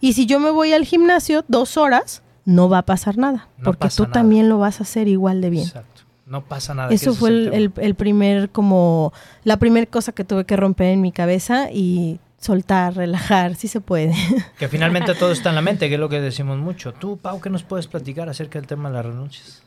Y 0.00 0.14
si 0.14 0.24
yo 0.24 0.40
me 0.40 0.50
voy 0.50 0.72
al 0.72 0.86
gimnasio 0.86 1.44
dos 1.48 1.76
horas, 1.76 2.22
no 2.46 2.70
va 2.70 2.78
a 2.78 2.86
pasar 2.86 3.18
nada, 3.18 3.48
No 3.58 3.64
porque 3.64 3.88
tú 3.94 4.04
nada. 4.04 4.14
también 4.14 4.48
lo 4.48 4.58
vas 4.58 4.80
a 4.80 4.84
hacer 4.84 5.08
igual 5.08 5.42
de 5.42 5.50
bien. 5.50 5.66
Exacto. 5.66 5.97
No 6.28 6.44
pasa 6.44 6.74
nada. 6.74 6.92
Eso 6.92 7.14
fue 7.14 7.30
el, 7.30 7.52
el- 7.54 7.72
el 7.76 7.94
primer, 7.94 8.50
como, 8.50 9.12
la 9.44 9.56
primera 9.56 9.86
cosa 9.86 10.12
que 10.12 10.24
tuve 10.24 10.44
que 10.44 10.56
romper 10.56 10.88
en 10.88 11.00
mi 11.00 11.10
cabeza 11.12 11.70
y 11.72 12.20
soltar, 12.40 12.94
relajar, 12.94 13.54
sí 13.56 13.66
se 13.66 13.80
puede. 13.80 14.14
Que 14.58 14.68
finalmente 14.68 15.14
todo 15.18 15.32
está 15.32 15.48
en 15.48 15.54
la 15.56 15.62
mente, 15.62 15.88
que 15.88 15.94
es 15.94 16.00
lo 16.00 16.08
que 16.08 16.20
decimos 16.20 16.58
mucho. 16.58 16.92
Tú, 16.92 17.16
Pau, 17.16 17.40
¿qué 17.40 17.50
nos 17.50 17.62
puedes 17.62 17.86
platicar 17.86 18.28
acerca 18.28 18.58
del 18.58 18.68
tema 18.68 18.90
de 18.90 18.94
las 18.96 19.06
renuncias? 19.06 19.62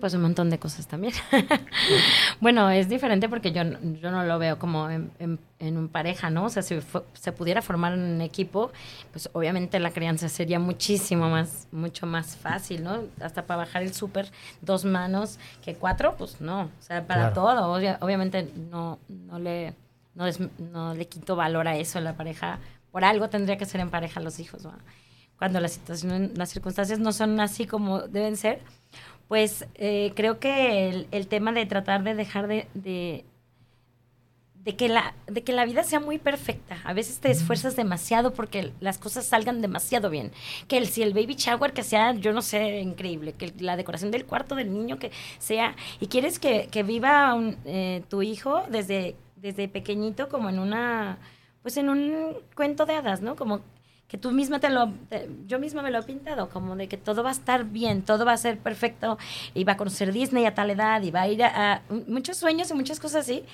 Pues 0.00 0.14
un 0.14 0.22
montón 0.22 0.50
de 0.50 0.58
cosas 0.58 0.86
también. 0.86 1.12
bueno, 2.40 2.70
es 2.70 2.88
diferente 2.88 3.28
porque 3.28 3.52
yo, 3.52 3.64
no- 3.64 3.78
yo 4.00 4.10
no 4.10 4.22
lo 4.24 4.38
veo 4.38 4.58
como 4.58 4.88
en, 4.88 5.10
en, 5.18 5.38
en 5.58 5.76
un 5.76 5.88
pareja, 5.88 6.30
¿no? 6.30 6.44
O 6.44 6.48
sea, 6.48 6.62
si 6.62 6.78
se 7.14 7.32
pudiera 7.32 7.60
formar 7.60 7.92
un 7.94 8.20
equipo, 8.20 8.70
pues 9.10 9.28
obviamente 9.32 9.80
la 9.80 9.90
crianza 9.90 10.28
sería 10.28 10.58
muchísimo 10.60 11.28
más, 11.28 11.66
mucho 11.72 12.06
más 12.06 12.36
fácil, 12.36 12.84
¿no? 12.84 13.02
Hasta 13.20 13.42
para 13.46 13.58
bajar 13.64 13.82
el 13.82 13.92
súper, 13.92 14.30
dos 14.62 14.84
manos, 14.84 15.38
que 15.62 15.74
cuatro, 15.74 16.14
pues 16.16 16.40
no. 16.40 16.62
O 16.62 16.70
sea, 16.82 17.04
para 17.06 17.32
Claro. 17.32 17.34
todo, 17.34 17.72
obvia- 17.76 17.98
obviamente 18.00 18.48
no, 18.70 18.98
no, 19.08 19.38
le, 19.40 19.74
no, 20.14 20.24
des- 20.24 20.40
no 20.58 20.94
le 20.94 21.06
quito 21.08 21.34
valor 21.34 21.66
a 21.66 21.76
eso, 21.76 22.00
la 22.00 22.14
pareja, 22.14 22.58
por 22.92 23.04
algo 23.04 23.28
tendría 23.28 23.58
que 23.58 23.66
ser 23.66 23.80
en 23.80 23.90
pareja 23.90 24.20
los 24.20 24.38
hijos, 24.38 24.64
¿va? 24.66 24.78
Cuando 25.36 25.58
las, 25.58 25.72
situaciones, 25.72 26.38
las 26.38 26.50
circunstancias 26.50 27.00
no 27.00 27.12
son 27.12 27.40
así 27.40 27.66
como 27.66 28.02
deben 28.02 28.36
ser, 28.36 28.60
pues 29.28 29.66
eh, 29.74 30.12
creo 30.14 30.38
que 30.38 30.88
el, 30.88 31.06
el 31.10 31.26
tema 31.28 31.52
de 31.52 31.66
tratar 31.66 32.02
de 32.02 32.14
dejar 32.14 32.46
de, 32.46 32.66
de, 32.74 33.24
de 34.64 34.76
que 34.76 34.88
la, 34.88 35.14
de 35.26 35.42
que 35.42 35.52
la 35.52 35.64
vida 35.64 35.82
sea 35.84 36.00
muy 36.00 36.18
perfecta. 36.18 36.78
A 36.84 36.94
veces 36.94 37.20
te 37.20 37.30
esfuerzas 37.30 37.76
demasiado 37.76 38.32
porque 38.32 38.72
las 38.80 38.98
cosas 38.98 39.26
salgan 39.26 39.60
demasiado 39.60 40.08
bien. 40.10 40.32
Que 40.68 40.78
el, 40.78 40.86
si 40.86 41.02
el 41.02 41.12
baby 41.12 41.34
shower 41.34 41.72
que 41.72 41.82
sea, 41.82 42.14
yo 42.14 42.32
no 42.32 42.42
sé, 42.42 42.80
increíble. 42.80 43.34
Que 43.34 43.52
la 43.58 43.76
decoración 43.76 44.10
del 44.10 44.24
cuarto 44.24 44.54
del 44.54 44.72
niño 44.72 44.98
que 44.98 45.10
sea. 45.38 45.76
Y 46.00 46.06
quieres 46.06 46.38
que, 46.38 46.68
que 46.70 46.82
viva 46.82 47.34
un, 47.34 47.58
eh, 47.66 48.02
tu 48.08 48.22
hijo 48.22 48.62
desde, 48.70 49.16
desde 49.36 49.68
pequeñito 49.68 50.28
como 50.28 50.48
en 50.48 50.58
una, 50.58 51.18
pues 51.62 51.76
en 51.76 51.90
un 51.90 52.36
cuento 52.54 52.86
de 52.86 52.94
hadas, 52.94 53.20
¿no? 53.20 53.36
Como 53.36 53.60
que 54.08 54.18
tú 54.18 54.30
misma 54.30 54.60
te 54.60 54.70
lo, 54.70 54.92
yo 55.46 55.58
misma 55.58 55.82
me 55.82 55.90
lo 55.90 55.98
he 55.98 56.02
pintado, 56.02 56.48
como 56.48 56.76
de 56.76 56.88
que 56.88 56.96
todo 56.96 57.22
va 57.22 57.30
a 57.30 57.32
estar 57.32 57.64
bien, 57.64 58.02
todo 58.02 58.24
va 58.24 58.32
a 58.32 58.36
ser 58.36 58.58
perfecto, 58.58 59.18
y 59.54 59.64
va 59.64 59.72
a 59.72 59.76
conocer 59.76 60.12
Disney 60.12 60.44
a 60.46 60.54
tal 60.54 60.70
edad, 60.70 61.02
y 61.02 61.10
va 61.10 61.22
a 61.22 61.28
ir 61.28 61.42
a, 61.42 61.82
muchos 62.06 62.36
sueños 62.36 62.70
y 62.70 62.74
muchas 62.74 63.00
cosas 63.00 63.22
así, 63.22 63.44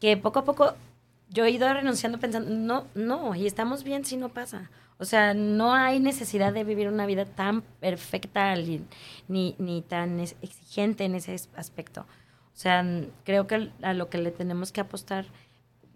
que 0.00 0.16
poco 0.16 0.40
a 0.40 0.44
poco 0.44 0.74
yo 1.28 1.44
he 1.44 1.50
ido 1.50 1.72
renunciando 1.72 2.18
pensando, 2.18 2.50
no, 2.50 2.86
no, 2.94 3.34
y 3.34 3.46
estamos 3.46 3.84
bien 3.84 4.04
si 4.04 4.16
no 4.16 4.30
pasa. 4.30 4.70
O 4.98 5.04
sea, 5.04 5.32
no 5.32 5.72
hay 5.72 5.98
necesidad 5.98 6.52
de 6.52 6.64
vivir 6.64 6.88
una 6.88 7.06
vida 7.06 7.24
tan 7.24 7.62
perfecta 7.62 8.54
ni, 8.56 8.82
ni, 9.28 9.54
ni 9.58 9.80
tan 9.80 10.20
exigente 10.20 11.04
en 11.04 11.14
ese 11.14 11.34
as- 11.34 11.48
aspecto. 11.56 12.02
O 12.02 12.58
sea, 12.60 12.84
creo 13.24 13.46
que 13.46 13.70
a 13.80 13.94
lo 13.94 14.10
que 14.10 14.18
le 14.18 14.30
tenemos 14.30 14.72
que 14.72 14.82
apostar 14.82 15.24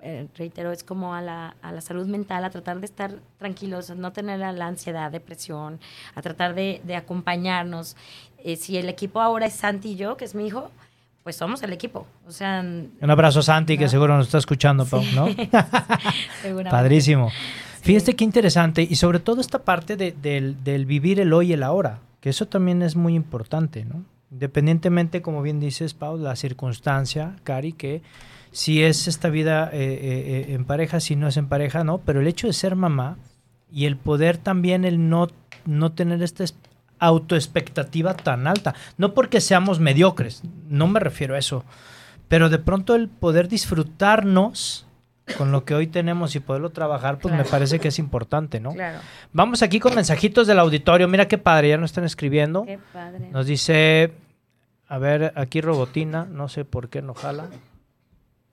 eh, 0.04 0.28
reitero, 0.36 0.70
es 0.70 0.84
como 0.84 1.14
a 1.14 1.20
la, 1.22 1.56
a 1.62 1.72
la 1.72 1.80
salud 1.80 2.06
mental, 2.06 2.44
a 2.44 2.50
tratar 2.50 2.78
de 2.78 2.86
estar 2.86 3.16
tranquilos, 3.38 3.90
no 3.96 4.12
tener 4.12 4.38
la, 4.38 4.66
ansiedad, 4.66 5.10
depresión, 5.10 5.80
a 6.14 6.22
tratar 6.22 6.54
de, 6.54 6.80
de 6.84 6.94
acompañarnos. 6.94 7.96
Eh, 8.44 8.56
si 8.56 8.76
el 8.76 8.88
equipo 8.88 9.20
ahora 9.20 9.46
es 9.46 9.54
Santi 9.54 9.92
y 9.92 9.96
yo, 9.96 10.16
que 10.16 10.24
es 10.26 10.34
mi 10.34 10.46
hijo, 10.46 10.70
pues 11.22 11.36
somos 11.36 11.62
el 11.62 11.72
equipo. 11.72 12.06
O 12.28 12.30
sea, 12.32 12.60
Un 12.60 13.10
abrazo 13.10 13.40
a 13.40 13.42
Santi, 13.42 13.78
que 13.78 13.88
seguro 13.88 14.16
nos 14.16 14.26
está 14.26 14.38
escuchando, 14.38 14.84
Pau, 14.84 15.02
¿no? 15.14 15.26
Padrísimo. 16.70 17.30
Fíjate 17.80 18.14
qué 18.16 18.24
interesante 18.24 18.82
y 18.88 18.96
sobre 18.96 19.18
todo 19.20 19.40
esta 19.40 19.60
parte 19.60 19.96
de- 19.96 20.12
del, 20.12 20.62
del 20.64 20.86
vivir 20.86 21.20
el 21.20 21.32
hoy 21.32 21.50
y 21.50 21.52
el 21.52 21.62
ahora, 21.62 21.98
que 22.20 22.30
eso 22.30 22.46
también 22.46 22.82
es 22.82 22.96
muy 22.96 23.14
importante, 23.14 23.84
¿no? 23.84 24.04
Independientemente, 24.30 25.22
como 25.22 25.42
bien 25.42 25.60
dices, 25.60 25.94
Pau, 25.94 26.16
la 26.16 26.34
circunstancia, 26.34 27.36
Cari, 27.44 27.72
que 27.72 28.02
si 28.54 28.84
es 28.84 29.08
esta 29.08 29.30
vida 29.30 29.68
eh, 29.72 29.78
eh, 29.82 30.44
eh, 30.50 30.54
en 30.54 30.64
pareja, 30.64 31.00
si 31.00 31.16
no 31.16 31.26
es 31.26 31.36
en 31.36 31.48
pareja, 31.48 31.82
no, 31.82 31.98
pero 31.98 32.20
el 32.20 32.28
hecho 32.28 32.46
de 32.46 32.52
ser 32.52 32.76
mamá 32.76 33.16
y 33.72 33.86
el 33.86 33.96
poder 33.96 34.36
también 34.38 34.84
el 34.84 35.08
no, 35.08 35.26
no 35.66 35.90
tener 35.90 36.22
esta 36.22 36.44
es- 36.44 36.54
autoexpectativa 37.00 38.14
tan 38.14 38.46
alta, 38.46 38.74
no 38.96 39.12
porque 39.12 39.40
seamos 39.40 39.80
mediocres, 39.80 40.42
no 40.68 40.86
me 40.86 41.00
refiero 41.00 41.34
a 41.34 41.38
eso, 41.38 41.64
pero 42.28 42.48
de 42.48 42.58
pronto 42.58 42.94
el 42.94 43.08
poder 43.08 43.48
disfrutarnos 43.48 44.86
con 45.38 45.50
lo 45.52 45.64
que 45.64 45.74
hoy 45.74 45.86
tenemos 45.86 46.36
y 46.36 46.40
poderlo 46.40 46.70
trabajar, 46.70 47.18
pues 47.18 47.34
me 47.34 47.44
parece 47.44 47.80
que 47.80 47.88
es 47.88 47.98
importante, 47.98 48.60
¿no? 48.60 48.72
Claro. 48.74 48.98
Vamos 49.32 49.62
aquí 49.62 49.80
con 49.80 49.94
mensajitos 49.94 50.46
del 50.46 50.58
auditorio. 50.58 51.08
Mira 51.08 51.26
qué 51.28 51.38
padre, 51.38 51.70
ya 51.70 51.78
nos 51.78 51.90
están 51.92 52.04
escribiendo. 52.04 52.64
Qué 52.66 52.78
padre. 52.92 53.30
Nos 53.30 53.46
dice, 53.46 54.12
a 54.86 54.98
ver, 54.98 55.32
aquí 55.36 55.62
Robotina, 55.62 56.26
no 56.30 56.48
sé 56.48 56.66
por 56.66 56.90
qué 56.90 57.00
no 57.00 57.14
jala. 57.14 57.48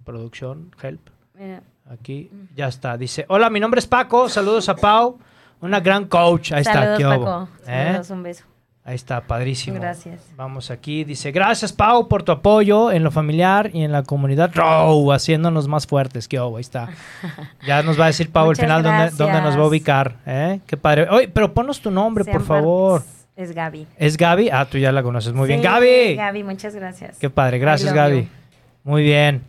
Producción, 0.04 0.72
help. 0.82 1.10
Mira, 1.38 1.62
Aquí, 1.90 2.32
ya 2.56 2.68
está. 2.68 2.98
Dice, 2.98 3.26
hola, 3.28 3.50
mi 3.50 3.60
nombre 3.60 3.80
es 3.80 3.88
Paco, 3.88 4.30
saludos 4.30 4.70
a 4.70 4.76
Pau, 4.76 5.18
una 5.60 5.80
gran 5.80 6.06
coach. 6.06 6.54
Ahí 6.54 6.64
Saludos, 6.64 7.00
está, 7.00 7.16
¿qué? 7.16 7.20
Paco. 7.20 7.50
¿Eh? 7.68 7.84
Saludos, 7.88 8.10
un 8.12 8.24
beso. 8.24 8.44
Ahí 8.84 8.96
está, 8.96 9.22
padrísimo. 9.22 9.80
Gracias. 9.80 10.22
Vamos 10.36 10.72
aquí, 10.72 11.04
dice, 11.04 11.32
gracias 11.32 11.72
Pau 11.72 12.08
por 12.08 12.24
tu 12.24 12.32
apoyo 12.32 12.92
en 12.92 13.04
lo 13.04 13.12
familiar 13.12 13.70
y 13.74 13.84
en 13.84 13.92
la 13.92 14.02
comunidad 14.02 14.52
Row, 14.56 15.12
haciéndonos 15.12 15.68
más 15.68 15.86
fuertes. 15.86 16.28
¿Qué? 16.28 16.40
Ahí 16.40 16.54
está. 16.60 16.90
Ya 17.68 17.84
nos 17.84 18.00
va 18.00 18.06
a 18.06 18.08
decir 18.08 18.32
Pau 18.32 18.50
al 18.50 18.56
final 18.56 18.82
dónde, 18.82 19.12
dónde 19.12 19.42
nos 19.42 19.58
va 19.58 19.64
a 19.64 19.68
ubicar. 19.68 20.18
¿eh? 20.26 20.62
Qué 20.66 20.78
padre. 20.78 21.08
Oye, 21.10 21.28
pero 21.28 21.54
ponos 21.54 21.80
tu 21.80 21.92
nombre, 21.92 22.26
por 22.26 22.44
favor. 22.44 23.02
Martes. 23.02 23.28
Es 23.36 23.54
Gaby. 23.54 23.88
¿Es 23.98 24.18
Gaby? 24.18 24.50
Ah, 24.50 24.66
tú 24.66 24.78
ya 24.78 24.92
la 24.92 25.04
conoces 25.04 25.34
muy 25.34 25.48
bien. 25.48 25.62
¡Gaby! 25.62 26.16
Gaby, 26.16 26.44
muchas 26.44 26.76
gracias. 26.76 27.18
Qué 27.18 27.30
padre, 27.30 27.60
gracias 27.60 27.94
Gaby. 27.94 28.22
you. 28.22 28.28
Muy 28.84 29.04
bien. 29.04 29.44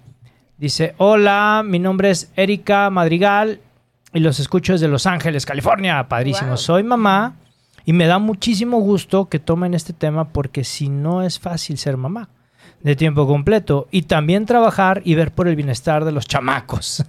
Dice, 0.63 0.95
hola, 0.99 1.65
mi 1.67 1.81
nombre 1.81 2.11
es 2.11 2.31
Erika 2.37 2.89
Madrigal 2.89 3.59
y 4.15 4.21
los 4.21 4.39
escucho 4.39 4.75
desde 4.75 4.87
Los 4.87 5.07
Ángeles, 5.07 5.45
California. 5.45 6.07
Padrísimo. 6.07 6.51
Wow. 6.51 6.57
Soy 6.57 6.85
mamá 6.85 7.35
y 7.85 7.93
me 7.93 8.07
da 8.07 8.21
muchísimo 8.21 8.79
gusto 8.79 9.29
que 9.29 9.41
tomen 9.41 9.75
este 9.75 9.93
tema 9.93 10.29
porque 10.29 10.63
si 10.63 10.89
no 10.89 11.25
es 11.25 11.41
fácil 11.41 11.79
ser 11.79 11.97
mamá 11.97 12.29
de 12.81 12.95
tiempo 12.95 13.27
completo 13.27 13.89
y 13.91 14.03
también 14.03 14.47
trabajar 14.47 15.03
y 15.05 15.17
ver 15.17 15.33
por 15.33 15.49
el 15.49 15.57
bienestar 15.57 16.05
de 16.05 16.13
los 16.13 16.29
chamacos. 16.29 17.05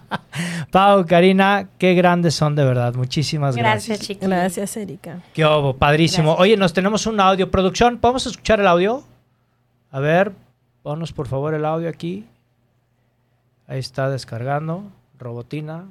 Pau, 0.70 1.04
Karina, 1.04 1.68
qué 1.76 1.92
grandes 1.92 2.36
son 2.36 2.56
de 2.56 2.64
verdad. 2.64 2.94
Muchísimas 2.94 3.54
gracias. 3.54 3.98
Gracias, 3.98 4.08
chiqui. 4.08 4.26
Gracias, 4.26 4.76
Erika. 4.78 5.18
Qué 5.34 5.44
obo, 5.44 5.76
padrísimo. 5.76 6.28
Gracias. 6.28 6.42
Oye, 6.42 6.56
nos 6.56 6.72
tenemos 6.72 7.06
un 7.06 7.20
audio. 7.20 7.50
Producción, 7.50 7.98
¿podemos 7.98 8.24
escuchar 8.24 8.60
el 8.60 8.66
audio? 8.66 9.04
A 9.90 10.00
ver, 10.00 10.32
ponos 10.82 11.12
por 11.12 11.28
favor 11.28 11.52
el 11.52 11.66
audio 11.66 11.90
aquí. 11.90 12.24
Ahí 13.68 13.78
está 13.78 14.10
descargando. 14.10 14.90
Robotina. 15.18 15.84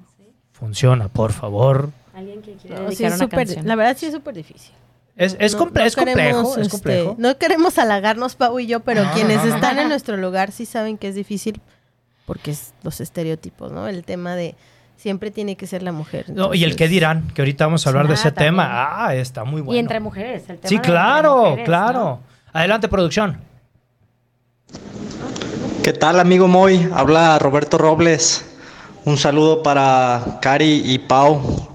Funciona, 0.52 1.08
por 1.08 1.32
favor. 1.32 1.92
Alguien 2.14 2.42
que 2.42 2.54
quiere 2.56 2.76
No, 2.82 2.92
sí, 2.92 3.06
una 3.06 3.30
canción. 3.30 3.68
la 3.68 3.76
verdad 3.76 3.96
sí 3.98 4.08
es 4.08 4.14
súper 4.14 4.34
difícil. 4.36 4.74
Es, 5.16 5.36
es, 5.40 5.54
No- 5.54 5.60
comple- 5.66 5.80
no 5.80 5.84
es 5.86 5.96
complejo. 5.96 6.18
queremos, 6.18 6.52
es 6.58 6.58
este, 6.64 6.70
complejo. 6.72 7.16
no 7.20 7.38
queremos 7.38 7.78
halagarnos, 7.78 8.36
Pau 8.36 8.60
y 8.60 8.68
yo, 8.68 8.80
pero 8.82 9.04
No, 9.04 9.12
quienes 9.14 9.38
no, 9.38 9.44
no, 9.46 9.50
no. 9.50 9.56
están 9.56 9.80
en 9.80 9.90
nuestro 9.90 10.18
lugar 10.18 10.52
sí 10.52 10.66
saben 10.66 10.98
que 10.98 11.08
es 11.08 11.16
difícil 11.16 11.62
porque 12.26 12.52
es 12.52 12.74
los 12.84 13.00
estereotipos, 13.02 13.72
¿no? 13.72 13.88
El 13.88 14.04
tema 14.04 14.36
de 14.36 14.56
siempre 14.96 15.30
tiene 15.32 15.56
que 15.56 15.68
ser 15.68 15.82
la 15.84 15.92
mujer. 15.92 16.26
No, 16.30 16.54
y 16.56 16.64
el 16.64 16.76
qué 16.76 16.88
dirán, 16.88 17.28
que 17.34 17.42
ahorita 17.42 17.66
vamos 17.66 17.86
a 17.86 17.90
hablar 17.90 18.08
de 18.08 18.14
Ah, 18.14 18.16
ese 18.16 18.32
también. 18.32 18.54
tema. 18.54 19.06
Ah, 19.06 19.16
está 19.16 19.44
muy 19.44 19.62
bueno. 19.62 19.76
Y 19.76 19.80
entre 19.80 20.00
mujeres, 20.00 20.42
el 20.50 20.58
tema 20.58 20.70
sí, 20.70 20.80
claro, 20.80 21.38
mujeres, 21.46 21.66
claro. 21.66 22.00
¿no? 22.00 22.20
Adelante, 22.54 22.88
producción. 22.88 23.40
¿Qué 25.88 25.94
tal, 25.94 26.20
amigo 26.20 26.50
Moy? 26.50 26.90
Habla 26.94 27.40
Roberto 27.40 27.78
Robles. 27.78 28.44
Un 29.06 29.18
saludo 29.18 29.64
para 29.64 30.38
Cari 30.42 30.82
y 30.84 31.00
Pau. 31.00 31.70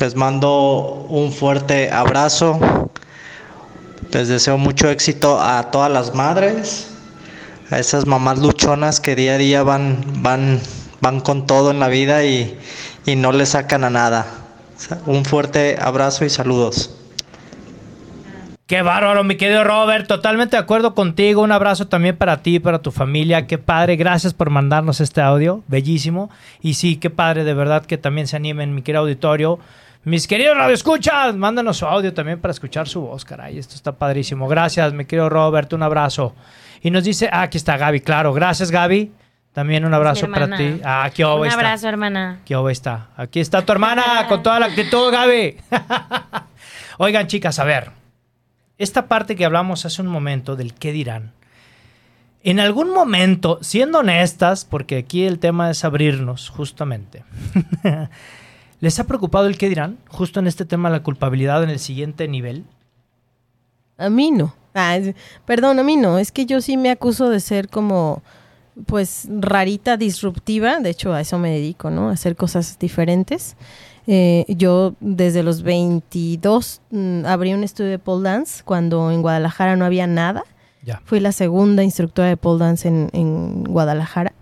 Les 0.00 0.16
mando 0.16 1.06
un 1.08 1.30
fuerte 1.32 1.92
abrazo. 1.92 2.58
Les 4.10 4.26
deseo 4.26 4.58
mucho 4.58 4.90
éxito 4.90 5.40
a 5.40 5.70
todas 5.70 5.88
las 5.88 6.16
madres, 6.16 6.88
a 7.70 7.78
esas 7.78 8.06
mamás 8.06 8.40
luchonas 8.40 8.98
que 8.98 9.14
día 9.14 9.34
a 9.34 9.38
día 9.38 9.62
van, 9.62 10.04
van, 10.16 10.60
van 11.00 11.20
con 11.20 11.46
todo 11.46 11.70
en 11.70 11.78
la 11.78 11.86
vida 11.86 12.24
y, 12.24 12.58
y 13.06 13.14
no 13.14 13.30
le 13.30 13.46
sacan 13.46 13.84
a 13.84 13.90
nada. 13.90 14.26
Un 15.06 15.24
fuerte 15.24 15.78
abrazo 15.80 16.24
y 16.24 16.28
saludos. 16.28 17.01
Qué 18.72 18.80
bárbaro, 18.80 19.22
mi 19.22 19.36
querido 19.36 19.64
Robert. 19.64 20.06
Totalmente 20.06 20.56
de 20.56 20.62
acuerdo 20.62 20.94
contigo. 20.94 21.42
Un 21.42 21.52
abrazo 21.52 21.88
también 21.88 22.16
para 22.16 22.38
ti 22.38 22.58
para 22.58 22.78
tu 22.78 22.90
familia. 22.90 23.46
Qué 23.46 23.58
padre. 23.58 23.96
Gracias 23.96 24.32
por 24.32 24.48
mandarnos 24.48 25.02
este 25.02 25.20
audio. 25.20 25.62
Bellísimo. 25.68 26.30
Y 26.62 26.72
sí, 26.72 26.96
qué 26.96 27.10
padre, 27.10 27.44
de 27.44 27.52
verdad, 27.52 27.84
que 27.84 27.98
también 27.98 28.26
se 28.26 28.36
animen, 28.36 28.74
mi 28.74 28.80
querido 28.80 29.02
auditorio. 29.02 29.58
Mis 30.04 30.26
queridos 30.26 30.56
radioescuchas, 30.56 31.34
mándanos 31.34 31.76
su 31.76 31.84
audio 31.84 32.14
también 32.14 32.40
para 32.40 32.52
escuchar 32.52 32.88
su 32.88 33.02
voz, 33.02 33.26
caray. 33.26 33.58
Esto 33.58 33.74
está 33.74 33.92
padrísimo. 33.92 34.48
Gracias, 34.48 34.90
mi 34.94 35.04
querido 35.04 35.28
Robert. 35.28 35.70
Un 35.74 35.82
abrazo. 35.82 36.34
Y 36.80 36.90
nos 36.90 37.04
dice, 37.04 37.28
ah, 37.30 37.42
aquí 37.42 37.58
está 37.58 37.76
Gaby, 37.76 38.00
claro. 38.00 38.32
Gracias, 38.32 38.70
Gaby. 38.70 39.12
También 39.52 39.84
un 39.84 39.92
abrazo 39.92 40.30
para 40.30 40.56
ti. 40.56 40.80
Ah, 40.82 41.10
oh, 41.26 41.34
Un 41.40 41.46
está. 41.46 41.58
abrazo, 41.58 41.88
hermana. 41.90 42.40
Ahí 42.48 42.72
está. 42.72 43.08
Aquí 43.18 43.38
está 43.38 43.60
tu 43.66 43.70
hermana 43.70 44.26
con 44.30 44.42
toda 44.42 44.58
la 44.58 44.64
actitud, 44.64 45.12
Gaby. 45.12 45.58
Oigan, 46.96 47.26
chicas, 47.26 47.58
a 47.58 47.64
ver. 47.64 48.01
Esta 48.82 49.06
parte 49.06 49.36
que 49.36 49.44
hablamos 49.44 49.86
hace 49.86 50.02
un 50.02 50.08
momento 50.08 50.56
del 50.56 50.74
qué 50.74 50.90
dirán. 50.90 51.30
En 52.42 52.58
algún 52.58 52.92
momento, 52.92 53.60
siendo 53.60 54.00
honestas, 54.00 54.64
porque 54.64 54.96
aquí 54.96 55.22
el 55.22 55.38
tema 55.38 55.70
es 55.70 55.84
abrirnos, 55.84 56.48
justamente. 56.48 57.22
¿Les 58.80 58.98
ha 58.98 59.06
preocupado 59.06 59.46
el 59.46 59.56
qué 59.56 59.68
dirán? 59.68 59.98
Justo 60.08 60.40
en 60.40 60.48
este 60.48 60.64
tema, 60.64 60.90
la 60.90 61.04
culpabilidad 61.04 61.62
en 61.62 61.70
el 61.70 61.78
siguiente 61.78 62.26
nivel. 62.26 62.64
A 63.98 64.10
mí 64.10 64.32
no. 64.32 64.52
Ah, 64.74 64.98
perdón, 65.44 65.78
a 65.78 65.84
mí 65.84 65.96
no. 65.96 66.18
Es 66.18 66.32
que 66.32 66.44
yo 66.44 66.60
sí 66.60 66.76
me 66.76 66.90
acuso 66.90 67.30
de 67.30 67.38
ser 67.38 67.68
como, 67.68 68.24
pues, 68.86 69.28
rarita, 69.30 69.96
disruptiva. 69.96 70.80
De 70.80 70.90
hecho, 70.90 71.12
a 71.12 71.20
eso 71.20 71.38
me 71.38 71.52
dedico, 71.52 71.90
¿no? 71.90 72.10
Hacer 72.10 72.34
cosas 72.34 72.76
diferentes. 72.80 73.54
Eh, 74.06 74.44
yo 74.48 74.94
desde 75.00 75.42
los 75.42 75.62
22 75.62 76.80
mm, 76.90 77.24
abrí 77.26 77.54
un 77.54 77.62
estudio 77.64 77.90
de 77.90 77.98
pole 77.98 78.28
dance 78.28 78.62
cuando 78.64 79.10
en 79.12 79.22
Guadalajara 79.22 79.76
no 79.76 79.84
había 79.84 80.06
nada. 80.06 80.44
Ya. 80.84 81.00
Fui 81.04 81.20
la 81.20 81.30
segunda 81.32 81.84
instructora 81.84 82.28
de 82.28 82.36
pole 82.36 82.64
dance 82.64 82.88
en, 82.88 83.08
en 83.12 83.64
Guadalajara. 83.64 84.32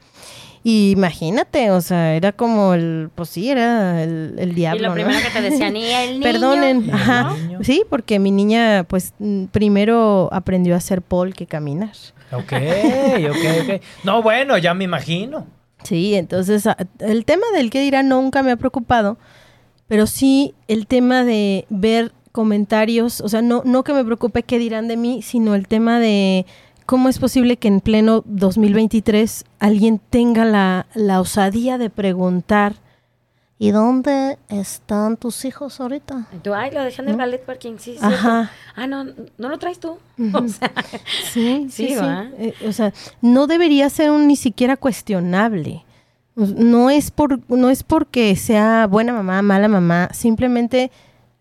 Y 0.62 0.90
imagínate, 0.90 1.70
o 1.70 1.81
sea, 1.81 2.14
era 2.14 2.33
como 2.33 2.75
el, 2.75 3.11
pues 3.14 3.31
sí, 3.31 3.51
era 3.51 4.03
el, 4.03 4.35
el 4.38 4.53
Y 4.53 4.55
diablo. 4.57 4.83
lo 4.83 4.88
¿no? 4.90 4.94
primero 4.94 5.18
que 5.23 5.31
te 5.31 5.40
decían, 5.51 5.75
y 5.77 5.85
el 5.90 6.11
niño. 6.20 6.23
Perdonen, 6.23 6.83
¿Y 6.85 6.88
el 6.88 6.94
ajá. 6.94 7.35
niño? 7.35 7.59
Sí, 7.62 7.83
porque 7.88 8.18
mi 8.18 8.31
niña, 8.31 8.85
pues, 8.87 9.14
mm, 9.18 9.44
primero 9.46 10.29
aprendió 10.33 10.75
a 10.75 10.77
hacer 10.79 11.01
pole 11.01 11.33
que 11.33 11.46
caminar. 11.46 11.92
Ok, 12.33 12.53
ok, 12.53 13.37
ok. 13.62 13.83
No, 14.05 14.23
bueno, 14.23 14.57
ya 14.59 14.75
me 14.75 14.85
imagino. 14.85 15.46
Sí, 15.83 16.14
entonces 16.14 16.68
el 16.99 17.25
tema 17.25 17.46
del 17.55 17.70
qué 17.70 17.81
dirán 17.81 18.11
nunca 18.11 18.42
me 18.42 18.51
ha 18.53 18.57
preocupado, 18.57 19.16
pero 19.90 20.07
sí 20.07 20.55
el 20.68 20.87
tema 20.87 21.24
de 21.24 21.66
ver 21.68 22.12
comentarios, 22.31 23.20
o 23.20 23.29
sea, 23.29 23.42
no, 23.42 23.62
no 23.64 23.83
que 23.83 23.92
me 23.92 24.05
preocupe 24.05 24.44
qué 24.44 24.61
dirán 24.61 24.87
de 24.87 24.96
mí, 24.96 25.20
sino 25.20 25.57
el 25.57 25.66
tema 25.66 25.98
de 25.98 26.46
cómo 26.87 27.09
es 27.09 27.18
posible 27.18 27.57
que 27.57 27.66
en 27.66 27.81
pleno 27.81 28.22
2023 28.24 29.44
alguien 29.59 29.98
tenga 29.98 30.44
la, 30.44 30.87
la 30.94 31.20
osadía 31.20 31.76
de 31.76 31.90
preguntar, 31.90 32.76
¿y 33.59 33.72
dónde 33.72 34.38
están 34.48 35.16
tus 35.16 35.44
hijos 35.44 35.81
ahorita? 35.81 36.29
Tú, 36.44 36.55
ay, 36.55 36.70
lo 36.70 36.85
dejan 36.85 37.07
en 37.07 37.11
el 37.11 37.16
ballet 37.16 37.44
parking, 37.44 37.79
sí, 37.79 37.94
sí. 37.94 37.98
Ajá. 38.00 38.53
Ah, 38.76 38.87
no, 38.87 39.07
no 39.38 39.48
lo 39.48 39.59
traes 39.59 39.81
tú. 39.81 39.98
O 40.33 40.46
sea, 40.46 40.72
Sí, 41.33 41.66
sí, 41.68 41.88
Sí. 41.88 41.94
Eh, 42.38 42.55
o 42.64 42.72
sea, 42.72 42.92
no 43.22 43.48
debería 43.48 43.90
ser 43.90 44.12
un 44.12 44.29
ni 44.29 44.37
siquiera 44.37 44.76
cuestionable. 44.76 45.85
No 46.37 46.90
es 46.90 47.11
por, 47.11 47.40
no 47.51 47.71
es 47.71 47.83
porque 47.83 48.35
sea 48.37 48.87
buena 48.87 49.12
mamá, 49.12 49.43
mala 49.43 49.69
mamá, 49.69 50.09
simplemente 50.12 50.90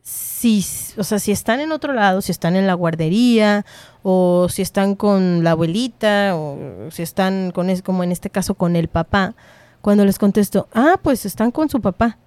si, 0.01 0.65
o 0.97 1.03
sea, 1.03 1.19
si 1.19 1.31
están 1.31 1.59
en 1.59 1.71
otro 1.71 1.93
lado, 1.93 2.21
si 2.21 2.31
están 2.31 2.55
en 2.55 2.65
la 2.65 2.73
guardería, 2.73 3.65
o 4.01 4.47
si 4.49 4.61
están 4.61 4.95
con 4.95 5.43
la 5.43 5.51
abuelita, 5.51 6.35
o 6.35 6.89
si 6.91 7.03
están 7.03 7.51
con 7.51 7.69
es, 7.69 7.81
como 7.81 8.03
en 8.03 8.11
este 8.11 8.29
caso 8.29 8.55
con 8.55 8.75
el 8.75 8.87
papá, 8.87 9.35
cuando 9.81 10.05
les 10.05 10.17
contesto, 10.17 10.67
ah, 10.73 10.99
pues 11.01 11.25
están 11.25 11.51
con 11.51 11.69
su 11.69 11.79
papá. 11.81 12.17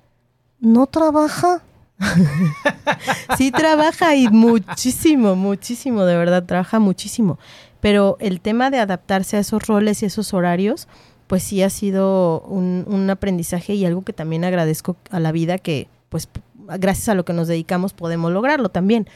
¿No 0.61 0.87
trabaja? 0.87 1.63
sí 3.37 3.51
trabaja 3.51 4.15
y 4.15 4.29
muchísimo, 4.29 5.35
muchísimo, 5.35 6.05
de 6.05 6.17
verdad, 6.17 6.45
trabaja 6.45 6.79
muchísimo. 6.79 7.39
Pero 7.81 8.17
el 8.21 8.41
tema 8.41 8.71
de 8.71 8.79
adaptarse 8.79 9.37
a 9.37 9.41
esos 9.41 9.67
roles 9.67 10.03
y 10.03 10.07
esos 10.07 10.33
horarios, 10.35 10.87
pues 11.33 11.45
sí 11.45 11.63
ha 11.63 11.71
sido 11.71 12.43
un, 12.43 12.85
un 12.87 13.09
aprendizaje 13.09 13.73
y 13.73 13.87
algo 13.87 14.03
que 14.03 14.13
también 14.13 14.45
agradezco 14.45 14.97
a 15.09 15.19
la 15.19 15.33
vida 15.33 15.57
que 15.57 15.89
pues 16.11 16.29
gracias 16.53 17.09
a 17.09 17.15
lo 17.15 17.25
que 17.25 17.33
nos 17.33 17.49
dedicamos 17.49 17.95
podemos 17.95 18.31
lograrlo 18.31 18.69
también. 18.69 19.09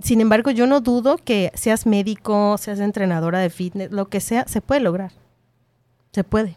Sin 0.00 0.22
embargo, 0.22 0.50
yo 0.50 0.66
no 0.66 0.80
dudo 0.80 1.18
que 1.18 1.52
seas 1.52 1.84
médico, 1.84 2.56
seas 2.56 2.80
entrenadora 2.80 3.38
de 3.38 3.50
fitness, 3.50 3.92
lo 3.92 4.08
que 4.08 4.20
sea, 4.20 4.46
se 4.48 4.62
puede 4.62 4.80
lograr. 4.80 5.12
Se 6.12 6.24
puede. 6.24 6.56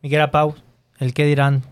Miguel 0.00 0.30
Pau, 0.30 0.54
el 0.98 1.12
qué 1.12 1.26
dirán. 1.26 1.62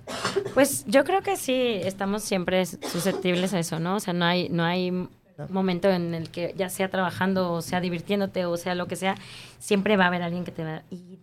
Pues 0.52 0.84
yo 0.86 1.04
creo 1.04 1.22
que 1.22 1.38
sí, 1.38 1.80
estamos 1.84 2.22
siempre 2.22 2.66
susceptibles 2.66 3.54
a 3.54 3.60
eso, 3.60 3.80
¿no? 3.80 3.96
O 3.96 4.00
sea, 4.00 4.12
no 4.12 4.26
hay, 4.26 4.50
no 4.50 4.62
hay 4.62 5.08
momento 5.48 5.88
en 5.88 6.12
el 6.12 6.28
que 6.28 6.52
ya 6.54 6.68
sea 6.68 6.90
trabajando 6.90 7.50
o 7.50 7.62
sea 7.62 7.80
divirtiéndote 7.80 8.44
o 8.44 8.58
sea 8.58 8.74
lo 8.74 8.88
que 8.88 8.96
sea, 8.96 9.14
siempre 9.58 9.96
va 9.96 10.04
a 10.04 10.08
haber 10.08 10.22
alguien 10.22 10.44
que 10.44 10.52
te 10.52 10.64
va 10.64 10.82
¿y? 10.90 11.18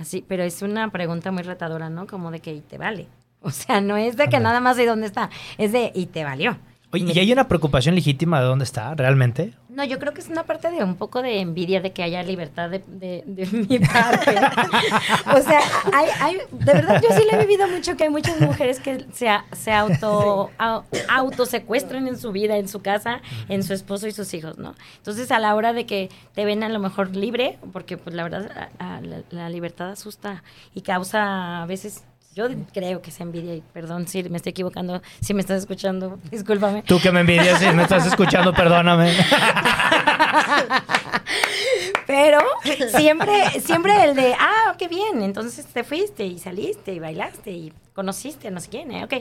Así, 0.00 0.24
pero 0.26 0.42
es 0.42 0.62
una 0.62 0.90
pregunta 0.90 1.30
muy 1.30 1.42
retadora, 1.42 1.90
¿no? 1.90 2.06
Como 2.06 2.30
de 2.30 2.40
que 2.40 2.54
¿y 2.54 2.60
te 2.60 2.78
vale? 2.78 3.06
O 3.42 3.50
sea, 3.50 3.80
no 3.80 3.96
es 3.96 4.18
de 4.18 4.28
que 4.28 4.38
nada 4.38 4.60
más 4.60 4.76
de 4.76 4.84
dónde 4.84 5.06
está, 5.06 5.30
es 5.56 5.72
de 5.72 5.92
¿y 5.94 6.06
te 6.06 6.24
valió? 6.24 6.58
Oye, 6.92 7.10
¿y 7.10 7.18
hay 7.18 7.32
una 7.32 7.48
preocupación 7.48 7.94
legítima 7.94 8.38
de 8.38 8.46
dónde 8.46 8.64
está 8.64 8.94
realmente? 8.94 9.54
No, 9.72 9.84
yo 9.84 9.98
creo 10.00 10.12
que 10.12 10.20
es 10.20 10.28
una 10.28 10.42
parte 10.44 10.68
de 10.70 10.82
un 10.82 10.96
poco 10.96 11.22
de 11.22 11.40
envidia 11.40 11.80
de 11.80 11.92
que 11.92 12.02
haya 12.02 12.22
libertad 12.24 12.68
de, 12.70 12.82
de- 12.88 13.22
de 13.24 13.46
mi 13.68 13.78
parte. 13.78 14.34
o 15.34 15.40
sea, 15.42 15.60
hay, 15.92 16.08
hay, 16.20 16.36
de 16.50 16.72
verdad 16.72 17.00
yo 17.00 17.08
sí 17.16 17.22
le 17.30 17.36
he 17.36 17.46
vivido 17.46 17.68
mucho 17.68 17.96
que 17.96 18.04
hay 18.04 18.10
muchas 18.10 18.40
mujeres 18.40 18.80
que 18.80 19.06
se, 19.12 19.28
a- 19.28 19.44
se 19.52 19.72
auto, 19.72 20.50
au- 20.58 20.82
autosecuestran 21.08 22.08
en 22.08 22.18
su 22.18 22.32
vida, 22.32 22.56
en 22.56 22.66
su 22.68 22.82
casa, 22.82 23.20
en 23.48 23.62
su 23.62 23.72
esposo 23.72 24.06
y 24.08 24.12
sus 24.12 24.34
hijos, 24.34 24.58
¿no? 24.58 24.74
Entonces 24.96 25.30
a 25.30 25.38
la 25.38 25.54
hora 25.54 25.72
de 25.72 25.86
que 25.86 26.10
te 26.34 26.44
ven 26.44 26.62
a 26.64 26.68
lo 26.68 26.80
mejor 26.80 27.14
libre, 27.14 27.58
porque 27.72 27.96
pues 27.96 28.14
la 28.16 28.24
verdad 28.24 28.70
a- 28.78 28.96
a 28.96 29.00
la, 29.00 29.22
la 29.30 29.48
libertad 29.50 29.90
asusta 29.90 30.42
y 30.74 30.80
causa 30.82 31.62
a 31.62 31.66
veces... 31.66 32.04
Yo 32.34 32.46
creo 32.72 33.02
que 33.02 33.10
es 33.10 33.20
envidia 33.20 33.56
y 33.56 33.60
perdón 33.72 34.06
si 34.06 34.22
me 34.24 34.36
estoy 34.36 34.50
equivocando, 34.50 35.02
si 35.20 35.34
me 35.34 35.40
estás 35.40 35.58
escuchando, 35.62 36.18
discúlpame. 36.30 36.82
Tú 36.84 37.00
que 37.00 37.10
me 37.10 37.20
envidias 37.20 37.58
si 37.58 37.66
me 37.72 37.82
estás 37.82 38.06
escuchando, 38.06 38.54
perdóname. 38.54 39.12
Pero 42.06 42.38
siempre, 42.90 43.60
siempre 43.60 44.04
el 44.04 44.14
de, 44.16 44.34
ah, 44.38 44.74
qué 44.78 44.88
bien, 44.88 45.22
entonces 45.22 45.64
te 45.66 45.84
fuiste 45.84 46.24
y 46.24 46.38
saliste 46.38 46.92
y 46.92 46.98
bailaste 46.98 47.50
y 47.50 47.72
conociste 47.94 48.48
a 48.48 48.50
no 48.50 48.60
sé 48.60 48.68
quién, 48.68 48.90
¿eh? 48.92 49.04
ok. 49.04 49.14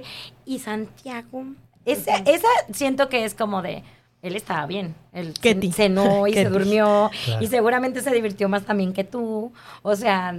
Y 0.46 0.60
Santiago, 0.60 1.46
esa, 1.86 2.16
esa 2.18 2.48
siento 2.74 3.10
que 3.10 3.26
es 3.26 3.36
como 3.36 3.62
de, 3.62 3.84
él 4.22 4.36
estaba 4.36 4.66
bien, 4.66 4.96
él 5.14 5.34
ti. 5.40 5.72
cenó 5.72 6.28
y 6.28 6.34
se 6.34 6.46
durmió 6.46 7.12
Claro. 7.26 7.44
y 7.44 7.48
seguramente 7.48 8.02
se 8.02 8.12
divirtió 8.12 8.50
más 8.50 8.64
también 8.66 8.94
que 8.94 9.04
tú, 9.04 9.52
o 9.82 9.96
sea... 9.96 10.34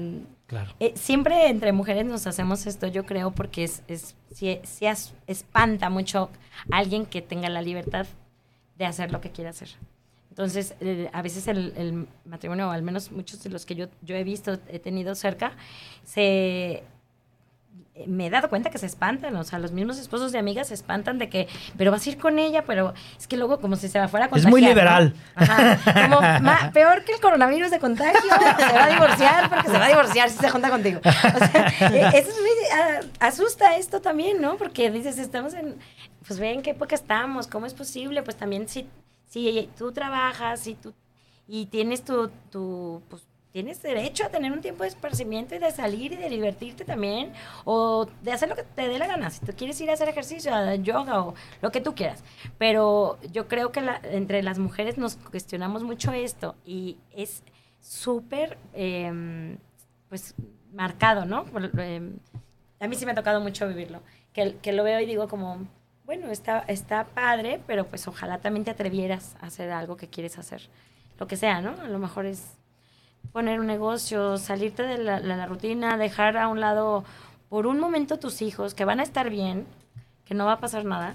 Claro. 0.50 0.72
eh, 0.80 0.92
siempre 0.96 1.46
entre 1.48 1.70
mujeres 1.72 2.04
nos 2.04 2.26
hacemos 2.26 2.66
esto, 2.66 2.88
yo 2.88 3.06
creo, 3.06 3.30
porque 3.30 3.62
es, 3.62 3.82
es 3.86 4.16
sí, 4.32 4.58
sí 4.64 4.86
as- 4.86 5.14
espanta 5.28 5.90
mucho 5.90 6.28
a 6.72 6.78
alguien 6.78 7.06
que 7.06 7.22
tenga 7.22 7.48
la 7.48 7.62
libertad 7.62 8.04
de 8.76 8.84
hacer 8.84 9.12
lo 9.12 9.20
que 9.20 9.30
quiere 9.30 9.50
hacer. 9.50 9.68
Entonces, 10.30 10.74
eh, 10.80 11.08
a 11.12 11.22
veces 11.22 11.46
el, 11.46 11.72
el 11.76 12.08
matrimonio, 12.24 12.66
o 12.66 12.70
al 12.72 12.82
menos 12.82 13.12
muchos 13.12 13.40
de 13.44 13.50
los 13.50 13.64
que 13.64 13.76
yo, 13.76 13.86
yo 14.02 14.16
he 14.16 14.24
visto, 14.24 14.58
he 14.68 14.80
tenido 14.80 15.14
cerca, 15.14 15.52
se 16.02 16.82
me 18.06 18.26
he 18.26 18.30
dado 18.30 18.48
cuenta 18.48 18.70
que 18.70 18.78
se 18.78 18.86
espantan, 18.86 19.34
o 19.36 19.44
sea, 19.44 19.58
los 19.58 19.72
mismos 19.72 19.98
esposos 19.98 20.32
de 20.32 20.38
amigas 20.38 20.68
se 20.68 20.74
espantan 20.74 21.18
de 21.18 21.28
que, 21.28 21.48
pero 21.76 21.90
vas 21.90 22.06
a 22.06 22.10
ir 22.10 22.18
con 22.18 22.38
ella, 22.38 22.64
pero 22.64 22.94
es 23.18 23.26
que 23.26 23.36
luego 23.36 23.60
como 23.60 23.76
si 23.76 23.88
se 23.88 24.06
fuera 24.08 24.26
a 24.26 24.28
Es 24.28 24.30
contagiar. 24.32 24.50
muy 24.50 24.62
¿no? 24.62 24.68
liberal. 24.68 25.14
Ajá, 25.34 25.78
como 26.08 26.20
ma- 26.42 26.70
peor 26.72 27.04
que 27.04 27.12
el 27.12 27.20
coronavirus 27.20 27.70
de 27.70 27.78
contagio, 27.78 28.20
se 28.20 28.72
va 28.74 28.84
a 28.84 28.88
divorciar 28.88 29.48
porque 29.50 29.68
se 29.68 29.78
va 29.78 29.84
a 29.84 29.88
divorciar 29.88 30.30
si 30.30 30.38
se 30.38 30.48
junta 30.50 30.70
contigo. 30.70 31.00
O 31.04 31.38
sea, 31.38 31.68
eh, 31.92 32.10
eso 32.14 32.30
es 32.30 32.36
muy, 32.40 33.08
asusta 33.18 33.76
esto 33.76 34.00
también, 34.00 34.40
¿no? 34.40 34.56
Porque 34.56 34.90
dices, 34.90 35.18
estamos 35.18 35.54
en, 35.54 35.76
pues 36.26 36.38
ve 36.38 36.52
en 36.52 36.62
qué 36.62 36.70
época 36.70 36.94
estamos, 36.94 37.46
¿cómo 37.46 37.66
es 37.66 37.74
posible? 37.74 38.22
Pues 38.22 38.36
también 38.36 38.68
si, 38.68 38.88
si 39.28 39.68
tú 39.78 39.92
trabajas 39.92 40.66
y 40.66 40.74
tú 40.74 40.94
y 41.48 41.66
tienes 41.66 42.04
tu, 42.04 42.28
tu 42.50 43.02
pues, 43.08 43.22
tienes 43.52 43.82
derecho 43.82 44.24
a 44.24 44.28
tener 44.28 44.52
un 44.52 44.60
tiempo 44.60 44.82
de 44.84 44.88
esparcimiento 44.90 45.54
y 45.54 45.58
de 45.58 45.70
salir 45.72 46.12
y 46.12 46.16
de 46.16 46.28
divertirte 46.28 46.84
también 46.84 47.32
o 47.64 48.06
de 48.22 48.32
hacer 48.32 48.48
lo 48.48 48.54
que 48.56 48.62
te 48.62 48.88
dé 48.88 48.98
la 48.98 49.06
gana. 49.06 49.30
Si 49.30 49.44
tú 49.44 49.52
quieres 49.56 49.80
ir 49.80 49.90
a 49.90 49.94
hacer 49.94 50.08
ejercicio, 50.08 50.54
a 50.54 50.74
yoga 50.76 51.22
o 51.24 51.34
lo 51.60 51.72
que 51.72 51.80
tú 51.80 51.94
quieras. 51.94 52.22
Pero 52.58 53.18
yo 53.32 53.48
creo 53.48 53.72
que 53.72 53.80
la- 53.80 54.00
entre 54.04 54.42
las 54.42 54.58
mujeres 54.58 54.98
nos 54.98 55.16
cuestionamos 55.16 55.82
mucho 55.82 56.12
esto 56.12 56.54
y 56.64 56.96
es 57.12 57.42
súper, 57.80 58.56
eh, 58.74 59.56
pues, 60.08 60.34
marcado, 60.72 61.24
¿no? 61.24 61.44
Eh, 61.78 62.12
a 62.78 62.86
mí 62.88 62.94
sí 62.96 63.04
me 63.04 63.12
ha 63.12 63.14
tocado 63.14 63.40
mucho 63.40 63.66
vivirlo. 63.66 64.00
Que, 64.32 64.56
que 64.62 64.72
lo 64.72 64.84
veo 64.84 65.00
y 65.00 65.06
digo 65.06 65.26
como, 65.28 65.66
bueno, 66.04 66.30
está, 66.30 66.60
está 66.68 67.04
padre, 67.04 67.60
pero 67.66 67.84
pues 67.86 68.06
ojalá 68.06 68.38
también 68.38 68.64
te 68.64 68.70
atrevieras 68.70 69.34
a 69.40 69.46
hacer 69.46 69.70
algo 69.72 69.96
que 69.96 70.08
quieres 70.08 70.38
hacer. 70.38 70.68
Lo 71.18 71.26
que 71.26 71.36
sea, 71.36 71.60
¿no? 71.60 71.70
A 71.82 71.88
lo 71.88 71.98
mejor 71.98 72.26
es 72.26 72.56
poner 73.32 73.60
un 73.60 73.66
negocio, 73.66 74.36
salirte 74.38 74.82
de 74.82 74.98
la, 74.98 75.20
la- 75.20 75.36
la 75.36 75.46
rutina, 75.46 75.96
dejar 75.96 76.36
a 76.36 76.48
un 76.48 76.60
lado 76.60 77.04
por 77.48 77.66
un 77.66 77.78
momento 77.80 78.18
tus 78.18 78.42
hijos, 78.42 78.74
que 78.74 78.84
van 78.84 79.00
a 79.00 79.02
estar 79.02 79.30
bien, 79.30 79.66
que 80.24 80.34
no 80.34 80.46
va 80.46 80.52
a 80.54 80.60
pasar 80.60 80.84
nada, 80.84 81.14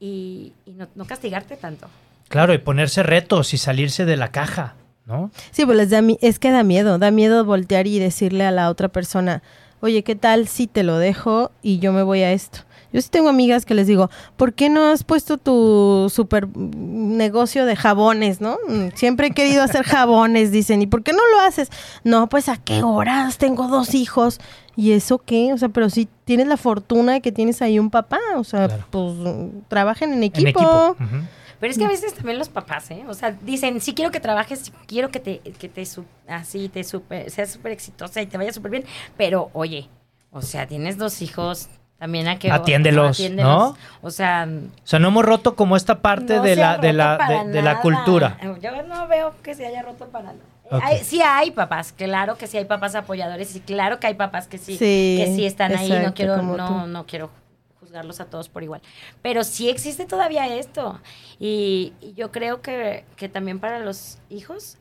y, 0.00 0.52
y 0.66 0.72
no, 0.72 0.88
no 0.94 1.04
castigarte 1.06 1.56
tanto. 1.56 1.88
Claro, 2.28 2.52
y 2.54 2.58
ponerse 2.58 3.02
retos 3.02 3.54
y 3.54 3.58
salirse 3.58 4.04
de 4.04 4.16
la 4.16 4.28
caja, 4.32 4.74
¿no? 5.06 5.30
Sí, 5.52 5.64
pues 5.64 5.76
les 5.76 5.90
da 5.90 6.02
mi- 6.02 6.18
es 6.20 6.38
que 6.38 6.50
da 6.50 6.62
miedo, 6.62 6.98
da 6.98 7.10
miedo 7.10 7.44
voltear 7.44 7.86
y 7.86 7.98
decirle 7.98 8.44
a 8.44 8.50
la 8.50 8.68
otra 8.70 8.88
persona, 8.88 9.42
oye, 9.80 10.02
¿qué 10.02 10.16
tal 10.16 10.48
si 10.48 10.66
te 10.66 10.82
lo 10.82 10.98
dejo 10.98 11.50
y 11.62 11.78
yo 11.78 11.92
me 11.92 12.02
voy 12.02 12.22
a 12.22 12.32
esto? 12.32 12.60
Yo 12.92 13.00
sí 13.02 13.08
tengo 13.10 13.28
amigas 13.28 13.64
que 13.66 13.74
les 13.74 13.86
digo, 13.86 14.10
¿por 14.36 14.52
qué 14.54 14.68
no 14.68 14.84
has 14.90 15.04
puesto 15.04 15.38
tu 15.38 16.08
super 16.12 16.46
mm, 16.46 17.16
negocio 17.16 17.66
de 17.66 17.76
jabones, 17.76 18.40
no? 18.40 18.58
Mm, 18.68 18.88
Siempre 18.94 19.28
he 19.28 19.30
querido 19.32 19.62
hacer 19.62 19.82
jabones, 19.84 20.50
dicen, 20.52 20.82
¿y 20.82 20.86
por 20.86 21.02
qué 21.02 21.12
no 21.12 21.26
lo 21.34 21.40
haces? 21.40 21.70
No, 22.04 22.28
pues 22.28 22.48
a 22.48 22.56
qué 22.56 22.82
horas, 22.82 23.38
tengo 23.38 23.68
dos 23.68 23.94
hijos. 23.94 24.40
¿Y 24.76 24.92
eso 24.92 25.18
qué? 25.18 25.52
O 25.54 25.58
sea, 25.58 25.70
pero 25.70 25.88
si 25.90 26.06
tienes 26.24 26.46
la 26.46 26.56
fortuna 26.58 27.14
de 27.14 27.20
que 27.22 27.32
tienes 27.32 27.62
ahí 27.62 27.78
un 27.78 27.90
papá, 27.90 28.18
o 28.36 28.44
sea, 28.44 28.68
Claro. 28.68 28.84
pues 28.90 29.14
mm, 29.14 29.48
trabajen 29.68 30.10
en 30.12 30.18
En 30.18 30.24
equipo. 30.24 30.96
Pero 31.58 31.70
es 31.72 31.78
que 31.78 31.86
a 31.86 31.88
veces 31.88 32.12
también 32.12 32.38
los 32.38 32.50
papás, 32.50 32.90
¿eh? 32.90 33.04
O 33.08 33.14
sea, 33.14 33.32
dicen, 33.32 33.80
sí 33.80 33.94
quiero 33.94 34.10
que 34.10 34.20
trabajes, 34.20 34.58
sí 34.60 34.72
quiero 34.86 35.10
que 35.10 35.20
te, 35.20 35.38
que 35.38 35.68
te 35.70 35.84
así, 36.28 36.68
te 36.68 36.84
super, 36.84 37.30
seas 37.30 37.50
súper 37.52 37.72
exitosa 37.72 38.20
y 38.20 38.26
te 38.26 38.36
vaya 38.36 38.52
súper 38.52 38.70
bien, 38.70 38.84
pero 39.16 39.48
oye, 39.54 39.88
o 40.30 40.42
sea, 40.42 40.66
tienes 40.66 40.98
dos 40.98 41.22
hijos, 41.22 41.68
también 41.98 42.28
a 42.28 42.38
que... 42.38 42.50
Atiéndelos, 42.50 43.18
¿no? 43.30 43.76
O 44.02 44.10
sea... 44.10 44.46
O 44.48 44.86
sea, 44.86 44.98
no 44.98 45.08
hemos 45.08 45.24
roto 45.24 45.56
como 45.56 45.76
esta 45.76 46.00
parte 46.02 46.36
no 46.36 46.42
de 46.42 46.56
la, 46.56 46.78
de 46.78 46.92
la, 46.92 47.16
de, 47.44 47.52
de 47.52 47.62
la 47.62 47.80
cultura. 47.80 48.38
Yo 48.60 48.82
no 48.82 49.08
veo 49.08 49.34
que 49.42 49.54
se 49.54 49.66
haya 49.66 49.82
roto 49.82 50.06
para 50.08 50.26
nada. 50.32 50.38
Ok. 50.70 50.82
Hay- 50.84 51.04
sí 51.04 51.22
hay 51.22 51.52
papás, 51.52 51.92
claro 51.92 52.36
que 52.36 52.46
sí 52.48 52.56
hay 52.58 52.64
papás 52.64 52.94
apoyadores 52.96 53.54
y 53.54 53.60
claro 53.60 54.00
que 54.00 54.08
hay 54.08 54.14
papás 54.14 54.48
que 54.48 54.58
sí, 54.58 54.72
Sí, 54.76 55.16
que 55.24 55.32
sí 55.36 55.46
están 55.46 55.74
ahí, 55.76 55.88
no 56.04 56.12
quiero, 56.12 56.42
no, 56.42 56.86
no 56.88 57.06
quiero 57.06 57.30
juzgarlos 57.80 58.18
a 58.20 58.24
todos 58.26 58.48
por 58.48 58.64
igual. 58.64 58.82
Pero 59.22 59.44
sí 59.44 59.68
existe 59.68 60.06
todavía 60.06 60.48
esto. 60.56 61.00
Y, 61.38 61.92
y 62.00 62.14
yo 62.14 62.32
creo 62.32 62.62
que, 62.62 63.04
que 63.14 63.28
también 63.28 63.60
para 63.60 63.78
los 63.78 64.18
hijos 64.28 64.76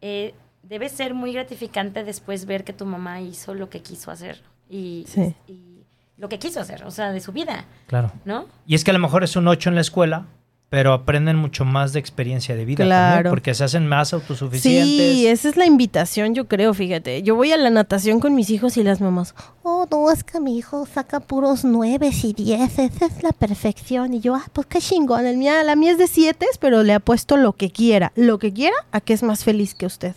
eh, 0.00 0.34
debe 0.62 0.88
ser 0.88 1.14
muy 1.14 1.32
gratificante 1.32 2.04
después 2.04 2.46
ver 2.46 2.62
que 2.62 2.72
tu 2.72 2.86
mamá 2.86 3.20
hizo 3.20 3.54
lo 3.54 3.68
que 3.70 3.82
quiso 3.82 4.12
hacer. 4.12 4.40
Y, 4.70 5.04
Sí. 5.08 5.34
y 5.48 5.73
lo 6.16 6.28
que 6.28 6.38
quiso 6.38 6.60
hacer, 6.60 6.84
o 6.84 6.90
sea, 6.90 7.12
de 7.12 7.20
su 7.20 7.32
vida, 7.32 7.64
Claro. 7.86 8.12
¿no? 8.24 8.46
Y 8.66 8.74
es 8.74 8.84
que 8.84 8.90
a 8.90 8.94
lo 8.94 9.00
mejor 9.00 9.24
es 9.24 9.34
un 9.36 9.48
8 9.48 9.68
en 9.70 9.74
la 9.74 9.80
escuela, 9.80 10.26
pero 10.74 10.92
aprenden 10.92 11.36
mucho 11.36 11.64
más 11.64 11.92
de 11.92 12.00
experiencia 12.00 12.56
de 12.56 12.64
vida. 12.64 12.82
Claro. 12.82 13.14
también, 13.14 13.30
porque 13.30 13.54
se 13.54 13.62
hacen 13.62 13.86
más 13.86 14.12
autosuficientes. 14.12 15.14
Sí, 15.14 15.24
esa 15.24 15.48
es 15.48 15.56
la 15.56 15.66
invitación, 15.66 16.34
yo 16.34 16.48
creo, 16.48 16.74
fíjate. 16.74 17.22
Yo 17.22 17.36
voy 17.36 17.52
a 17.52 17.56
la 17.56 17.70
natación 17.70 18.18
con 18.18 18.34
mis 18.34 18.50
hijos 18.50 18.76
y 18.76 18.82
las 18.82 19.00
mamás, 19.00 19.36
oh, 19.62 19.86
no, 19.88 20.10
es 20.10 20.24
que 20.24 20.40
mi 20.40 20.58
hijo 20.58 20.84
saca 20.92 21.20
puros 21.20 21.64
nueves 21.64 22.24
y 22.24 22.32
dieces, 22.32 22.90
esa 22.92 23.06
es 23.06 23.22
la 23.22 23.30
perfección. 23.30 24.14
Y 24.14 24.20
yo, 24.20 24.34
ah, 24.34 24.46
pues 24.52 24.66
qué 24.66 24.80
chingón, 24.80 25.26
el 25.26 25.36
mía, 25.36 25.62
la 25.62 25.76
mía 25.76 25.92
es 25.92 25.98
de 25.98 26.08
siete, 26.08 26.46
pero 26.58 26.82
le 26.82 26.94
apuesto 26.94 27.36
lo 27.36 27.52
que 27.52 27.70
quiera, 27.70 28.10
lo 28.16 28.40
que 28.40 28.52
quiera 28.52 28.74
a 28.90 29.00
que 29.00 29.12
es 29.12 29.22
más 29.22 29.44
feliz 29.44 29.76
que 29.76 29.86
usted. 29.86 30.16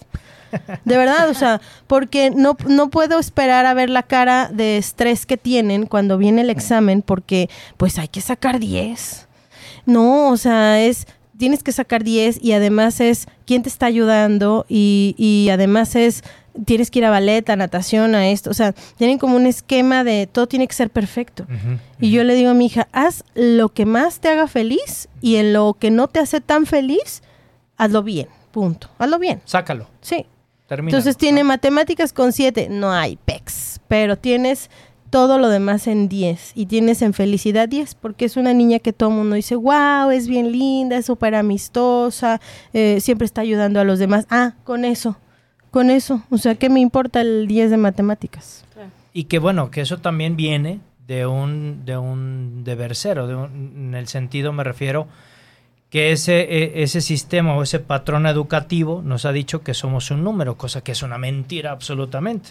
De 0.85 0.97
verdad, 0.97 1.29
o 1.29 1.35
sea, 1.35 1.61
porque 1.85 2.31
no, 2.31 2.57
no 2.65 2.89
puedo 2.89 3.19
esperar 3.19 3.67
a 3.67 3.75
ver 3.75 3.91
la 3.91 4.01
cara 4.01 4.49
de 4.51 4.77
estrés 4.77 5.27
que 5.27 5.37
tienen 5.37 5.85
cuando 5.85 6.17
viene 6.17 6.41
el 6.41 6.49
examen, 6.49 7.03
porque 7.03 7.47
pues 7.77 7.99
hay 7.99 8.07
que 8.07 8.21
sacar 8.21 8.57
10. 8.57 9.26
No, 9.87 10.29
o 10.29 10.37
sea, 10.37 10.83
es 10.85 11.07
tienes 11.37 11.63
que 11.63 11.71
sacar 11.71 12.03
10 12.03 12.39
y 12.43 12.51
además 12.53 12.99
es 12.99 13.27
quién 13.45 13.63
te 13.63 13.69
está 13.69 13.85
ayudando 13.87 14.65
y, 14.67 15.15
y 15.17 15.49
además 15.49 15.95
es 15.95 16.23
tienes 16.65 16.89
que 16.89 16.99
ir 16.99 17.05
a 17.05 17.11
ballet, 17.11 17.47
a 17.49 17.55
natación, 17.55 18.15
a 18.15 18.29
esto. 18.29 18.49
O 18.49 18.53
sea, 18.53 18.73
tienen 18.97 19.19
como 19.19 19.35
un 19.35 19.45
esquema 19.45 20.03
de 20.03 20.27
todo 20.27 20.47
tiene 20.47 20.67
que 20.67 20.73
ser 20.73 20.89
perfecto. 20.89 21.45
Y 21.99 22.11
yo 22.11 22.23
le 22.23 22.33
digo 22.35 22.49
a 22.49 22.53
mi 22.53 22.65
hija, 22.65 22.87
haz 22.91 23.23
lo 23.35 23.69
que 23.69 23.85
más 23.85 24.19
te 24.19 24.29
haga 24.29 24.47
feliz 24.47 25.07
y 25.21 25.35
en 25.35 25.53
lo 25.53 25.75
que 25.79 25.91
no 25.91 26.07
te 26.07 26.19
hace 26.19 26.41
tan 26.41 26.65
feliz, 26.65 27.21
hazlo 27.77 28.01
bien, 28.03 28.27
punto. 28.51 28.89
Hazlo 28.97 29.19
bien, 29.19 29.41
Sácalo. 29.45 29.87
sí. 30.01 30.25
Termina. 30.67 30.89
Entonces 30.97 31.15
tiene 31.15 31.45
matemáticas 31.45 32.11
con 32.11 32.33
7, 32.33 32.67
no 32.69 32.91
hay 32.91 33.15
PEX, 33.23 33.79
pero 33.87 34.17
tienes 34.17 34.69
todo 35.09 35.37
lo 35.39 35.49
demás 35.49 35.87
en 35.87 36.09
10 36.09 36.51
y 36.55 36.65
tienes 36.65 37.01
en 37.01 37.13
felicidad 37.13 37.67
10 37.69 37.95
porque 37.95 38.25
es 38.25 38.37
una 38.37 38.53
niña 38.53 38.79
que 38.79 38.93
todo 38.93 39.09
el 39.09 39.15
mundo 39.15 39.35
dice, 39.35 39.55
wow, 39.55 40.09
es 40.11 40.27
bien 40.27 40.51
linda, 40.51 40.97
es 40.97 41.05
súper 41.05 41.35
amistosa, 41.35 42.41
eh, 42.73 42.99
siempre 43.01 43.25
está 43.25 43.41
ayudando 43.41 43.79
a 43.79 43.83
los 43.83 43.99
demás. 43.99 44.25
Ah, 44.29 44.53
con 44.63 44.85
eso, 44.85 45.17
con 45.71 45.89
eso. 45.89 46.23
O 46.29 46.37
sea, 46.37 46.55
¿qué 46.55 46.69
me 46.69 46.79
importa 46.79 47.21
el 47.21 47.47
10 47.47 47.71
de 47.71 47.77
matemáticas? 47.77 48.65
Y 49.13 49.23
que 49.25 49.39
bueno, 49.39 49.71
que 49.71 49.81
eso 49.81 49.97
también 49.99 50.35
viene 50.35 50.79
de 51.07 51.25
un, 51.25 51.83
de 51.85 51.97
un 51.97 52.63
deber 52.63 52.95
cero, 52.95 53.27
de 53.27 53.35
un- 53.35 53.73
en 53.87 53.95
el 53.95 54.07
sentido 54.07 54.51
me 54.53 54.63
refiero 54.63 55.07
que 55.89 56.11
ese, 56.11 56.41
e- 56.41 56.83
ese 56.83 56.99
sistema 57.01 57.55
o 57.55 57.63
ese 57.63 57.79
patrón 57.79 58.25
educativo 58.27 59.01
nos 59.03 59.23
ha 59.25 59.31
dicho 59.31 59.63
que 59.63 59.73
somos 59.73 60.11
un 60.11 60.23
número, 60.23 60.57
cosa 60.57 60.81
que 60.83 60.91
es 60.91 61.01
una 61.01 61.17
mentira 61.17 61.71
absolutamente. 61.71 62.49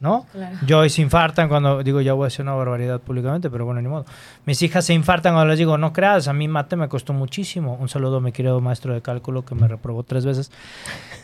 ¿No? 0.00 0.26
Claro. 0.30 0.56
Yo 0.64 0.78
hoy 0.78 0.90
se 0.90 1.02
infartan 1.02 1.48
cuando 1.48 1.82
digo, 1.82 2.00
ya 2.00 2.12
voy 2.12 2.24
a 2.24 2.26
decir 2.26 2.42
una 2.42 2.54
barbaridad 2.54 3.00
públicamente, 3.00 3.50
pero 3.50 3.64
bueno, 3.64 3.82
ni 3.82 3.88
modo. 3.88 4.06
Mis 4.46 4.62
hijas 4.62 4.84
se 4.84 4.94
infartan 4.94 5.34
cuando 5.34 5.50
les 5.50 5.58
digo, 5.58 5.76
no 5.76 5.92
creas, 5.92 6.28
a 6.28 6.32
mí 6.32 6.46
mate 6.46 6.76
me 6.76 6.88
costó 6.88 7.12
muchísimo. 7.12 7.76
Un 7.80 7.88
saludo 7.88 8.18
a 8.18 8.20
mi 8.20 8.30
querido 8.30 8.60
maestro 8.60 8.94
de 8.94 9.02
cálculo 9.02 9.44
que 9.44 9.56
me 9.56 9.66
reprobó 9.66 10.04
tres 10.04 10.24
veces. 10.24 10.52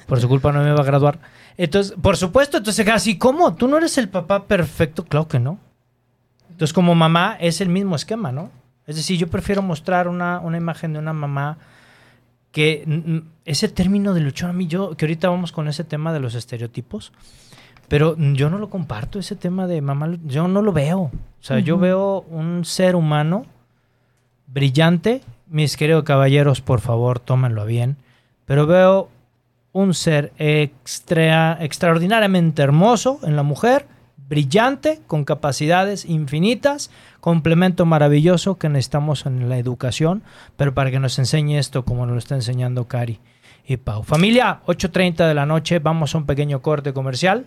Por 0.07 0.21
su 0.21 0.29
culpa 0.29 0.51
no 0.51 0.61
me 0.61 0.71
iba 0.71 0.81
a 0.81 0.85
graduar. 0.85 1.21
Entonces, 1.57 1.95
por 2.03 2.17
supuesto, 2.17 2.57
entonces 2.57 2.85
casi, 2.85 3.17
¿cómo? 3.17 3.55
¿Tú 3.55 3.69
no 3.69 3.77
eres 3.77 3.97
el 3.97 4.09
papá 4.09 4.45
perfecto? 4.45 5.05
Claro 5.05 5.29
que 5.29 5.39
no. 5.39 5.59
Entonces, 6.51 6.73
como 6.73 6.97
mamá, 6.97 7.37
es 7.41 7.61
el 7.61 7.69
mismo 7.69 7.95
esquema, 7.95 8.33
¿no? 8.33 8.51
Es 8.87 8.97
decir, 8.97 9.19
yo 9.19 9.29
prefiero 9.29 9.63
mostrar 9.63 10.09
una, 10.09 10.41
una 10.41 10.57
imagen 10.57 10.93
de 10.93 10.99
una 10.99 11.13
mamá 11.13 11.59
que 12.55 13.23
ese 13.45 13.69
término 13.69 14.15
de 14.15 14.21
luchón 14.21 14.51
a 14.51 14.53
mí, 14.53 14.67
yo, 14.69 14.97
que 14.97 15.07
ahorita 15.07 15.29
vamos 15.29 15.51
con 15.51 15.67
ese 15.67 15.83
tema 15.83 16.13
de 16.13 16.21
los 16.21 16.37
estereotipos, 16.37 17.13
pero 17.89 18.17
yo 18.19 18.51
no 18.51 18.59
lo 18.59 18.71
comparto, 18.71 19.19
ese 19.19 19.37
tema 19.37 19.67
de 19.67 19.81
mamá, 19.81 20.17
yo 20.25 20.49
no 20.49 20.63
lo 20.63 20.73
veo. 20.73 21.01
O 21.01 21.11
sea, 21.41 21.59
yo 21.59 21.79
veo 21.79 22.21
un 22.31 22.65
ser 22.65 22.97
humano 22.97 23.45
brillante, 24.47 25.23
mis 25.49 25.77
queridos 25.77 26.05
caballeros, 26.05 26.61
por 26.61 26.81
favor, 26.81 27.19
tómenlo 27.19 27.63
a 27.63 27.65
bien, 27.65 27.97
pero 28.47 28.67
veo 28.67 29.09
un 29.73 29.95
ser 29.95 30.33
extra- 30.39 31.59
extraordinariamente 31.61 32.63
hermoso 32.63 33.19
en 33.25 33.37
la 33.37 33.43
mujer, 33.43 33.87
brillante, 34.29 35.01
con 35.07 35.25
capacidades 35.25 36.05
infinitas, 36.07 36.91
complemento 37.21 37.85
maravilloso 37.85 38.57
que 38.57 38.69
necesitamos 38.69 39.27
en 39.27 39.49
la 39.49 39.59
educación, 39.59 40.23
pero 40.57 40.73
para 40.75 40.91
que 40.91 41.01
nos 41.01 41.19
enseñe 41.19 41.59
esto 41.59 41.85
como 41.85 42.07
nos 42.07 42.13
lo 42.15 42.19
está 42.19 42.35
enseñando 42.35 42.87
Cari 42.87 43.21
y 43.67 43.77
Pau. 43.77 44.03
Familia, 44.03 44.61
8.30 44.67 45.27
de 45.29 45.35
la 45.35 45.47
noche, 45.47 45.79
vamos 45.79 46.15
a 46.15 46.19
un 46.19 46.27
pequeño 46.27 46.63
corte 46.63 46.93
comercial 46.93 47.45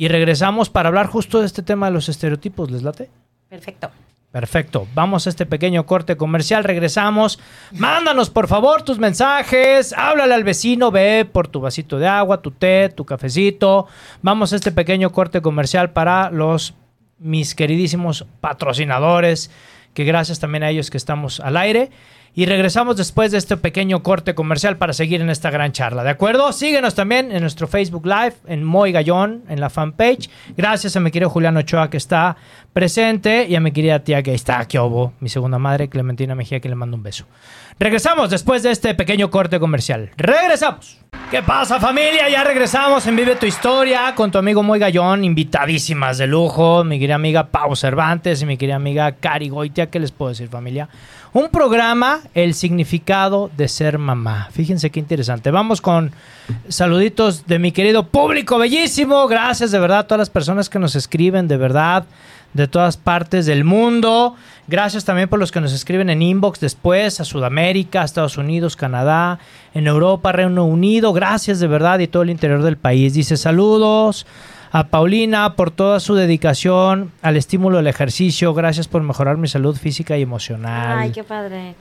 y 0.00 0.08
regresamos 0.08 0.70
para 0.70 0.88
hablar 0.88 1.08
justo 1.08 1.40
de 1.40 1.46
este 1.46 1.62
tema 1.62 1.88
de 1.88 1.92
los 1.92 2.08
estereotipos, 2.08 2.70
¿les 2.70 2.82
late? 2.82 3.10
Perfecto. 3.50 3.90
Perfecto, 4.32 4.88
vamos 4.94 5.26
a 5.26 5.28
este 5.28 5.44
pequeño 5.44 5.84
corte 5.84 6.16
comercial, 6.16 6.64
regresamos. 6.64 7.38
Mándanos 7.72 8.30
por 8.30 8.48
favor 8.48 8.80
tus 8.80 8.98
mensajes, 8.98 9.92
háblale 9.92 10.32
al 10.32 10.42
vecino, 10.42 10.90
ve 10.90 11.28
por 11.30 11.48
tu 11.48 11.60
vasito 11.60 11.98
de 11.98 12.08
agua, 12.08 12.40
tu 12.40 12.50
té, 12.50 12.88
tu 12.88 13.04
cafecito. 13.04 13.88
Vamos 14.22 14.54
a 14.54 14.56
este 14.56 14.72
pequeño 14.72 15.12
corte 15.12 15.42
comercial 15.42 15.90
para 15.90 16.30
los 16.30 16.72
mis 17.18 17.54
queridísimos 17.54 18.24
patrocinadores, 18.40 19.50
que 19.92 20.04
gracias 20.04 20.40
también 20.40 20.62
a 20.62 20.70
ellos 20.70 20.88
que 20.88 20.96
estamos 20.96 21.40
al 21.40 21.58
aire. 21.58 21.90
Y 22.32 22.46
regresamos 22.46 22.96
después 22.96 23.32
de 23.32 23.38
este 23.38 23.56
pequeño 23.56 24.04
corte 24.04 24.36
comercial 24.36 24.76
para 24.76 24.92
seguir 24.92 25.20
en 25.20 25.30
esta 25.30 25.50
gran 25.50 25.72
charla, 25.72 26.04
¿de 26.04 26.10
acuerdo? 26.10 26.52
Síguenos 26.52 26.94
también 26.94 27.32
en 27.32 27.40
nuestro 27.40 27.66
Facebook 27.66 28.06
Live, 28.06 28.34
en 28.46 28.62
Moy 28.62 28.92
Gallón, 28.92 29.42
en 29.48 29.60
la 29.60 29.68
fanpage. 29.68 30.30
Gracias 30.56 30.94
a 30.94 31.00
mi 31.00 31.10
querido 31.10 31.28
Julián 31.28 31.56
Ochoa 31.56 31.90
que 31.90 31.96
está 31.96 32.36
presente 32.72 33.46
y 33.48 33.56
a 33.56 33.60
mi 33.60 33.72
querida 33.72 34.04
tía 34.04 34.22
que 34.22 34.32
está 34.32 34.60
aquí, 34.60 34.78
obo, 34.78 35.12
mi 35.18 35.28
segunda 35.28 35.58
madre, 35.58 35.88
Clementina 35.88 36.36
Mejía, 36.36 36.60
que 36.60 36.68
le 36.68 36.76
mando 36.76 36.96
un 36.96 37.02
beso. 37.02 37.26
Regresamos 37.82 38.28
después 38.28 38.62
de 38.62 38.72
este 38.72 38.94
pequeño 38.94 39.30
corte 39.30 39.58
comercial. 39.58 40.10
Regresamos. 40.18 40.98
¿Qué 41.30 41.42
pasa 41.42 41.80
familia? 41.80 42.28
Ya 42.28 42.44
regresamos 42.44 43.06
en 43.06 43.16
Vive 43.16 43.36
tu 43.36 43.46
Historia 43.46 44.14
con 44.14 44.30
tu 44.30 44.36
amigo 44.36 44.62
Moy 44.62 44.78
Gallón, 44.78 45.24
invitadísimas 45.24 46.18
de 46.18 46.26
lujo, 46.26 46.84
mi 46.84 46.98
querida 46.98 47.14
amiga 47.14 47.46
Pau 47.46 47.74
Cervantes 47.74 48.42
y 48.42 48.44
mi 48.44 48.58
querida 48.58 48.76
amiga 48.76 49.12
Cari 49.12 49.48
Goitia. 49.48 49.88
¿Qué 49.88 49.98
les 49.98 50.12
puedo 50.12 50.28
decir 50.28 50.50
familia? 50.50 50.90
Un 51.32 51.48
programa, 51.48 52.20
el 52.34 52.52
significado 52.52 53.50
de 53.56 53.66
ser 53.66 53.96
mamá. 53.96 54.48
Fíjense 54.52 54.90
qué 54.90 55.00
interesante. 55.00 55.50
Vamos 55.50 55.80
con 55.80 56.12
saluditos 56.68 57.46
de 57.46 57.58
mi 57.58 57.72
querido 57.72 58.08
público 58.08 58.58
bellísimo. 58.58 59.26
Gracias 59.26 59.70
de 59.70 59.78
verdad 59.78 60.00
a 60.00 60.06
todas 60.06 60.18
las 60.18 60.30
personas 60.30 60.68
que 60.68 60.78
nos 60.78 60.96
escriben, 60.96 61.48
de 61.48 61.56
verdad, 61.56 62.04
de 62.54 62.68
todas 62.68 62.96
partes 62.96 63.46
del 63.46 63.64
mundo. 63.64 64.34
Gracias 64.68 65.04
también 65.04 65.28
por 65.28 65.38
los 65.38 65.52
que 65.52 65.60
nos 65.60 65.72
escriben 65.72 66.10
en 66.10 66.22
inbox 66.22 66.60
después, 66.60 67.20
a 67.20 67.24
Sudamérica, 67.24 68.02
a 68.02 68.04
Estados 68.04 68.36
Unidos, 68.36 68.76
Canadá, 68.76 69.38
en 69.74 69.86
Europa, 69.86 70.32
Reino 70.32 70.64
Unido. 70.64 71.12
Gracias 71.12 71.60
de 71.60 71.66
verdad 71.66 71.98
y 71.98 72.06
todo 72.06 72.22
el 72.22 72.30
interior 72.30 72.62
del 72.62 72.76
país. 72.76 73.14
Dice 73.14 73.36
saludos 73.36 74.26
a 74.72 74.86
Paulina 74.86 75.56
por 75.56 75.70
toda 75.72 75.98
su 75.98 76.14
dedicación 76.14 77.10
al 77.22 77.36
estímulo 77.36 77.78
del 77.78 77.88
ejercicio. 77.88 78.54
Gracias 78.54 78.86
por 78.86 79.02
mejorar 79.02 79.36
mi 79.36 79.48
salud 79.48 79.76
física 79.76 80.16
y 80.16 80.22
emocional. 80.22 80.98
Ay, 80.98 81.10
qué 81.10 81.24
padre. 81.24 81.74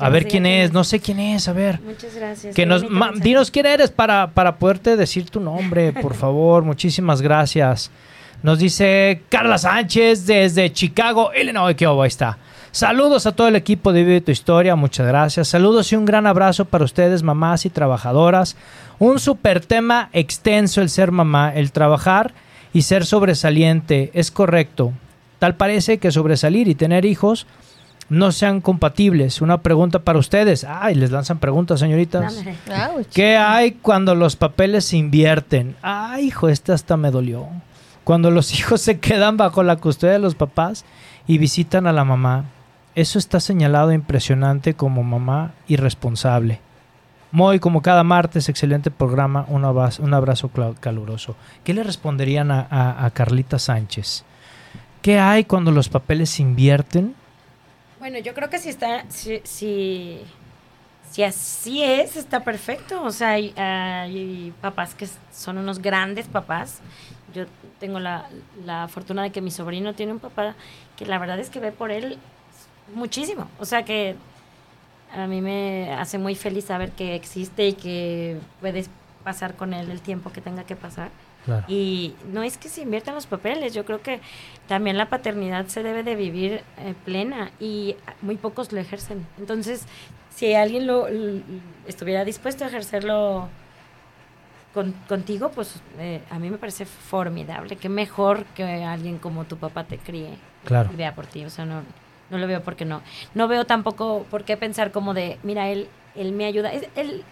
A 0.00 0.08
ver 0.08 0.26
quién 0.26 0.46
es, 0.46 0.72
no 0.72 0.82
sé 0.82 0.98
quién 1.00 1.20
es, 1.20 1.46
a 1.48 1.52
ver. 1.52 1.80
Muchas 1.80 2.14
gracias. 2.14 2.54
Que 2.54 2.66
nos, 2.66 2.84
dinos 3.20 3.50
quién 3.50 3.66
eres 3.66 3.90
para, 3.90 4.30
para 4.32 4.56
poderte 4.56 4.96
decir 4.96 5.30
tu 5.30 5.40
nombre, 5.40 5.92
por 5.92 6.14
favor. 6.22 6.64
Muchísimas 6.64 7.22
gracias. 7.22 7.90
Nos 8.42 8.58
dice 8.58 9.22
Carla 9.28 9.56
Sánchez 9.56 10.26
desde 10.26 10.72
Chicago, 10.72 11.30
Illinois. 11.38 11.76
¿Qué 11.76 11.86
hubo? 11.86 12.02
Ahí 12.02 12.08
está. 12.08 12.38
Saludos 12.72 13.26
a 13.26 13.32
todo 13.32 13.48
el 13.48 13.56
equipo 13.56 13.92
de 13.92 14.02
Vive 14.02 14.20
tu 14.22 14.32
Historia, 14.32 14.74
muchas 14.76 15.06
gracias. 15.06 15.48
Saludos 15.48 15.92
y 15.92 15.96
un 15.96 16.06
gran 16.06 16.26
abrazo 16.26 16.64
para 16.64 16.84
ustedes, 16.84 17.22
mamás 17.22 17.66
y 17.66 17.70
trabajadoras. 17.70 18.56
Un 18.98 19.20
super 19.20 19.60
tema 19.60 20.08
extenso 20.12 20.80
el 20.80 20.88
ser 20.88 21.12
mamá, 21.12 21.52
el 21.54 21.70
trabajar 21.70 22.32
y 22.72 22.82
ser 22.82 23.04
sobresaliente. 23.04 24.10
Es 24.14 24.30
correcto. 24.30 24.92
Tal 25.38 25.54
parece 25.54 25.98
que 25.98 26.10
sobresalir 26.10 26.66
y 26.66 26.74
tener 26.74 27.04
hijos 27.04 27.46
no 28.08 28.32
sean 28.32 28.60
compatibles. 28.60 29.40
Una 29.40 29.60
pregunta 29.60 29.98
para 29.98 30.18
ustedes. 30.18 30.64
Ay, 30.64 30.94
les 30.94 31.10
lanzan 31.10 31.38
preguntas, 31.38 31.78
señoritas. 31.78 32.34
Dámele. 32.34 32.56
Ouch. 32.96 33.06
¿Qué 33.12 33.36
hay 33.36 33.72
cuando 33.72 34.14
los 34.14 34.34
papeles 34.36 34.86
se 34.86 34.96
invierten? 34.96 35.76
Ay, 35.82 36.28
hijo, 36.28 36.48
esta 36.48 36.74
hasta 36.74 36.96
me 36.96 37.10
dolió. 37.10 37.48
Cuando 38.04 38.30
los 38.30 38.52
hijos 38.58 38.80
se 38.80 38.98
quedan 38.98 39.36
bajo 39.36 39.62
la 39.62 39.76
custodia 39.76 40.14
de 40.14 40.18
los 40.18 40.34
papás 40.34 40.84
y 41.26 41.38
visitan 41.38 41.86
a 41.86 41.92
la 41.92 42.04
mamá. 42.04 42.46
Eso 42.94 43.18
está 43.18 43.40
señalado 43.40 43.92
impresionante 43.92 44.74
como 44.74 45.02
mamá 45.02 45.54
irresponsable. 45.66 46.60
Muy 47.30 47.58
como 47.58 47.80
cada 47.80 48.04
martes, 48.04 48.50
excelente 48.50 48.90
programa, 48.90 49.46
un 49.48 49.64
abrazo, 49.64 50.02
un 50.02 50.12
abrazo 50.12 50.50
caluroso. 50.78 51.34
¿Qué 51.64 51.72
le 51.72 51.82
responderían 51.82 52.50
a, 52.50 53.10
Carlita 53.14 53.58
Sánchez? 53.58 54.24
¿Qué 55.00 55.18
hay 55.18 55.44
cuando 55.44 55.70
los 55.70 55.88
papeles 55.88 56.28
se 56.28 56.42
invierten? 56.42 57.14
Bueno, 57.98 58.18
yo 58.18 58.34
creo 58.34 58.50
que 58.50 58.58
si 58.58 58.68
está, 58.68 59.06
si, 59.08 59.40
si, 59.44 60.20
si 61.10 61.22
así 61.22 61.82
es, 61.82 62.16
está 62.16 62.40
perfecto. 62.40 63.02
O 63.02 63.10
sea, 63.10 63.30
hay, 63.30 63.54
hay 63.56 64.52
papás 64.60 64.94
que 64.94 65.08
son 65.32 65.56
unos 65.56 65.78
grandes 65.78 66.26
papás. 66.26 66.80
Yo 67.32 67.46
tengo 67.82 67.98
la, 67.98 68.28
la 68.64 68.86
fortuna 68.86 69.24
de 69.24 69.30
que 69.32 69.40
mi 69.40 69.50
sobrino 69.50 69.92
tiene 69.92 70.12
un 70.12 70.20
papá 70.20 70.54
que 70.96 71.04
la 71.04 71.18
verdad 71.18 71.40
es 71.40 71.50
que 71.50 71.58
ve 71.58 71.72
por 71.72 71.90
él 71.90 72.16
muchísimo. 72.94 73.48
O 73.58 73.64
sea 73.64 73.84
que 73.84 74.14
a 75.12 75.26
mí 75.26 75.40
me 75.40 75.92
hace 75.94 76.16
muy 76.16 76.36
feliz 76.36 76.66
saber 76.66 76.92
que 76.92 77.16
existe 77.16 77.66
y 77.66 77.72
que 77.72 78.38
puedes 78.60 78.88
pasar 79.24 79.56
con 79.56 79.74
él 79.74 79.90
el 79.90 80.00
tiempo 80.00 80.30
que 80.30 80.40
tenga 80.40 80.62
que 80.62 80.76
pasar. 80.76 81.10
Claro. 81.44 81.64
Y 81.66 82.14
no 82.32 82.44
es 82.44 82.56
que 82.56 82.68
se 82.68 82.82
inviertan 82.82 83.16
los 83.16 83.26
papeles, 83.26 83.74
yo 83.74 83.84
creo 83.84 84.00
que 84.00 84.20
también 84.68 84.96
la 84.96 85.08
paternidad 85.08 85.66
se 85.66 85.82
debe 85.82 86.04
de 86.04 86.14
vivir 86.14 86.62
eh, 86.78 86.94
plena 87.04 87.50
y 87.58 87.96
muy 88.20 88.36
pocos 88.36 88.70
lo 88.70 88.78
ejercen. 88.78 89.26
Entonces, 89.38 89.86
si 90.32 90.54
alguien 90.54 90.86
lo, 90.86 91.08
estuviera 91.88 92.24
dispuesto 92.24 92.62
a 92.62 92.68
ejercerlo 92.68 93.48
con- 94.74 94.92
contigo, 95.08 95.50
pues 95.50 95.80
eh, 95.98 96.22
a 96.30 96.38
mí 96.38 96.50
me 96.50 96.58
parece 96.58 96.84
formidable. 96.86 97.76
Qué 97.76 97.88
mejor 97.88 98.44
que 98.54 98.64
alguien 98.84 99.18
como 99.18 99.44
tu 99.44 99.56
papá 99.56 99.84
te 99.84 99.98
críe 99.98 100.30
Claro. 100.64 100.90
y 100.92 100.96
vea 100.96 101.14
por 101.14 101.26
ti. 101.26 101.44
O 101.44 101.50
sea, 101.50 101.64
no, 101.64 101.82
no 102.30 102.38
lo 102.38 102.46
veo 102.46 102.62
porque 102.62 102.84
no. 102.84 103.02
No 103.34 103.48
veo 103.48 103.64
tampoco 103.66 104.24
por 104.30 104.44
qué 104.44 104.56
pensar 104.56 104.90
como 104.92 105.12
de, 105.14 105.38
mira, 105.42 105.68
él, 105.68 105.88
él 106.14 106.32
me 106.32 106.46
ayuda. 106.46 106.72
Es 106.72 106.88
el, 106.96 107.22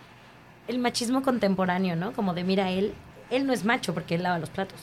el 0.68 0.78
machismo 0.78 1.22
contemporáneo, 1.22 1.96
¿no? 1.96 2.12
Como 2.12 2.34
de, 2.34 2.44
mira, 2.44 2.70
él, 2.70 2.92
él 3.30 3.46
no 3.46 3.52
es 3.52 3.64
macho 3.64 3.94
porque 3.94 4.16
él 4.16 4.22
lava 4.22 4.38
los 4.38 4.50
platos. 4.50 4.78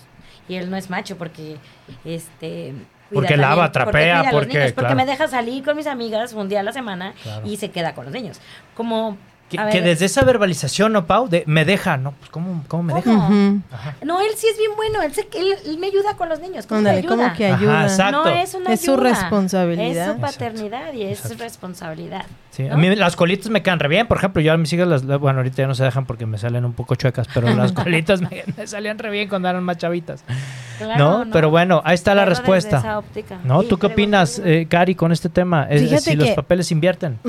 Y 0.49 0.55
él 0.55 0.69
no 0.69 0.77
es 0.77 0.89
macho 0.89 1.17
porque, 1.17 1.57
este... 2.05 2.73
Porque 3.13 3.37
lava, 3.37 3.71
trapea, 3.71 4.29
porque, 4.31 4.47
niños, 4.57 4.71
porque 4.73 4.87
claro. 4.87 4.95
me 4.95 5.05
deja 5.05 5.27
salir 5.29 5.63
con 5.63 5.77
mis 5.77 5.87
amigas 5.87 6.33
un 6.33 6.49
día 6.49 6.59
a 6.59 6.63
la 6.63 6.73
semana 6.73 7.13
Claro. 7.23 7.47
y 7.47 7.55
se 7.55 7.71
queda 7.71 7.93
con 7.95 8.03
los 8.05 8.13
niños. 8.13 8.39
Como 8.75 9.17
Que, 9.49 9.81
desde 9.81 10.05
esa 10.05 10.23
verbalización, 10.23 10.91
¿no, 10.91 11.05
Pau? 11.05 11.29
De, 11.29 11.43
me 11.47 11.63
deja, 11.63 11.95
¿no? 11.97 12.11
Pues, 12.19 12.29
¿cómo, 12.29 12.63
cómo 12.67 12.83
me 12.83 12.93
deja? 12.95 13.11
No, 14.03 14.19
él 14.19 14.27
sí 14.35 14.47
es 14.51 14.57
bien 14.57 14.71
bueno. 14.75 15.01
Él, 15.01 15.13
se- 15.13 15.27
él- 15.35 15.55
él 15.65 15.77
me 15.77 15.87
ayuda 15.87 16.15
con 16.17 16.27
los 16.27 16.39
niños. 16.39 16.65
¿Cómo 16.67 16.79
Ándale, 16.79 17.01
que 17.01 17.07
¿cómo 17.07 17.23
ayuda? 17.23 17.33
que 17.37 17.47
Ajá, 17.47 17.57
ayuda? 17.57 17.83
exacto. 17.83 18.23
No 18.25 18.29
es 18.29 18.53
una 18.53 18.73
Es 18.73 18.81
su 18.81 18.91
ayuda. 18.93 19.03
responsabilidad. 19.09 20.07
Es 20.09 20.13
su 20.15 20.19
paternidad 20.21 20.93
y 20.93 21.03
es 21.03 21.19
su 21.19 21.33
responsabilidad. 21.35 22.25
Sí, 22.57 22.65
a 22.65 22.69
¿no? 22.71 22.77
mí 22.77 22.95
las 22.95 23.15
colitas 23.15 23.51
me 23.51 23.61
quedan 23.61 23.77
re 23.79 23.87
bien. 23.87 24.07
Por 24.07 24.17
ejemplo, 24.17 24.41
yo 24.41 24.51
a 24.51 24.57
mis 24.57 24.73
hijas, 24.73 24.87
las, 24.87 25.05
bueno, 25.05 25.37
ahorita 25.39 25.57
ya 25.57 25.67
no 25.67 25.75
se 25.75 25.83
dejan 25.83 26.07
porque 26.07 26.25
me 26.25 26.39
salen 26.39 26.65
un 26.65 26.73
poco 26.73 26.95
chuecas, 26.95 27.27
pero 27.31 27.53
las 27.53 27.71
colitas 27.73 28.19
me, 28.19 28.43
me 28.57 28.65
salían 28.65 28.97
re 28.97 29.11
bien 29.11 29.29
cuando 29.29 29.47
eran 29.47 29.63
más 29.63 29.77
chavitas. 29.77 30.23
Claro, 30.79 31.25
¿No? 31.25 31.31
Pero 31.31 31.51
bueno, 31.51 31.83
ahí 31.85 31.93
está 31.93 32.15
la 32.15 32.25
respuesta. 32.25 32.79
esa 32.79 32.97
óptica. 32.97 33.39
¿No? 33.43 33.61
Sí, 33.61 33.67
¿Tú 33.67 33.77
qué 33.77 33.85
opinas, 33.85 34.41
eh, 34.43 34.65
Cari, 34.67 34.95
con 34.95 35.11
este 35.11 35.29
tema? 35.29 35.67
Es- 35.69 35.81
Fíjate 35.83 36.01
si 36.01 36.15
los 36.15 36.29
papeles 36.31 36.71
invierten. 36.71 37.19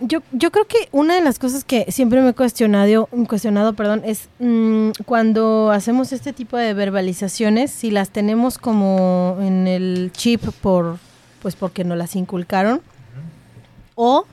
Yo, 0.00 0.20
yo 0.32 0.50
creo 0.50 0.66
que 0.66 0.88
una 0.92 1.14
de 1.14 1.22
las 1.22 1.38
cosas 1.38 1.64
que 1.64 1.86
siempre 1.90 2.20
me 2.20 2.30
he 2.30 2.34
cuestionado, 2.34 3.08
cuestionado 3.26 3.72
perdón, 3.72 4.02
es 4.04 4.28
mm, 4.38 4.90
cuando 5.06 5.70
hacemos 5.70 6.12
este 6.12 6.34
tipo 6.34 6.58
de 6.58 6.74
verbalizaciones, 6.74 7.70
si 7.70 7.90
las 7.90 8.10
tenemos 8.10 8.58
como 8.58 9.38
en 9.40 9.66
el 9.66 10.10
chip 10.12 10.42
por, 10.60 10.98
pues 11.40 11.56
porque 11.56 11.84
nos 11.84 11.96
las 11.96 12.16
inculcaron, 12.16 12.82
o 13.94 14.26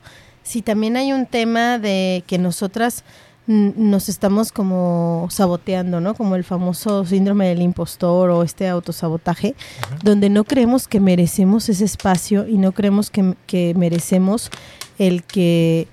si 0.51 0.61
también 0.61 0.97
hay 0.97 1.13
un 1.13 1.25
tema 1.25 1.79
de 1.79 2.23
que 2.27 2.37
nosotras 2.37 3.03
nos 3.47 4.07
estamos 4.07 4.51
como 4.51 5.27
saboteando, 5.29 5.99
¿no? 5.99 6.13
Como 6.13 6.35
el 6.35 6.43
famoso 6.43 7.05
síndrome 7.05 7.47
del 7.47 7.61
impostor 7.61 8.29
o 8.29 8.43
este 8.43 8.67
autosabotaje, 8.67 9.55
donde 10.03 10.29
no 10.29 10.43
creemos 10.43 10.87
que 10.87 10.99
merecemos 10.99 11.67
ese 11.69 11.85
espacio 11.85 12.47
y 12.47 12.57
no 12.57 12.71
creemos 12.71 13.09
que, 13.09 13.33
que 13.47 13.73
merecemos 13.75 14.49
el 14.99 15.23
que 15.23 15.87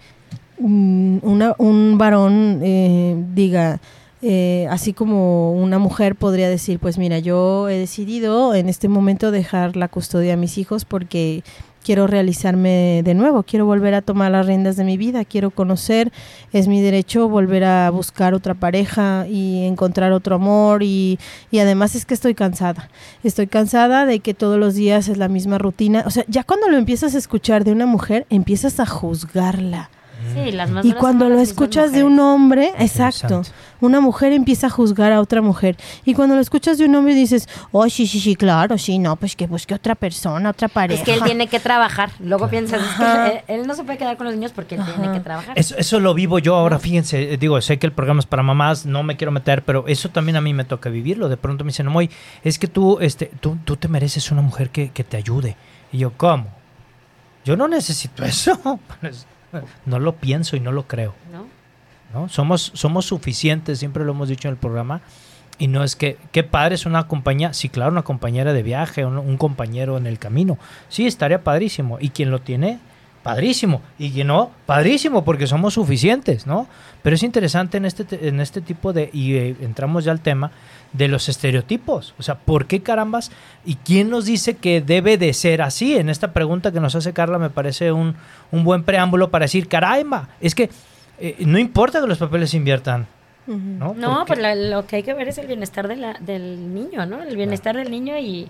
mm, 0.59 1.19
una- 1.23 1.55
un 1.59 1.97
varón 1.99 2.61
eh, 2.63 3.17
diga, 3.35 3.81
eh, 4.21 4.67
así 4.71 4.93
como 4.93 5.53
una 5.53 5.79
mujer 5.79 6.17
podría 6.17 6.49
decir, 6.49 6.79
pues 6.81 6.99
mira, 6.99 7.19
yo 7.21 7.69
he 7.69 7.79
decidido 7.79 8.55
en 8.55 8.69
este 8.69 8.89
momento 8.89 9.31
dejar 9.31 9.77
la 9.77 9.89
custodia 9.89 10.35
a 10.35 10.37
mis 10.37 10.59
hijos 10.59 10.85
porque 10.85 11.43
quiero 11.85 12.07
realizarme 12.07 13.03
de 13.05 13.15
nuevo, 13.15 13.43
quiero 13.43 13.67
volver 13.67 13.95
a 13.95 14.03
tomar 14.03 14.31
las 14.31 14.47
riendas 14.47 14.77
de 14.77 14.85
mi 14.85 14.97
vida, 14.97 15.25
quiero 15.25 15.51
conocer, 15.51 16.13
es 16.53 16.69
mi 16.69 16.81
derecho 16.81 17.29
volver 17.29 17.65
a 17.65 17.91
buscar 17.91 18.35
otra 18.35 18.55
pareja 18.55 19.27
y 19.29 19.65
encontrar 19.65 20.13
otro 20.13 20.37
amor 20.37 20.83
y, 20.83 21.19
y 21.51 21.59
además 21.59 21.95
es 21.95 22.05
que 22.05 22.15
estoy 22.15 22.35
cansada, 22.35 22.91
estoy 23.25 23.47
cansada 23.47 24.07
de 24.07 24.21
que 24.21 24.35
todos 24.35 24.59
los 24.59 24.75
días 24.75 25.09
es 25.09 25.19
la 25.19 25.29
misma 25.29 25.59
rutina, 25.59 26.05
o 26.07 26.11
sea, 26.11 26.25
ya 26.29 26.45
cuando 26.45 26.69
lo 26.69 26.77
empiezas 26.77 27.15
a 27.15 27.19
escuchar 27.19 27.65
de 27.65 27.73
una 27.73 27.87
mujer, 27.87 28.27
empiezas 28.31 28.81
a 28.81 28.87
juzgarla. 28.87 29.91
Sí, 30.35 30.53
las 30.53 30.71
más 30.71 30.85
Y 30.85 30.93
cuando 30.93 31.29
lo 31.29 31.41
escuchas 31.41 31.93
de 31.93 32.05
un 32.05 32.19
hombre, 32.21 32.73
exacto, 32.79 33.43
una 33.81 34.01
mujer 34.01 34.33
empieza 34.33 34.69
a 34.69 34.71
juzgar 34.71 35.13
a 35.13 35.21
otra 35.21 35.43
mujer. 35.43 35.77
Y 36.05 36.15
cuando 36.15 36.35
lo 36.35 36.41
escuchas 36.41 36.79
de 36.79 36.85
un 36.85 36.95
hombre 36.95 37.15
dices, 37.15 37.49
oh, 37.73 37.89
sí, 37.89 38.07
sí, 38.07 38.21
sí, 38.21 38.37
claro, 38.37 38.79
sí, 38.79 38.99
no, 38.99 39.17
pues 39.17 39.37
que 39.37 39.47
busque 39.47 39.75
otra 39.75 39.95
persona, 39.95 40.51
otra 40.51 40.69
pareja. 40.69 41.03
Es 41.03 41.07
que 41.07 41.15
él 41.15 41.23
tiene 41.23 41.47
que 41.47 41.61
trabajar. 41.61 42.11
Luego 42.21 42.49
piensas, 42.49 42.83
es 42.83 42.97
que 42.97 43.27
él, 43.27 43.61
él 43.61 43.67
no 43.67 43.75
se 43.75 43.85
puede 43.85 43.99
quedar 43.99 44.17
con 44.17 44.27
los 44.27 44.35
niños 44.35 44.53
porque 44.53 44.75
él 44.75 44.83
tiene 44.85 45.13
que 45.13 45.21
trabajar. 45.21 45.59
Eso, 45.59 45.77
eso 45.77 46.01
lo 46.01 46.15
vivo 46.15 46.39
yo 46.39 46.57
ahora, 46.57 46.79
fíjense, 46.79 47.35
eh, 47.35 47.37
digo, 47.37 47.61
sé 47.61 47.79
que 47.79 47.87
el 47.87 47.93
programa 47.93 48.21
es 48.21 48.27
para 48.27 48.43
mamás, 48.43 48.87
no 48.87 49.03
me 49.03 49.17
quiero 49.17 49.33
meter, 49.33 49.65
pero 49.65 49.87
eso 49.87 50.09
también 50.09 50.37
a 50.37 50.41
mí 50.41 50.55
me 50.55 50.65
toca 50.65 50.91
vivirlo. 50.91 51.29
De 51.29 51.37
pronto 51.37 51.65
me 51.65 51.69
dicen, 51.69 51.87
Moy, 51.87 52.11
es 52.43 52.59
que 52.59 52.69
tú, 52.69 52.99
este, 53.01 53.31
tú, 53.41 53.57
tú 53.65 53.77
te 53.77 53.89
mereces 53.89 54.31
una 54.31 54.43
mujer 54.43 54.71
que, 54.71 54.91
que 54.91 55.05
te 55.05 55.17
ayude. 55.17 55.57
Y 55.93 55.99
yo, 55.99 56.13
¿cómo? 56.17 56.47
Yo 57.45 57.57
no 57.57 57.69
necesito 57.69 58.25
eso. 58.27 58.81
No 59.87 59.99
lo 59.99 60.15
pienso 60.17 60.57
y 60.57 60.61
no 60.61 60.73
lo 60.73 60.87
creo. 60.87 61.15
¿no? 61.33 61.47
¿no? 62.21 62.29
Somos, 62.29 62.71
somos 62.75 63.07
suficientes, 63.07 63.79
siempre 63.79 64.05
lo 64.05 64.13
hemos 64.13 64.29
dicho 64.29 64.49
en 64.49 64.53
el 64.53 64.59
programa. 64.59 65.01
Y 65.61 65.67
no 65.67 65.83
es 65.83 65.97
que, 65.97 66.17
qué 66.31 66.45
padre 66.45 66.77
es 66.77 66.87
una 66.87 67.09
compañía, 67.09 67.53
sí, 67.53 67.69
claro, 67.69 67.91
una 67.91 68.03
compañera 68.03 68.53
de 68.53 68.63
viaje, 68.63 69.05
un, 69.05 69.19
un 69.19 69.37
compañero 69.37 69.99
en 69.99 70.07
el 70.07 70.19
camino. 70.19 70.57
Sí, 70.89 71.07
estaría 71.07 71.43
padrísimo. 71.43 71.99
Y 72.01 72.11
quien 72.11 72.31
lo 72.31 72.39
tiene, 72.41 72.79
padrísimo. 73.25 73.83
Y 73.99 74.13
quien 74.13 74.29
no, 74.29 74.53
padrísimo, 74.67 75.25
porque 75.25 75.49
somos 75.49 75.75
suficientes, 75.75 76.47
¿no? 76.47 76.69
Pero 77.03 77.17
es 77.17 77.25
interesante 77.25 77.77
en 77.79 77.87
este, 77.87 78.05
te- 78.05 78.29
en 78.29 78.39
este 78.41 78.61
tipo 78.61 78.93
de, 78.93 79.11
y 79.13 79.35
eh, 79.35 79.57
entramos 79.61 80.05
ya 80.05 80.13
al 80.13 80.21
tema, 80.21 80.53
de 80.93 81.09
los 81.09 81.29
estereotipos. 81.29 82.15
O 82.19 82.23
sea, 82.23 82.37
¿por 82.37 82.67
qué 82.67 82.81
carambas? 82.83 83.31
¿Y 83.65 83.75
quién 83.77 84.11
nos 84.11 84.25
dice 84.25 84.57
que 84.57 84.81
debe 84.81 85.19
de 85.19 85.33
ser 85.35 85.63
así? 85.63 85.97
En 85.97 86.09
esta 86.09 86.33
pregunta 86.33 86.73
que 86.73 86.81
nos 86.81 86.95
hace 86.95 87.13
Carla 87.13 87.39
me 87.39 87.51
parece 87.51 87.93
un, 87.93 88.15
un 88.51 88.65
buen 88.65 88.85
preámbulo 88.85 89.31
para 89.31 89.45
decir, 89.45 89.69
caramba, 89.69 90.29
es 90.41 90.55
que 90.55 90.71
eh, 91.21 91.37
no 91.41 91.59
importa 91.59 92.01
que 92.01 92.07
los 92.07 92.19
papeles 92.19 92.51
se 92.51 92.57
inviertan. 92.57 93.07
¿no? 93.47 93.95
No, 93.95 94.25
pues 94.27 94.39
la- 94.39 94.55
lo 94.55 94.87
que 94.87 94.97
hay 94.97 95.03
que 95.03 95.15
ver 95.15 95.29
es 95.29 95.39
el 95.39 95.47
bienestar 95.47 95.89
de 95.89 95.97
la, 95.97 96.15
del 96.21 96.75
niño, 96.75 97.07
¿no? 97.07 97.23
El 97.23 97.35
bienestar 97.35 97.75
del 97.77 97.91
niño 97.91 98.19
y, 98.19 98.47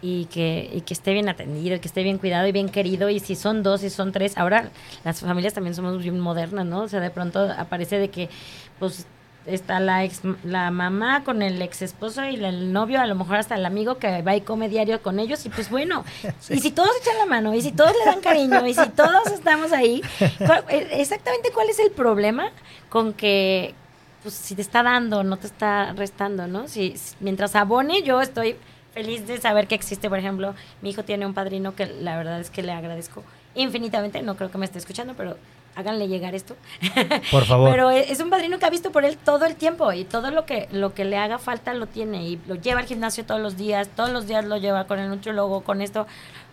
y, 0.00 0.24
que, 0.26 0.70
y 0.72 0.80
que 0.80 0.94
esté 0.94 1.12
bien 1.12 1.28
atendido, 1.28 1.78
que 1.78 1.86
esté 1.88 2.02
bien 2.02 2.16
cuidado 2.16 2.46
y 2.46 2.52
bien 2.52 2.70
querido. 2.70 3.10
Y 3.10 3.20
si 3.20 3.36
son 3.36 3.62
dos, 3.62 3.82
si 3.82 3.90
son 3.90 4.12
tres. 4.12 4.38
Ahora 4.38 4.70
las 5.04 5.20
familias 5.20 5.52
también 5.52 5.74
somos 5.74 6.02
bien 6.02 6.18
modernas, 6.18 6.64
¿no? 6.64 6.82
O 6.84 6.88
sea, 6.88 7.00
de 7.00 7.10
pronto 7.10 7.50
aparece 7.56 7.98
de 7.98 8.08
que, 8.08 8.30
pues, 8.78 9.06
está 9.54 9.80
la 9.80 10.04
ex, 10.04 10.20
la 10.44 10.70
mamá 10.70 11.24
con 11.24 11.42
el 11.42 11.60
ex 11.62 11.82
esposo 11.82 12.24
y 12.24 12.36
el 12.44 12.72
novio, 12.72 13.00
a 13.00 13.06
lo 13.06 13.14
mejor 13.14 13.36
hasta 13.36 13.54
el 13.54 13.66
amigo 13.66 13.98
que 13.98 14.22
va 14.22 14.34
y 14.36 14.40
come 14.40 14.68
diario 14.68 15.02
con 15.02 15.18
ellos. 15.18 15.44
Y 15.46 15.48
pues 15.48 15.70
bueno, 15.70 16.04
y 16.48 16.60
si 16.60 16.70
todos 16.70 16.90
echan 17.00 17.18
la 17.18 17.26
mano, 17.26 17.54
y 17.54 17.62
si 17.62 17.72
todos 17.72 17.92
le 17.98 18.04
dan 18.10 18.20
cariño, 18.20 18.66
y 18.66 18.74
si 18.74 18.86
todos 18.90 19.26
estamos 19.32 19.72
ahí, 19.72 20.02
¿cuál- 20.38 20.64
eh, 20.68 20.88
exactamente 20.92 21.50
cuál 21.52 21.68
es 21.70 21.78
el 21.78 21.90
problema 21.90 22.50
con 22.88 23.12
que 23.12 23.74
pues 24.22 24.34
si 24.34 24.54
te 24.54 24.60
está 24.62 24.82
dando, 24.82 25.24
no 25.24 25.38
te 25.38 25.46
está 25.46 25.92
restando, 25.94 26.46
¿no? 26.46 26.68
Si, 26.68 26.96
si- 26.98 27.16
mientras 27.20 27.56
abone, 27.56 28.02
yo 28.02 28.20
estoy 28.20 28.54
feliz 28.92 29.26
de 29.26 29.40
saber 29.40 29.66
que 29.66 29.74
existe, 29.74 30.08
por 30.10 30.18
ejemplo, 30.18 30.54
mi 30.82 30.90
hijo 30.90 31.04
tiene 31.04 31.24
un 31.24 31.32
padrino 31.32 31.74
que 31.74 31.86
la 31.86 32.16
verdad 32.18 32.38
es 32.40 32.50
que 32.50 32.62
le 32.62 32.72
agradezco 32.72 33.22
infinitamente, 33.54 34.20
no 34.22 34.36
creo 34.36 34.50
que 34.50 34.58
me 34.58 34.64
esté 34.66 34.78
escuchando, 34.78 35.14
pero 35.16 35.36
háganle 35.80 36.08
llegar 36.08 36.34
esto. 36.34 36.56
Por 37.30 37.44
favor. 37.44 37.70
Pero 37.70 37.90
es 37.90 38.20
un 38.20 38.30
padrino 38.30 38.58
que 38.58 38.64
ha 38.66 38.70
visto 38.70 38.90
por 38.92 39.04
él 39.04 39.16
todo 39.16 39.44
el 39.46 39.56
tiempo 39.56 39.92
y 39.92 40.04
todo 40.04 40.30
lo 40.30 40.46
que 40.46 40.68
lo 40.72 40.94
que 40.94 41.04
le 41.04 41.16
haga 41.18 41.38
falta 41.38 41.74
lo 41.74 41.86
tiene 41.86 42.24
y 42.26 42.40
lo 42.46 42.54
lleva 42.54 42.80
al 42.80 42.86
gimnasio 42.86 43.24
todos 43.26 43.40
los 43.40 43.56
días, 43.56 43.88
todos 43.96 44.10
los 44.10 44.26
días 44.26 44.44
lo 44.44 44.56
lleva 44.56 44.84
con 44.86 44.98
el 44.98 45.08
nutriólogo, 45.08 45.62
con 45.62 45.82
esto. 45.82 46.06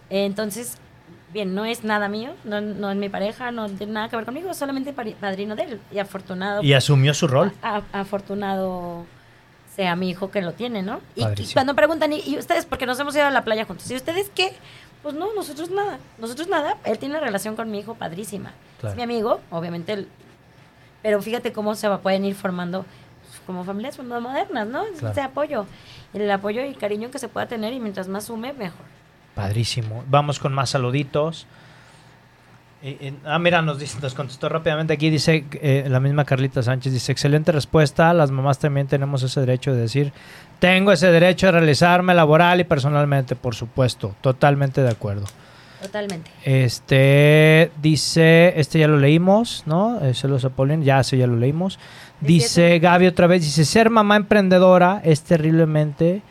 Entonces, 0.09 0.77
bien, 1.33 1.53
no 1.55 1.65
es 1.65 1.83
nada 1.83 2.07
mío, 2.09 2.31
no, 2.43 2.61
no 2.61 2.89
es 2.91 2.97
mi 2.97 3.09
pareja, 3.09 3.51
no 3.51 3.67
tiene 3.69 3.93
nada 3.93 4.09
que 4.09 4.15
ver 4.15 4.25
conmigo, 4.25 4.53
solamente 4.53 4.93
padrino 4.93 5.55
de 5.55 5.63
él 5.63 5.81
y 5.91 5.99
afortunado 5.99 6.63
y 6.63 6.73
asumió 6.73 7.13
su 7.13 7.27
rol. 7.27 7.51
a- 7.61 7.81
afortunado 7.93 9.05
sea 9.75 9.95
mi 9.95 10.09
hijo 10.09 10.31
que 10.31 10.41
lo 10.41 10.53
tiene, 10.53 10.81
¿no? 10.81 11.01
Y, 11.15 11.23
y 11.23 11.53
cuando 11.53 11.75
preguntan, 11.75 12.11
¿y, 12.11 12.21
y 12.25 12.37
ustedes? 12.39 12.65
Porque 12.65 12.87
nos 12.87 12.99
hemos 12.99 13.15
ido 13.15 13.25
a 13.25 13.29
la 13.29 13.43
playa 13.43 13.63
juntos. 13.65 13.89
¿Y 13.91 13.95
ustedes 13.95 14.31
qué? 14.33 14.53
Pues 15.03 15.15
no, 15.15 15.33
nosotros 15.33 15.69
nada. 15.69 15.99
Nosotros 16.17 16.47
nada. 16.47 16.77
Él 16.83 16.97
tiene 16.99 17.15
una 17.15 17.23
relación 17.23 17.55
con 17.55 17.69
mi 17.71 17.79
hijo 17.79 17.95
padrísima. 17.95 18.51
Claro. 18.79 18.91
Es 18.93 18.97
mi 18.97 19.03
amigo, 19.03 19.39
obviamente. 19.51 19.93
él- 19.93 20.07
pero 21.01 21.21
fíjate 21.21 21.53
cómo 21.53 21.75
se 21.75 21.87
va, 21.87 21.99
pueden 21.99 22.25
ir 22.25 22.35
formando 22.35 22.83
pues, 23.27 23.39
como 23.45 23.63
familias 23.63 23.97
modernas, 23.99 24.67
¿no? 24.67 24.83
Claro. 24.99 25.11
Ese 25.11 25.21
apoyo. 25.21 25.65
El 26.13 26.29
apoyo 26.31 26.65
y 26.65 26.73
cariño 26.73 27.11
que 27.11 27.19
se 27.19 27.27
pueda 27.29 27.47
tener 27.47 27.71
y 27.73 27.79
mientras 27.79 28.07
más 28.07 28.25
sume, 28.25 28.51
mejor. 28.53 28.85
Padrísimo. 29.35 30.03
Vamos 30.07 30.39
con 30.39 30.53
más 30.53 30.71
saluditos. 30.71 31.45
Eh, 32.83 32.97
eh, 33.01 33.13
ah, 33.25 33.39
mira, 33.39 33.61
nos, 33.63 33.79
dice- 33.79 33.97
nos 34.01 34.13
contestó 34.13 34.49
rápidamente 34.49 34.93
aquí, 34.93 35.09
dice 35.09 35.45
eh, 35.53 35.85
la 35.89 35.99
misma 35.99 36.25
Carlita 36.25 36.61
Sánchez, 36.61 36.93
dice, 36.93 37.11
excelente 37.11 37.51
respuesta, 37.51 38.13
las 38.13 38.29
mamás 38.29 38.59
también 38.59 38.85
tenemos 38.87 39.23
ese 39.23 39.39
derecho 39.39 39.73
de 39.73 39.81
decir, 39.81 40.13
tengo 40.59 40.91
ese 40.91 41.07
derecho 41.11 41.47
de 41.47 41.53
realizarme 41.53 42.13
laboral 42.13 42.59
y 42.59 42.65
personalmente, 42.65 43.35
por 43.35 43.55
supuesto, 43.55 44.15
totalmente 44.21 44.81
de 44.81 44.89
acuerdo. 44.89 45.25
Totalmente. 45.81 46.29
Este 46.43 47.71
dice, 47.81 48.53
este 48.59 48.79
ya 48.79 48.87
lo 48.87 48.97
leímos, 48.97 49.63
¿no? 49.67 49.99
Celos 50.13 50.43
Apolin, 50.45 50.83
ya 50.83 50.99
ese 50.99 51.17
ya 51.17 51.27
lo 51.27 51.35
leímos. 51.35 51.77
Dice 52.19 52.79
Gaby 52.79 53.05
otra 53.07 53.27
vez, 53.27 53.43
dice, 53.43 53.63
ser 53.63 53.91
mamá 53.91 54.15
emprendedora 54.15 55.01
es 55.03 55.21
terriblemente 55.21 56.23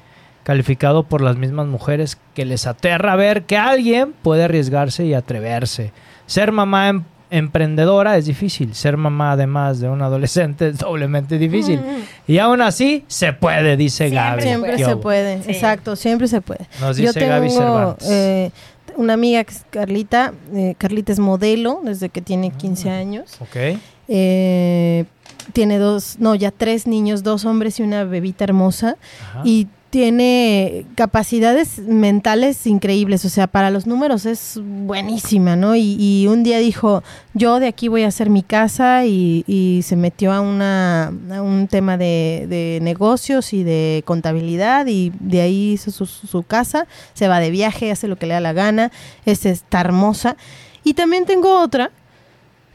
calificado 0.43 1.05
por 1.05 1.21
las 1.23 1.37
mismas 1.37 1.67
mujeres 1.67 2.19
que 2.35 2.45
les 2.45 2.67
aterra 2.67 3.15
ver 3.17 3.45
que 3.45 3.57
alguien 3.57 4.15
puede 4.23 4.45
arriesgarse 4.45 5.05
y 5.05 5.15
atreverse. 5.15 5.93
Ser 6.27 6.53
mamá 6.53 6.89
em- 6.89 7.03
emprendedora 7.31 8.17
es 8.17 8.27
difícil, 8.27 8.75
ser 8.75 8.97
mamá 8.97 9.33
además 9.33 9.81
de 9.81 9.89
un 9.89 10.01
adolescente 10.03 10.69
es 10.69 10.79
doblemente 10.79 11.39
difícil. 11.39 11.81
Y 12.29 12.39
aún 12.39 12.61
así 12.63 13.05
se 13.09 13.33
puede, 13.33 13.77
dice 13.77 14.09
Siempre 14.09 14.23
Gaby. 14.31 14.43
Siempre 14.43 14.77
¿Qué 14.77 14.85
se 14.85 14.97
puede, 14.97 15.43
Sí. 15.43 15.51
exacto, 15.51 15.97
siempre 15.97 16.29
se 16.29 16.41
puede. 16.41 16.67
Nos 16.81 16.97
Yo 16.97 17.13
dice 17.13 17.27
Gaby 17.27 17.49
tengo 17.49 17.61
Cervantes. 17.61 18.09
eh, 18.11 18.51
una 18.97 19.15
amiga 19.15 19.43
que 19.45 19.53
es 19.55 19.65
Carlita, 19.71 20.33
eh, 20.55 20.75
Carlita 20.79 21.13
es 21.13 21.19
modelo 21.19 21.81
desde 21.85 22.09
que 22.11 22.21
tiene 22.23 22.53
Ah. 22.55 22.59
15 22.59 22.91
años. 22.91 23.37
ok. 23.41 23.79
Eh, 24.09 25.05
tiene 25.53 25.79
dos, 25.79 26.17
no, 26.19 26.35
ya 26.35 26.51
tres 26.51 26.87
niños, 26.87 27.23
dos 27.23 27.45
hombres 27.45 27.79
y 27.81 27.83
una 27.83 28.05
bebita 28.05 28.45
hermosa. 28.45 28.97
Ajá. 29.31 29.43
Y 29.45 29.69
tiene 29.91 30.85
capacidades 30.95 31.79
mentales 31.79 32.67
increíbles, 32.67 33.25
o 33.25 33.29
sea, 33.29 33.47
para 33.47 33.71
los 33.71 33.87
números 33.87 34.27
es 34.27 34.61
buenísima, 34.63 35.57
¿no? 35.57 35.77
Y, 35.77 36.27
un 36.29 36.43
día 36.43 36.59
dijo, 36.59 37.03
yo 37.35 37.61
de 37.61 37.69
aquí 37.69 37.89
voy 37.89 38.03
a 38.03 38.09
hacer 38.09 38.29
mi 38.29 38.43
casa 38.43 39.05
y, 39.07 39.83
se 39.85 39.97
metió 39.97 40.33
a, 40.33 40.41
una, 40.41 41.13
un 41.41 41.69
tema 41.69 41.97
de, 41.97 42.79
negocios 42.83 43.53
y 43.53 43.63
de 43.63 44.03
contabilidad 44.05 44.87
y 44.87 45.13
de 45.21 45.41
ahí 45.41 45.73
hizo 45.73 45.91
su, 45.91 46.43
casa, 46.43 46.87
se 47.15 47.29
va 47.29 47.41
de 47.41 47.51
viaje, 47.51 47.91
hace 47.91 48.09
lo 48.09 48.17
que 48.17 48.27
le 48.27 48.35
da 48.35 48.41
la 48.41 48.53
gana, 48.53 48.91
es, 49.25 49.47
está 49.47 49.81
hermosa. 49.81 50.37
Y 50.85 50.95
también 50.95 51.27
tengo 51.27 51.61
otra 51.61 51.91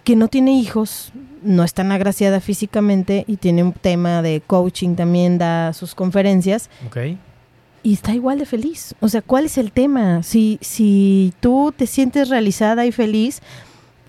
que 0.03 0.15
no 0.15 0.27
tiene 0.27 0.53
hijos, 0.53 1.11
no 1.43 1.63
es 1.63 1.73
tan 1.73 1.91
agraciada 1.91 2.39
físicamente 2.39 3.23
y 3.27 3.37
tiene 3.37 3.63
un 3.63 3.73
tema 3.73 4.21
de 4.21 4.41
coaching, 4.45 4.95
también 4.95 5.37
da 5.37 5.73
sus 5.73 5.95
conferencias. 5.95 6.69
Ok. 6.87 6.97
Y 7.83 7.93
está 7.93 8.13
igual 8.13 8.39
de 8.39 8.45
feliz. 8.45 8.93
O 8.99 9.09
sea, 9.09 9.21
¿cuál 9.21 9.45
es 9.45 9.57
el 9.57 9.71
tema? 9.71 10.21
Si, 10.23 10.59
si 10.61 11.33
tú 11.39 11.73
te 11.75 11.87
sientes 11.87 12.29
realizada 12.29 12.85
y 12.85 12.91
feliz, 12.91 13.41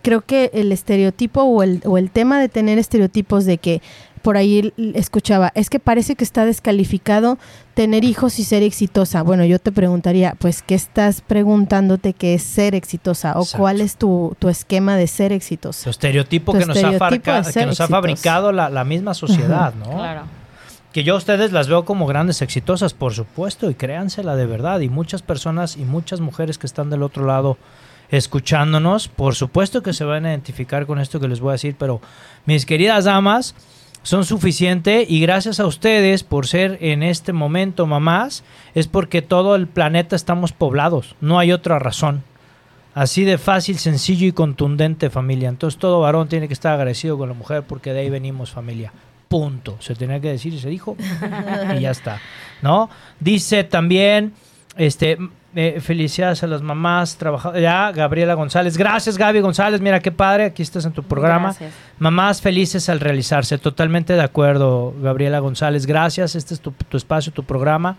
creo 0.02 0.20
que 0.20 0.50
el 0.52 0.72
estereotipo 0.72 1.42
o 1.42 1.62
el, 1.62 1.80
o 1.86 1.96
el 1.96 2.10
tema 2.10 2.38
de 2.38 2.48
tener 2.48 2.78
estereotipos 2.78 3.46
de 3.46 3.58
que 3.58 3.80
por 4.22 4.36
ahí 4.36 4.72
escuchaba, 4.94 5.52
es 5.54 5.68
que 5.68 5.78
parece 5.78 6.14
que 6.14 6.24
está 6.24 6.44
descalificado 6.44 7.38
tener 7.74 8.04
hijos 8.04 8.38
y 8.38 8.44
ser 8.44 8.62
exitosa. 8.62 9.22
Bueno, 9.22 9.44
yo 9.44 9.58
te 9.58 9.72
preguntaría, 9.72 10.34
pues, 10.38 10.62
¿qué 10.62 10.74
estás 10.74 11.20
preguntándote 11.20 12.12
que 12.12 12.34
es 12.34 12.42
ser 12.42 12.74
exitosa? 12.74 13.38
¿O 13.38 13.44
cuál 13.56 13.80
es 13.80 13.96
tu, 13.96 14.36
esquema 14.48 14.96
de 14.96 15.06
ser 15.06 15.32
exitosa? 15.32 15.84
Tu 15.84 15.90
estereotipo, 15.90 16.52
que, 16.52 16.66
nos 16.66 16.76
ha 16.76 17.52
que 17.52 17.66
nos 17.66 17.80
ha 17.80 17.88
fabricado 17.88 18.52
la, 18.52 18.84
misma 18.84 19.14
sociedad, 19.14 19.74
¿no? 19.74 19.90
Claro. 19.90 20.22
Que 20.92 21.04
yo 21.04 21.14
a 21.14 21.16
ustedes 21.16 21.52
las 21.52 21.68
veo 21.68 21.84
como 21.84 22.06
grandes 22.06 22.42
exitosas, 22.42 22.92
por 22.92 23.14
supuesto, 23.14 23.70
y 23.70 23.74
créansela 23.74 24.36
de 24.36 24.44
verdad. 24.44 24.80
Y 24.80 24.90
muchas 24.90 25.22
personas 25.22 25.76
y 25.76 25.84
muchas 25.84 26.20
mujeres 26.20 26.58
que 26.58 26.66
están 26.66 26.90
del 26.90 27.02
otro 27.02 27.24
lado 27.24 27.56
escuchándonos, 28.12 29.08
por 29.08 29.34
supuesto 29.34 29.82
que 29.82 29.94
se 29.94 30.04
van 30.04 30.26
a 30.26 30.30
identificar 30.30 30.84
con 30.84 31.00
esto 31.00 31.18
que 31.18 31.28
les 31.28 31.40
voy 31.40 31.48
a 31.48 31.52
decir, 31.52 31.76
pero 31.78 32.02
mis 32.44 32.66
queridas 32.66 33.06
damas, 33.06 33.54
son 34.02 34.24
suficiente 34.24 35.06
y 35.08 35.20
gracias 35.20 35.60
a 35.60 35.66
ustedes 35.66 36.24
por 36.24 36.46
ser 36.46 36.78
en 36.80 37.02
este 37.02 37.32
momento 37.32 37.86
mamás, 37.86 38.42
es 38.74 38.88
porque 38.88 39.22
todo 39.22 39.54
el 39.54 39.66
planeta 39.66 40.16
estamos 40.16 40.52
poblados, 40.52 41.14
no 41.20 41.38
hay 41.38 41.52
otra 41.52 41.78
razón. 41.78 42.24
Así 42.94 43.24
de 43.24 43.38
fácil, 43.38 43.78
sencillo 43.78 44.26
y 44.26 44.32
contundente 44.32 45.08
familia. 45.08 45.48
Entonces 45.48 45.80
todo 45.80 46.00
varón 46.00 46.28
tiene 46.28 46.46
que 46.46 46.54
estar 46.54 46.74
agradecido 46.74 47.16
con 47.16 47.28
la 47.28 47.34
mujer 47.34 47.62
porque 47.62 47.92
de 47.92 48.00
ahí 48.00 48.10
venimos 48.10 48.50
familia. 48.50 48.92
Punto. 49.28 49.78
Se 49.80 49.94
tenía 49.94 50.20
que 50.20 50.28
decir 50.28 50.52
y 50.52 50.58
se 50.58 50.68
dijo 50.68 50.96
y 51.76 51.80
ya 51.80 51.90
está. 51.90 52.20
¿No? 52.60 52.90
Dice 53.18 53.64
también 53.64 54.34
este 54.76 55.16
eh, 55.54 55.80
felicidades 55.80 56.42
a 56.42 56.46
las 56.46 56.62
mamás 56.62 57.16
trabajadoras. 57.16 57.62
Ya, 57.62 57.92
Gabriela 57.92 58.34
González. 58.34 58.78
Gracias, 58.78 59.18
Gaby 59.18 59.40
González. 59.40 59.80
Mira 59.80 60.00
qué 60.00 60.10
padre. 60.10 60.44
Aquí 60.44 60.62
estás 60.62 60.86
en 60.86 60.92
tu 60.92 61.02
programa. 61.02 61.54
Mamás 61.98 62.40
felices 62.40 62.88
al 62.88 63.00
realizarse. 63.00 63.58
Totalmente 63.58 64.14
de 64.14 64.22
acuerdo, 64.22 64.94
Gabriela 65.02 65.40
González. 65.40 65.84
Gracias. 65.84 66.34
Este 66.36 66.54
es 66.54 66.60
tu, 66.60 66.72
espacio, 66.92 67.32
tu 67.32 67.44
programa. 67.44 67.98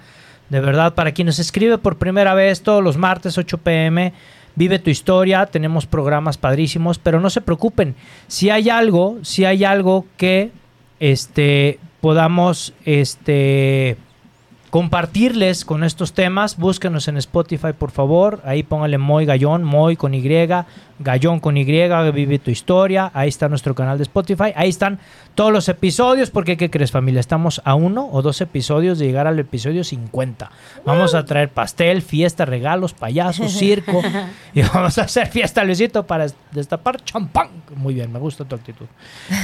De 0.49 0.59
verdad, 0.61 0.95
para 0.95 1.11
quien 1.11 1.27
nos 1.27 1.37
escribe 1.37 1.77
por 1.77 1.97
primera 1.97 2.33
vez 2.33 2.63
todos 2.63 2.83
los 2.83 2.97
martes 2.97 3.37
8 3.37 3.59
pm, 3.59 4.13
vive 4.55 4.79
tu 4.79 4.89
historia. 4.89 5.45
Tenemos 5.45 5.85
programas 5.85 6.37
padrísimos, 6.37 6.97
pero 6.97 7.19
no 7.19 7.29
se 7.29 7.41
preocupen. 7.41 7.95
Si 8.27 8.49
hay 8.49 8.69
algo, 8.69 9.19
si 9.21 9.45
hay 9.45 9.63
algo 9.63 10.05
que 10.17 10.51
este, 10.99 11.79
podamos 12.01 12.73
este, 12.83 13.97
compartirles 14.73 15.65
con 15.65 15.83
estos 15.83 16.13
temas. 16.13 16.57
Búsquenos 16.57 17.07
en 17.07 17.17
Spotify, 17.17 17.73
por 17.77 17.91
favor. 17.91 18.41
Ahí 18.43 18.63
póngale 18.63 18.97
Moy 18.97 19.23
Gallón, 19.23 19.63
Moy 19.63 19.95
con 19.95 20.15
Y, 20.15 20.23
Gallón 20.97 21.39
con 21.39 21.57
Y, 21.57 21.63
Vive 21.63 22.39
tu 22.39 22.49
historia. 22.49 23.11
Ahí 23.13 23.29
está 23.29 23.47
nuestro 23.49 23.75
canal 23.75 23.99
de 23.99 24.03
Spotify. 24.03 24.51
Ahí 24.55 24.69
están 24.69 24.97
todos 25.35 25.51
los 25.51 25.69
episodios, 25.69 26.31
porque 26.31 26.57
¿qué 26.57 26.71
crees 26.71 26.91
familia? 26.91 27.19
Estamos 27.19 27.61
a 27.65 27.75
uno 27.75 28.09
o 28.11 28.21
dos 28.21 28.41
episodios 28.41 28.97
de 28.97 29.05
llegar 29.05 29.27
al 29.27 29.37
episodio 29.37 29.83
50. 29.83 30.51
Vamos 30.85 31.13
a 31.13 31.25
traer 31.25 31.49
pastel, 31.49 32.01
fiesta, 32.01 32.45
regalos, 32.45 32.93
payasos, 32.93 33.51
circo 33.51 34.01
y 34.53 34.61
vamos 34.61 34.97
a 34.97 35.03
hacer 35.03 35.27
fiesta, 35.27 35.63
Luisito, 35.63 36.05
para 36.05 36.27
destapar 36.51 37.03
champán. 37.03 37.49
Muy 37.75 37.93
bien, 37.93 38.11
me 38.11 38.19
gusta 38.19 38.45
tu 38.45 38.55
actitud. 38.55 38.85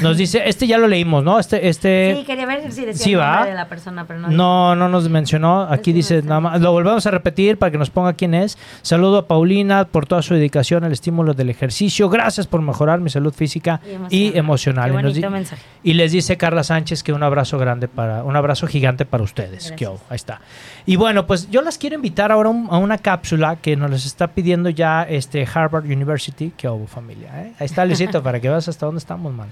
Nos 0.01 0.17
dice, 0.17 0.41
este 0.45 0.67
ya 0.67 0.77
lo 0.77 0.87
leímos, 0.87 1.23
¿no? 1.23 1.39
Este, 1.39 1.67
este... 1.67 2.15
Sí, 2.17 2.25
quería 2.25 2.45
ver 2.45 2.71
si 2.71 2.85
decía 2.85 3.13
el 3.13 3.19
nombre 3.19 3.49
de 3.49 3.55
la 3.55 3.67
persona, 3.67 4.05
pero 4.05 4.19
no. 4.19 4.29
No, 4.29 4.75
no 4.75 4.89
nos 4.89 5.03
mencionó. 5.19 5.63
Aquí 5.69 5.93
dice, 5.93 6.21
nada 6.21 6.39
más, 6.39 6.61
lo 6.61 6.71
volvemos 6.71 7.05
a 7.05 7.11
repetir 7.11 7.57
para 7.57 7.71
que 7.71 7.77
nos 7.77 7.89
ponga 7.89 8.13
quién 8.13 8.33
es. 8.33 8.57
Saludo 8.81 9.19
a 9.19 9.27
Paulina 9.27 9.85
por 9.85 10.05
toda 10.05 10.21
su 10.21 10.33
dedicación 10.33 10.83
al 10.83 10.91
estímulo 10.91 11.33
del 11.33 11.49
ejercicio. 11.49 12.09
Gracias 12.09 12.47
por 12.47 12.61
mejorar 12.61 12.99
mi 12.99 13.09
salud 13.09 13.33
física 13.33 13.81
y 14.09 14.37
emocional. 14.37 14.91
Qué 14.91 14.97
bonito 14.97 15.29
mensaje. 15.29 15.61
Y 15.83 15.93
les 15.93 16.11
dice 16.11 16.37
Carla 16.37 16.63
Sánchez 16.63 17.03
que 17.03 17.13
un 17.13 17.23
abrazo 17.23 17.57
grande 17.57 17.87
para, 17.87 18.23
un 18.23 18.35
abrazo 18.35 18.67
gigante 18.67 19.05
para 19.05 19.23
ustedes. 19.23 19.73
ahí 20.09 20.15
está. 20.15 20.41
Y 20.85 20.95
bueno, 20.95 21.27
pues 21.27 21.49
yo 21.49 21.61
las 21.61 21.77
quiero 21.77 21.95
invitar 21.95 22.31
ahora 22.31 22.49
a 22.49 22.77
una 22.77 22.97
cápsula 22.97 23.57
que 23.57 23.75
nos 23.75 23.91
les 23.91 24.05
está 24.05 24.27
pidiendo 24.27 24.69
ya 24.69 25.03
este 25.03 25.47
Harvard 25.53 25.85
University. 25.85 26.53
¿Qué 26.55 26.67
hubo, 26.67 26.87
familia? 26.87 27.29
Eh? 27.43 27.53
Ahí 27.59 27.65
está, 27.65 27.85
Luisito, 27.85 28.23
para 28.23 28.39
que 28.39 28.49
veas 28.49 28.67
hasta 28.67 28.85
dónde 28.85 28.99
estamos, 28.99 29.33
man. 29.33 29.49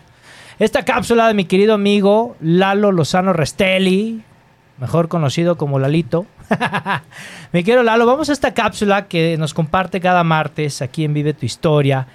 Esta 0.60 0.84
cápsula 0.84 1.28
de 1.28 1.36
mi 1.36 1.46
querido 1.46 1.76
amigo 1.76 2.36
Lalo 2.42 2.92
Lozano 2.92 3.32
Restelli, 3.32 4.24
mejor 4.78 5.08
conocido 5.08 5.58
como 5.58 5.80
Lalito. 5.80 6.26
mi 7.52 7.64
querido 7.64 7.84
Lalo, 7.84 8.06
vamos 8.06 8.30
a 8.30 8.34
esta 8.34 8.54
cápsula 8.54 9.08
que 9.08 9.38
nos 9.38 9.54
comparte 9.54 10.00
cada 10.00 10.24
martes 10.24 10.82
aquí 10.82 11.04
en 11.04 11.14
Vive 11.14 11.34
tu 11.34 11.46
Historia 11.46 12.08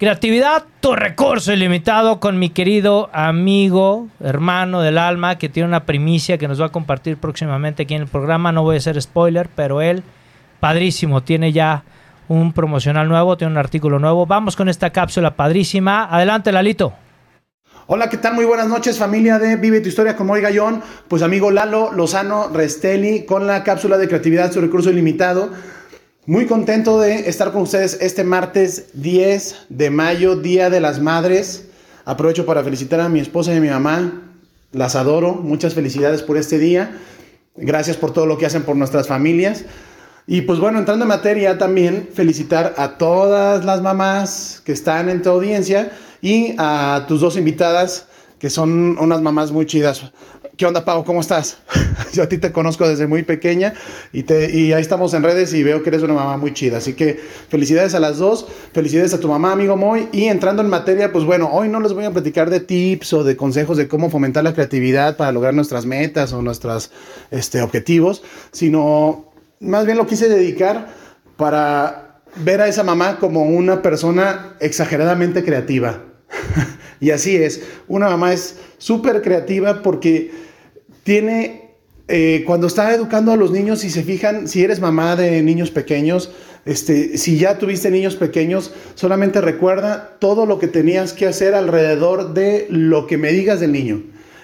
Creatividad, 0.00 0.64
tu 0.80 0.96
recurso 0.96 1.52
ilimitado 1.52 2.20
con 2.20 2.38
mi 2.38 2.48
querido 2.48 3.10
amigo, 3.12 4.08
hermano 4.20 4.80
del 4.80 4.96
alma, 4.96 5.36
que 5.36 5.50
tiene 5.50 5.68
una 5.68 5.84
primicia 5.84 6.38
que 6.38 6.48
nos 6.48 6.58
va 6.58 6.64
a 6.64 6.72
compartir 6.72 7.18
próximamente 7.18 7.82
aquí 7.82 7.96
en 7.96 8.00
el 8.00 8.08
programa. 8.08 8.50
No 8.50 8.62
voy 8.62 8.76
a 8.76 8.78
hacer 8.78 8.98
spoiler, 9.02 9.50
pero 9.54 9.82
él, 9.82 10.02
padrísimo, 10.58 11.22
tiene 11.22 11.52
ya 11.52 11.84
un 12.28 12.54
promocional 12.54 13.10
nuevo, 13.10 13.36
tiene 13.36 13.52
un 13.52 13.58
artículo 13.58 13.98
nuevo. 13.98 14.24
Vamos 14.24 14.56
con 14.56 14.70
esta 14.70 14.88
cápsula 14.88 15.32
padrísima. 15.32 16.04
Adelante, 16.10 16.50
Lalito. 16.50 16.94
Hola, 17.92 18.08
¿qué 18.08 18.18
tal? 18.18 18.34
Muy 18.34 18.44
buenas 18.44 18.68
noches, 18.68 18.98
familia 18.98 19.40
de 19.40 19.56
Vive 19.56 19.80
tu 19.80 19.88
Historia 19.88 20.14
con 20.14 20.28
Moy 20.28 20.40
Gallón. 20.40 20.80
Pues 21.08 21.22
amigo 21.22 21.50
Lalo 21.50 21.90
Lozano 21.90 22.48
Restelli 22.48 23.24
con 23.24 23.48
la 23.48 23.64
cápsula 23.64 23.98
de 23.98 24.06
creatividad, 24.06 24.52
su 24.52 24.60
recurso 24.60 24.90
ilimitado. 24.90 25.50
Muy 26.24 26.46
contento 26.46 27.00
de 27.00 27.28
estar 27.28 27.50
con 27.50 27.62
ustedes 27.62 27.98
este 28.00 28.22
martes 28.22 28.90
10 28.92 29.66
de 29.70 29.90
mayo, 29.90 30.36
Día 30.36 30.70
de 30.70 30.78
las 30.78 31.00
Madres. 31.00 31.66
Aprovecho 32.04 32.46
para 32.46 32.62
felicitar 32.62 33.00
a 33.00 33.08
mi 33.08 33.18
esposa 33.18 33.52
y 33.52 33.56
a 33.56 33.60
mi 33.60 33.70
mamá. 33.70 34.22
Las 34.70 34.94
adoro. 34.94 35.32
Muchas 35.34 35.74
felicidades 35.74 36.22
por 36.22 36.36
este 36.36 36.60
día. 36.60 36.96
Gracias 37.56 37.96
por 37.96 38.12
todo 38.12 38.26
lo 38.26 38.38
que 38.38 38.46
hacen 38.46 38.62
por 38.62 38.76
nuestras 38.76 39.08
familias. 39.08 39.64
Y 40.28 40.42
pues 40.42 40.60
bueno, 40.60 40.78
entrando 40.78 41.06
en 41.06 41.08
materia 41.08 41.58
también, 41.58 42.08
felicitar 42.14 42.72
a 42.76 42.98
todas 42.98 43.64
las 43.64 43.82
mamás 43.82 44.62
que 44.64 44.70
están 44.70 45.08
en 45.08 45.22
tu 45.22 45.30
audiencia 45.30 45.90
y 46.22 46.54
a 46.58 47.04
tus 47.08 47.20
dos 47.20 47.36
invitadas, 47.36 48.06
que 48.38 48.50
son 48.50 48.98
unas 48.98 49.20
mamás 49.20 49.52
muy 49.52 49.66
chidas. 49.66 50.12
¿Qué 50.60 50.66
onda, 50.66 50.84
Pau? 50.84 51.04
¿Cómo 51.06 51.22
estás? 51.22 51.56
Yo 52.12 52.22
a 52.22 52.28
ti 52.28 52.36
te 52.36 52.52
conozco 52.52 52.86
desde 52.86 53.06
muy 53.06 53.22
pequeña 53.22 53.72
y, 54.12 54.30
ahí 54.30 54.82
estamos 54.82 55.14
en 55.14 55.22
redes 55.22 55.54
y 55.54 55.62
veo 55.62 55.82
que 55.82 55.88
eres 55.88 56.02
una 56.02 56.12
mamá 56.12 56.36
muy 56.36 56.52
chida. 56.52 56.76
Así 56.76 56.92
que 56.92 57.18
felicidades 57.48 57.94
a 57.94 57.98
las 57.98 58.18
dos, 58.18 58.46
felicidades 58.74 59.14
a 59.14 59.20
tu 59.20 59.28
mamá, 59.28 59.52
amigo 59.52 59.78
Moy. 59.78 60.10
Y 60.12 60.24
entrando 60.24 60.60
en 60.60 60.68
materia, 60.68 61.12
pues 61.12 61.24
bueno, 61.24 61.48
hoy 61.50 61.70
no 61.70 61.80
les 61.80 61.94
voy 61.94 62.04
a 62.04 62.10
platicar 62.10 62.50
de 62.50 62.60
tips 62.60 63.14
o 63.14 63.24
de 63.24 63.38
consejos 63.38 63.78
de 63.78 63.88
cómo 63.88 64.10
fomentar 64.10 64.44
la 64.44 64.52
creatividad 64.52 65.16
para 65.16 65.32
lograr 65.32 65.54
nuestras 65.54 65.86
metas 65.86 66.34
o 66.34 66.42
nuestros 66.42 66.90
este, 67.30 67.62
objetivos, 67.62 68.22
sino 68.52 69.32
más 69.60 69.86
bien 69.86 69.96
lo 69.96 70.06
quise 70.06 70.28
dedicar 70.28 70.88
para 71.38 72.20
ver 72.36 72.60
a 72.60 72.68
esa 72.68 72.84
mamá 72.84 73.18
como 73.18 73.44
una 73.44 73.80
persona 73.80 74.56
exageradamente 74.60 75.42
creativa. 75.42 76.09
y 77.00 77.10
así 77.10 77.36
es, 77.36 77.62
una 77.88 78.08
mamá 78.08 78.32
es 78.32 78.56
súper 78.78 79.22
creativa 79.22 79.82
porque 79.82 80.30
tiene, 81.02 81.70
eh, 82.08 82.44
cuando 82.46 82.66
está 82.66 82.94
educando 82.94 83.32
a 83.32 83.36
los 83.36 83.50
niños, 83.50 83.80
si 83.80 83.90
se 83.90 84.02
fijan, 84.02 84.48
si 84.48 84.62
eres 84.62 84.80
mamá 84.80 85.16
de 85.16 85.42
niños 85.42 85.70
pequeños, 85.70 86.30
este, 86.66 87.16
si 87.16 87.38
ya 87.38 87.58
tuviste 87.58 87.90
niños 87.90 88.16
pequeños, 88.16 88.72
solamente 88.94 89.40
recuerda 89.40 90.16
todo 90.18 90.46
lo 90.46 90.58
que 90.58 90.68
tenías 90.68 91.12
que 91.12 91.26
hacer 91.26 91.54
alrededor 91.54 92.34
de 92.34 92.66
lo 92.68 93.06
que 93.06 93.16
me 93.16 93.32
digas 93.32 93.60
del 93.60 93.72
niño. 93.72 94.02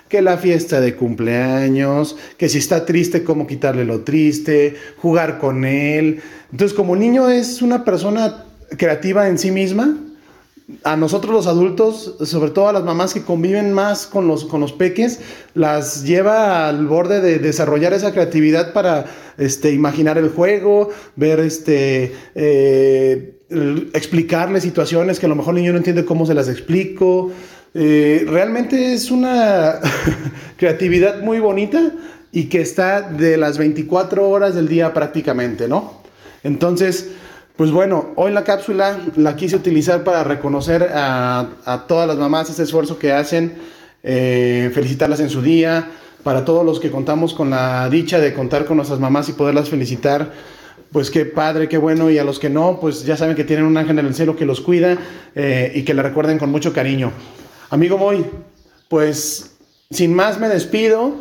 Que 0.08 0.22
la 0.22 0.38
fiesta 0.38 0.80
de 0.80 0.94
cumpleaños, 0.94 2.16
que 2.38 2.48
si 2.48 2.58
está 2.58 2.86
triste, 2.86 3.24
cómo 3.24 3.46
quitarle 3.46 3.84
lo 3.84 4.02
triste, 4.02 4.76
jugar 4.98 5.38
con 5.38 5.64
él. 5.64 6.20
Entonces, 6.52 6.76
como 6.76 6.94
niño 6.94 7.28
es 7.28 7.60
una 7.60 7.84
persona 7.84 8.44
creativa 8.78 9.28
en 9.28 9.36
sí 9.36 9.50
misma, 9.50 9.96
a 10.82 10.96
nosotros 10.96 11.32
los 11.32 11.46
adultos, 11.46 12.16
sobre 12.24 12.50
todo 12.50 12.68
a 12.68 12.72
las 12.72 12.82
mamás 12.82 13.14
que 13.14 13.22
conviven 13.22 13.72
más 13.72 14.06
con 14.06 14.26
los, 14.26 14.44
con 14.44 14.60
los 14.60 14.72
peques, 14.72 15.20
las 15.54 16.04
lleva 16.04 16.68
al 16.68 16.86
borde 16.86 17.20
de 17.20 17.38
desarrollar 17.38 17.92
esa 17.92 18.12
creatividad 18.12 18.72
para 18.72 19.06
este, 19.38 19.72
imaginar 19.72 20.18
el 20.18 20.28
juego, 20.28 20.90
ver 21.14 21.38
este, 21.38 22.12
eh, 22.34 23.38
explicarle 23.94 24.60
situaciones 24.60 25.20
que 25.20 25.26
a 25.26 25.28
lo 25.28 25.36
mejor 25.36 25.54
el 25.54 25.60
niño 25.60 25.72
no 25.72 25.78
entiende 25.78 26.04
cómo 26.04 26.26
se 26.26 26.34
las 26.34 26.48
explico. 26.48 27.30
Eh, 27.72 28.26
realmente 28.28 28.92
es 28.92 29.12
una 29.12 29.80
creatividad 30.56 31.20
muy 31.20 31.38
bonita 31.38 31.92
y 32.32 32.44
que 32.44 32.60
está 32.60 33.02
de 33.02 33.36
las 33.36 33.56
24 33.56 34.28
horas 34.28 34.56
del 34.56 34.66
día 34.66 34.92
prácticamente, 34.92 35.68
¿no? 35.68 36.02
Entonces, 36.42 37.10
pues 37.56 37.70
bueno, 37.70 38.12
hoy 38.16 38.32
la 38.32 38.44
cápsula 38.44 39.00
la 39.16 39.34
quise 39.34 39.56
utilizar 39.56 40.04
para 40.04 40.24
reconocer 40.24 40.90
a, 40.92 41.84
todas 41.88 42.06
las 42.06 42.18
mamás 42.18 42.50
ese 42.50 42.62
esfuerzo 42.62 42.98
que 42.98 43.12
hacen, 43.12 43.54
eh, 44.02 44.70
felicitarlas 44.74 45.20
en 45.20 45.30
su 45.30 45.40
día, 45.40 45.90
para 46.22 46.44
todos 46.44 46.66
los 46.66 46.80
que 46.80 46.90
contamos 46.90 47.32
con 47.32 47.50
la 47.50 47.88
dicha 47.88 48.18
de 48.18 48.34
contar 48.34 48.66
con 48.66 48.76
nuestras 48.76 49.00
mamás 49.00 49.28
y 49.28 49.32
poderlas 49.32 49.70
felicitar 49.70 50.32
pues 50.92 51.10
qué 51.10 51.24
padre, 51.24 51.68
qué 51.68 51.78
bueno, 51.78 52.10
y 52.10 52.18
a 52.18 52.24
los 52.24 52.38
que 52.38 52.48
no, 52.48 52.78
pues 52.80 53.04
ya 53.04 53.16
saben 53.16 53.36
que 53.36 53.44
tienen 53.44 53.66
un 53.66 53.76
ángel 53.76 53.98
en 53.98 54.06
el 54.06 54.14
cielo 54.14 54.36
que 54.36 54.46
los 54.46 54.60
cuida 54.60 54.96
eh, 55.34 55.72
y 55.74 55.82
que 55.82 55.94
le 55.94 56.02
recuerden 56.02 56.38
con 56.38 56.50
mucho 56.50 56.72
cariño. 56.72 57.12
Amigo 57.70 57.98
Moy, 57.98 58.24
pues 58.88 59.56
sin 59.90 60.14
más 60.14 60.38
me 60.38 60.48
despido, 60.48 61.16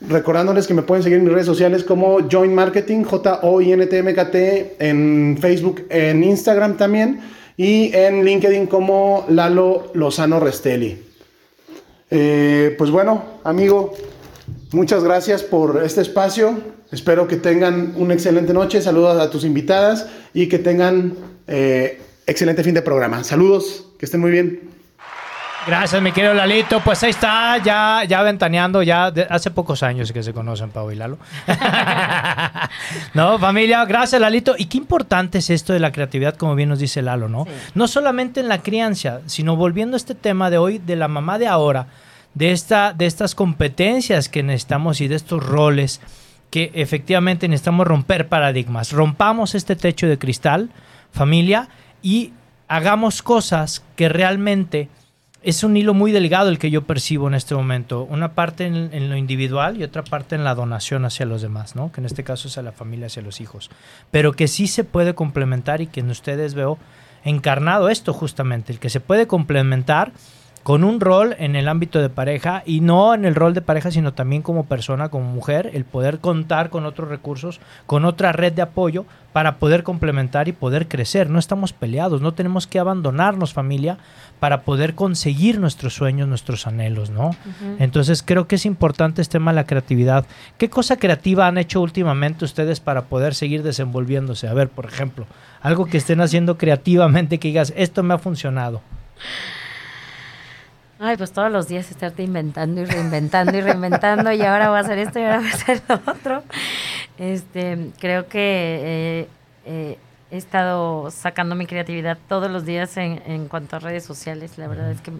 recordándoles 0.00 0.66
que 0.66 0.74
me 0.74 0.82
pueden 0.82 1.02
seguir 1.02 1.18
en 1.18 1.24
mis 1.24 1.32
redes 1.32 1.46
sociales 1.46 1.84
como 1.84 2.18
Join 2.30 2.54
Marketing, 2.54 3.04
J-O-I-N-T-M-K-T, 3.04 4.76
en 4.78 5.38
Facebook, 5.40 5.86
en 5.90 6.24
Instagram 6.24 6.76
también, 6.76 7.20
y 7.56 7.94
en 7.94 8.24
LinkedIn 8.24 8.66
como 8.66 9.26
Lalo 9.28 9.90
Lozano 9.94 10.40
Restelli. 10.40 10.98
Eh, 12.10 12.74
pues 12.78 12.90
bueno, 12.90 13.24
amigo, 13.44 13.92
muchas 14.72 15.04
gracias 15.04 15.42
por 15.42 15.82
este 15.84 16.00
espacio. 16.00 16.58
Espero 16.90 17.28
que 17.28 17.36
tengan 17.36 17.94
una 17.96 18.14
excelente 18.14 18.52
noche. 18.52 18.80
Saludos 18.80 19.20
a 19.20 19.30
tus 19.30 19.44
invitadas 19.44 20.08
y 20.34 20.48
que 20.48 20.58
tengan 20.58 21.14
eh, 21.46 22.00
excelente 22.26 22.64
fin 22.64 22.74
de 22.74 22.82
programa. 22.82 23.22
Saludos, 23.22 23.86
que 23.98 24.06
estén 24.06 24.20
muy 24.20 24.30
bien. 24.30 24.79
Gracias, 25.66 26.00
mi 26.00 26.10
querido 26.10 26.32
Lalito. 26.32 26.80
Pues 26.80 27.02
ahí 27.02 27.10
está, 27.10 27.58
ya, 27.58 28.02
ya 28.08 28.22
ventaneando, 28.22 28.82
ya 28.82 29.12
hace 29.28 29.50
pocos 29.50 29.82
años 29.82 30.10
que 30.10 30.22
se 30.22 30.32
conocen 30.32 30.70
Pau 30.70 30.90
y 30.90 30.96
Lalo. 30.96 31.18
no, 33.14 33.38
familia, 33.38 33.84
gracias, 33.84 34.20
Lalito. 34.20 34.54
Y 34.56 34.66
qué 34.66 34.78
importante 34.78 35.38
es 35.38 35.50
esto 35.50 35.74
de 35.74 35.80
la 35.80 35.92
creatividad, 35.92 36.36
como 36.36 36.54
bien 36.54 36.70
nos 36.70 36.78
dice 36.78 37.02
Lalo, 37.02 37.28
¿no? 37.28 37.46
No 37.74 37.88
solamente 37.88 38.40
en 38.40 38.48
la 38.48 38.62
crianza, 38.62 39.20
sino 39.26 39.54
volviendo 39.54 39.96
a 39.96 39.98
este 39.98 40.14
tema 40.14 40.48
de 40.48 40.56
hoy, 40.56 40.78
de 40.78 40.96
la 40.96 41.08
mamá 41.08 41.38
de 41.38 41.46
ahora, 41.46 41.88
de, 42.32 42.52
esta, 42.52 42.94
de 42.94 43.04
estas 43.04 43.34
competencias 43.34 44.30
que 44.30 44.42
necesitamos 44.42 45.02
y 45.02 45.08
de 45.08 45.16
estos 45.16 45.44
roles 45.44 46.00
que 46.48 46.70
efectivamente 46.74 47.46
necesitamos 47.48 47.86
romper 47.86 48.28
paradigmas. 48.28 48.92
Rompamos 48.92 49.54
este 49.54 49.76
techo 49.76 50.06
de 50.06 50.18
cristal, 50.18 50.70
familia, 51.12 51.68
y 52.02 52.32
hagamos 52.66 53.22
cosas 53.22 53.84
que 53.94 54.08
realmente 54.08 54.88
es 55.42 55.64
un 55.64 55.76
hilo 55.76 55.94
muy 55.94 56.12
delgado 56.12 56.50
el 56.50 56.58
que 56.58 56.70
yo 56.70 56.82
percibo 56.82 57.28
en 57.28 57.34
este 57.34 57.54
momento. 57.54 58.04
Una 58.04 58.34
parte 58.34 58.66
en, 58.66 59.08
lo 59.08 59.16
individual 59.16 59.78
y 59.78 59.84
otra 59.84 60.04
parte 60.04 60.34
en 60.34 60.44
la 60.44 60.54
donación 60.54 61.04
hacia 61.04 61.24
los 61.24 61.40
demás, 61.40 61.76
¿no? 61.76 61.90
Que 61.92 62.00
en 62.00 62.06
este 62.06 62.24
caso 62.24 62.48
es 62.48 62.58
a 62.58 62.62
la 62.62 62.72
familia, 62.72 63.06
hacia 63.06 63.22
los 63.22 63.40
hijos. 63.40 63.70
Pero 64.10 64.32
que 64.32 64.48
sí 64.48 64.66
se 64.66 64.84
puede 64.84 65.14
complementar 65.14 65.80
y 65.80 65.86
que 65.86 66.00
en 66.00 66.10
ustedes 66.10 66.54
veo 66.54 66.78
encarnado 67.24 67.88
esto 67.88 68.12
justamente, 68.12 68.72
el 68.72 68.78
que 68.78 68.90
se 68.90 69.00
puede 69.00 69.26
complementar 69.26 70.12
con 70.62 70.84
un 70.84 71.00
rol 71.00 71.34
en 71.38 71.56
el 71.56 71.68
ámbito 71.68 72.00
de 72.00 72.10
pareja 72.10 72.62
y 72.66 72.80
no 72.80 73.14
en 73.14 73.24
el 73.24 73.34
rol 73.34 73.54
de 73.54 73.62
pareja, 73.62 73.90
sino 73.90 74.12
también 74.12 74.42
como 74.42 74.66
persona, 74.66 75.08
como 75.08 75.24
mujer, 75.24 75.70
el 75.72 75.84
poder 75.84 76.18
contar 76.18 76.68
con 76.68 76.84
otros 76.84 77.08
recursos, 77.08 77.60
con 77.86 78.04
otra 78.04 78.32
red 78.32 78.52
de 78.52 78.62
apoyo 78.62 79.06
para 79.32 79.56
poder 79.56 79.84
complementar 79.84 80.48
y 80.48 80.52
poder 80.52 80.88
crecer. 80.88 81.30
No 81.30 81.38
estamos 81.38 81.72
peleados, 81.72 82.20
no 82.20 82.34
tenemos 82.34 82.66
que 82.66 82.78
abandonarnos 82.78 83.54
familia 83.54 83.98
para 84.38 84.62
poder 84.62 84.94
conseguir 84.94 85.60
nuestros 85.60 85.94
sueños, 85.94 86.28
nuestros 86.28 86.66
anhelos, 86.66 87.10
¿no? 87.10 87.30
Entonces 87.78 88.22
creo 88.22 88.46
que 88.46 88.56
es 88.56 88.66
importante 88.66 89.22
este 89.22 89.38
tema 89.38 89.52
de 89.52 89.56
la 89.56 89.66
creatividad. 89.66 90.26
¿Qué 90.58 90.68
cosa 90.68 90.96
creativa 90.96 91.46
han 91.46 91.58
hecho 91.58 91.80
últimamente 91.80 92.44
ustedes 92.44 92.80
para 92.80 93.02
poder 93.02 93.34
seguir 93.34 93.62
desenvolviéndose? 93.62 94.48
A 94.48 94.54
ver, 94.54 94.68
por 94.68 94.86
ejemplo, 94.86 95.26
algo 95.62 95.86
que 95.86 95.98
estén 95.98 96.20
haciendo 96.20 96.58
creativamente 96.58 97.38
que 97.38 97.48
digas, 97.48 97.72
esto 97.76 98.02
me 98.02 98.14
ha 98.14 98.18
funcionado. 98.18 98.82
Ay, 101.02 101.16
pues 101.16 101.32
todos 101.32 101.50
los 101.50 101.66
días 101.66 101.90
estarte 101.90 102.22
inventando 102.22 102.82
y 102.82 102.84
reinventando 102.84 103.56
y 103.56 103.62
reinventando 103.62 104.32
y 104.32 104.42
ahora 104.42 104.68
voy 104.68 104.76
a 104.76 104.80
hacer 104.80 104.98
esto 104.98 105.18
y 105.18 105.22
ahora 105.22 105.38
voy 105.38 105.48
a 105.48 105.54
hacer 105.54 105.82
lo 105.88 105.94
otro. 105.94 106.42
Este, 107.16 107.90
creo 107.98 108.28
que 108.28 108.40
eh, 108.82 109.28
eh, 109.64 109.98
he 110.30 110.36
estado 110.36 111.10
sacando 111.10 111.54
mi 111.54 111.64
creatividad 111.64 112.18
todos 112.28 112.50
los 112.50 112.66
días 112.66 112.98
en, 112.98 113.22
en 113.24 113.48
cuanto 113.48 113.76
a 113.76 113.78
redes 113.78 114.04
sociales. 114.04 114.58
La 114.58 114.68
verdad 114.68 114.90
es 114.90 115.00
que 115.00 115.10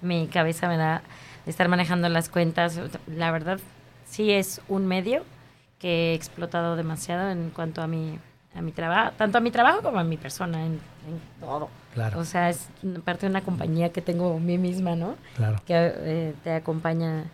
mi 0.00 0.28
cabeza 0.28 0.68
me 0.68 0.76
da 0.76 1.02
de 1.44 1.50
estar 1.50 1.68
manejando 1.68 2.08
las 2.08 2.28
cuentas. 2.28 2.80
La 3.08 3.32
verdad 3.32 3.58
sí 4.06 4.30
es 4.30 4.60
un 4.68 4.86
medio 4.86 5.24
que 5.80 6.12
he 6.12 6.14
explotado 6.14 6.76
demasiado 6.76 7.30
en 7.30 7.50
cuanto 7.50 7.82
a 7.82 7.88
mi 7.88 8.20
a 8.56 8.62
mi 8.62 8.72
trabajo, 8.72 9.12
tanto 9.16 9.38
a 9.38 9.40
mi 9.40 9.50
trabajo 9.50 9.82
como 9.82 9.98
a 9.98 10.04
mi 10.04 10.16
persona, 10.16 10.64
en, 10.64 10.80
todo. 11.40 11.68
Claro. 11.96 12.20
O 12.20 12.26
sea, 12.26 12.50
es 12.50 12.68
parte 13.06 13.24
de 13.24 13.30
una 13.30 13.40
compañía 13.40 13.90
que 13.90 14.02
tengo 14.02 14.38
mí 14.38 14.58
misma, 14.58 14.94
¿no? 14.96 15.16
Claro. 15.34 15.56
Que 15.64 15.74
eh, 15.74 16.34
te 16.44 16.52
acompaña. 16.52 17.24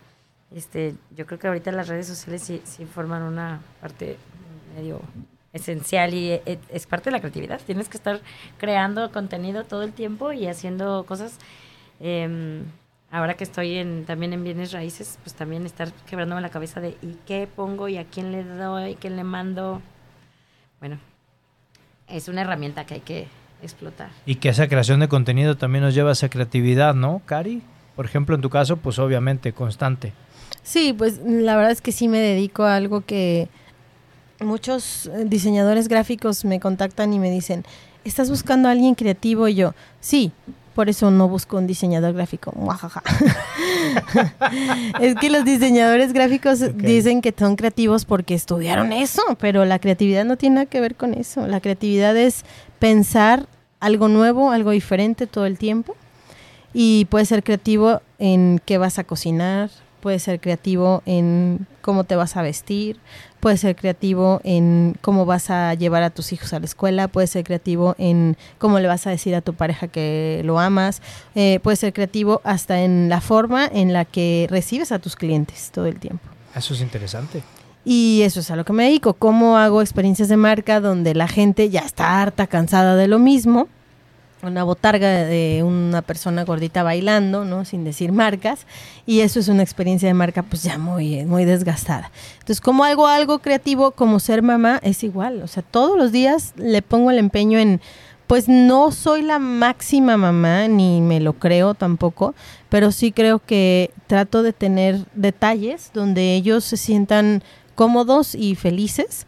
Este, 0.54 0.94
yo 1.16 1.26
creo 1.26 1.40
que 1.40 1.48
ahorita 1.48 1.72
las 1.72 1.88
redes 1.88 2.06
sociales 2.06 2.44
sí, 2.44 2.62
sí 2.64 2.84
forman 2.84 3.22
una 3.22 3.60
parte 3.80 4.18
medio 4.76 5.00
esencial 5.52 6.14
y 6.14 6.30
eh, 6.30 6.60
es 6.68 6.86
parte 6.86 7.06
de 7.06 7.16
la 7.16 7.18
creatividad. 7.18 7.60
Tienes 7.66 7.88
que 7.88 7.96
estar 7.96 8.20
creando 8.56 9.10
contenido 9.10 9.64
todo 9.64 9.82
el 9.82 9.92
tiempo 9.92 10.30
y 10.30 10.46
haciendo 10.46 11.04
cosas. 11.06 11.38
Em, 11.98 12.62
ahora 13.10 13.34
que 13.34 13.42
estoy 13.42 13.78
en, 13.78 14.04
también 14.04 14.32
en 14.32 14.44
bienes 14.44 14.70
raíces, 14.70 15.18
pues 15.24 15.34
también 15.34 15.66
estar 15.66 15.92
quebrándome 16.08 16.40
la 16.40 16.50
cabeza 16.50 16.80
de 16.80 16.90
¿y 17.02 17.18
qué 17.26 17.48
pongo? 17.52 17.88
¿y 17.88 17.96
a 17.98 18.04
quién 18.04 18.30
le 18.30 18.44
doy? 18.44 18.94
¿quién 18.94 19.16
le 19.16 19.24
mando? 19.24 19.82
Bueno, 20.78 21.00
es 22.06 22.28
una 22.28 22.42
herramienta 22.42 22.86
que 22.86 22.94
hay 22.94 23.00
que 23.00 23.41
explotar. 23.62 24.10
Y 24.26 24.36
que 24.36 24.48
esa 24.48 24.68
creación 24.68 25.00
de 25.00 25.08
contenido 25.08 25.56
también 25.56 25.84
nos 25.84 25.94
lleva 25.94 26.10
a 26.10 26.12
esa 26.12 26.28
creatividad, 26.28 26.94
¿no, 26.94 27.22
Cari? 27.26 27.62
Por 27.96 28.04
ejemplo, 28.04 28.34
en 28.34 28.40
tu 28.40 28.50
caso, 28.50 28.76
pues 28.76 28.98
obviamente 28.98 29.52
constante. 29.52 30.12
Sí, 30.62 30.94
pues 30.96 31.20
la 31.24 31.56
verdad 31.56 31.72
es 31.72 31.80
que 31.80 31.92
sí 31.92 32.08
me 32.08 32.18
dedico 32.18 32.64
a 32.64 32.76
algo 32.76 33.02
que 33.02 33.48
muchos 34.40 35.10
diseñadores 35.26 35.88
gráficos 35.88 36.44
me 36.44 36.60
contactan 36.60 37.12
y 37.12 37.18
me 37.18 37.30
dicen, 37.30 37.64
¿estás 38.04 38.30
buscando 38.30 38.68
a 38.68 38.72
alguien 38.72 38.94
creativo? 38.94 39.48
Y 39.48 39.54
yo, 39.54 39.74
sí, 40.00 40.32
por 40.74 40.88
eso 40.88 41.10
no 41.10 41.28
busco 41.28 41.56
un 41.56 41.66
diseñador 41.66 42.14
gráfico. 42.14 42.52
es 45.00 45.14
que 45.16 45.30
los 45.30 45.44
diseñadores 45.44 46.12
gráficos 46.12 46.60
dicen 46.76 47.20
que 47.20 47.34
son 47.36 47.56
creativos 47.56 48.04
porque 48.04 48.34
estudiaron 48.34 48.92
eso, 48.92 49.22
pero 49.38 49.64
la 49.64 49.78
creatividad 49.78 50.24
no 50.24 50.36
tiene 50.36 50.56
nada 50.56 50.66
que 50.66 50.80
ver 50.80 50.94
con 50.94 51.14
eso. 51.14 51.46
La 51.46 51.60
creatividad 51.60 52.16
es 52.16 52.44
pensar 52.78 53.46
algo 53.80 54.08
nuevo, 54.08 54.50
algo 54.50 54.70
diferente 54.70 55.26
todo 55.26 55.46
el 55.46 55.58
tiempo. 55.58 55.96
Y 56.72 57.06
puede 57.06 57.26
ser 57.26 57.42
creativo 57.42 58.00
en 58.18 58.60
qué 58.64 58.78
vas 58.78 58.98
a 58.98 59.04
cocinar, 59.04 59.70
puede 60.00 60.18
ser 60.18 60.40
creativo 60.40 61.02
en 61.04 61.66
cómo 61.82 62.04
te 62.04 62.16
vas 62.16 62.36
a 62.36 62.42
vestir, 62.42 62.98
puede 63.42 63.56
ser 63.56 63.74
creativo 63.74 64.40
en 64.44 64.96
cómo 65.00 65.26
vas 65.26 65.50
a 65.50 65.74
llevar 65.74 66.04
a 66.04 66.10
tus 66.10 66.32
hijos 66.32 66.52
a 66.52 66.60
la 66.60 66.64
escuela, 66.64 67.08
puede 67.08 67.26
ser 67.26 67.42
creativo 67.42 67.96
en 67.98 68.36
cómo 68.58 68.78
le 68.78 68.86
vas 68.86 69.08
a 69.08 69.10
decir 69.10 69.34
a 69.34 69.40
tu 69.40 69.52
pareja 69.54 69.88
que 69.88 70.42
lo 70.44 70.60
amas, 70.60 71.02
eh, 71.34 71.58
puede 71.60 71.76
ser 71.76 71.92
creativo 71.92 72.40
hasta 72.44 72.82
en 72.82 73.08
la 73.08 73.20
forma 73.20 73.66
en 73.66 73.92
la 73.92 74.04
que 74.04 74.46
recibes 74.48 74.92
a 74.92 75.00
tus 75.00 75.16
clientes 75.16 75.72
todo 75.72 75.86
el 75.86 75.98
tiempo. 75.98 76.22
Eso 76.54 76.72
es 76.72 76.82
interesante. 76.82 77.42
Y 77.84 78.22
eso 78.22 78.38
es 78.38 78.50
a 78.52 78.54
lo 78.54 78.64
que 78.64 78.72
me 78.72 78.84
dedico, 78.84 79.14
cómo 79.14 79.58
hago 79.58 79.82
experiencias 79.82 80.28
de 80.28 80.36
marca 80.36 80.80
donde 80.80 81.12
la 81.16 81.26
gente 81.26 81.68
ya 81.68 81.80
está 81.80 82.22
harta, 82.22 82.46
cansada 82.46 82.94
de 82.94 83.08
lo 83.08 83.18
mismo 83.18 83.66
una 84.42 84.64
botarga 84.64 85.08
de 85.24 85.62
una 85.64 86.02
persona 86.02 86.44
gordita 86.44 86.82
bailando, 86.82 87.44
¿no? 87.44 87.64
Sin 87.64 87.84
decir 87.84 88.12
marcas. 88.12 88.66
Y 89.06 89.20
eso 89.20 89.38
es 89.38 89.48
una 89.48 89.62
experiencia 89.62 90.08
de 90.08 90.14
marca 90.14 90.42
pues 90.42 90.62
ya 90.62 90.78
muy, 90.78 91.24
muy 91.24 91.44
desgastada. 91.44 92.10
Entonces, 92.34 92.60
como 92.60 92.84
algo, 92.84 93.06
algo 93.06 93.38
creativo 93.38 93.92
como 93.92 94.18
ser 94.20 94.42
mamá 94.42 94.80
es 94.82 95.04
igual. 95.04 95.42
O 95.42 95.46
sea, 95.46 95.62
todos 95.62 95.96
los 95.96 96.12
días 96.12 96.54
le 96.56 96.82
pongo 96.82 97.10
el 97.10 97.18
empeño 97.18 97.58
en, 97.58 97.80
pues 98.26 98.48
no 98.48 98.90
soy 98.90 99.22
la 99.22 99.38
máxima 99.38 100.16
mamá, 100.16 100.66
ni 100.66 101.00
me 101.00 101.20
lo 101.20 101.34
creo 101.34 101.74
tampoco, 101.74 102.34
pero 102.68 102.90
sí 102.90 103.12
creo 103.12 103.38
que 103.38 103.90
trato 104.06 104.42
de 104.42 104.52
tener 104.52 105.04
detalles 105.14 105.90
donde 105.94 106.34
ellos 106.34 106.64
se 106.64 106.76
sientan 106.76 107.42
cómodos 107.74 108.34
y 108.34 108.54
felices, 108.54 109.26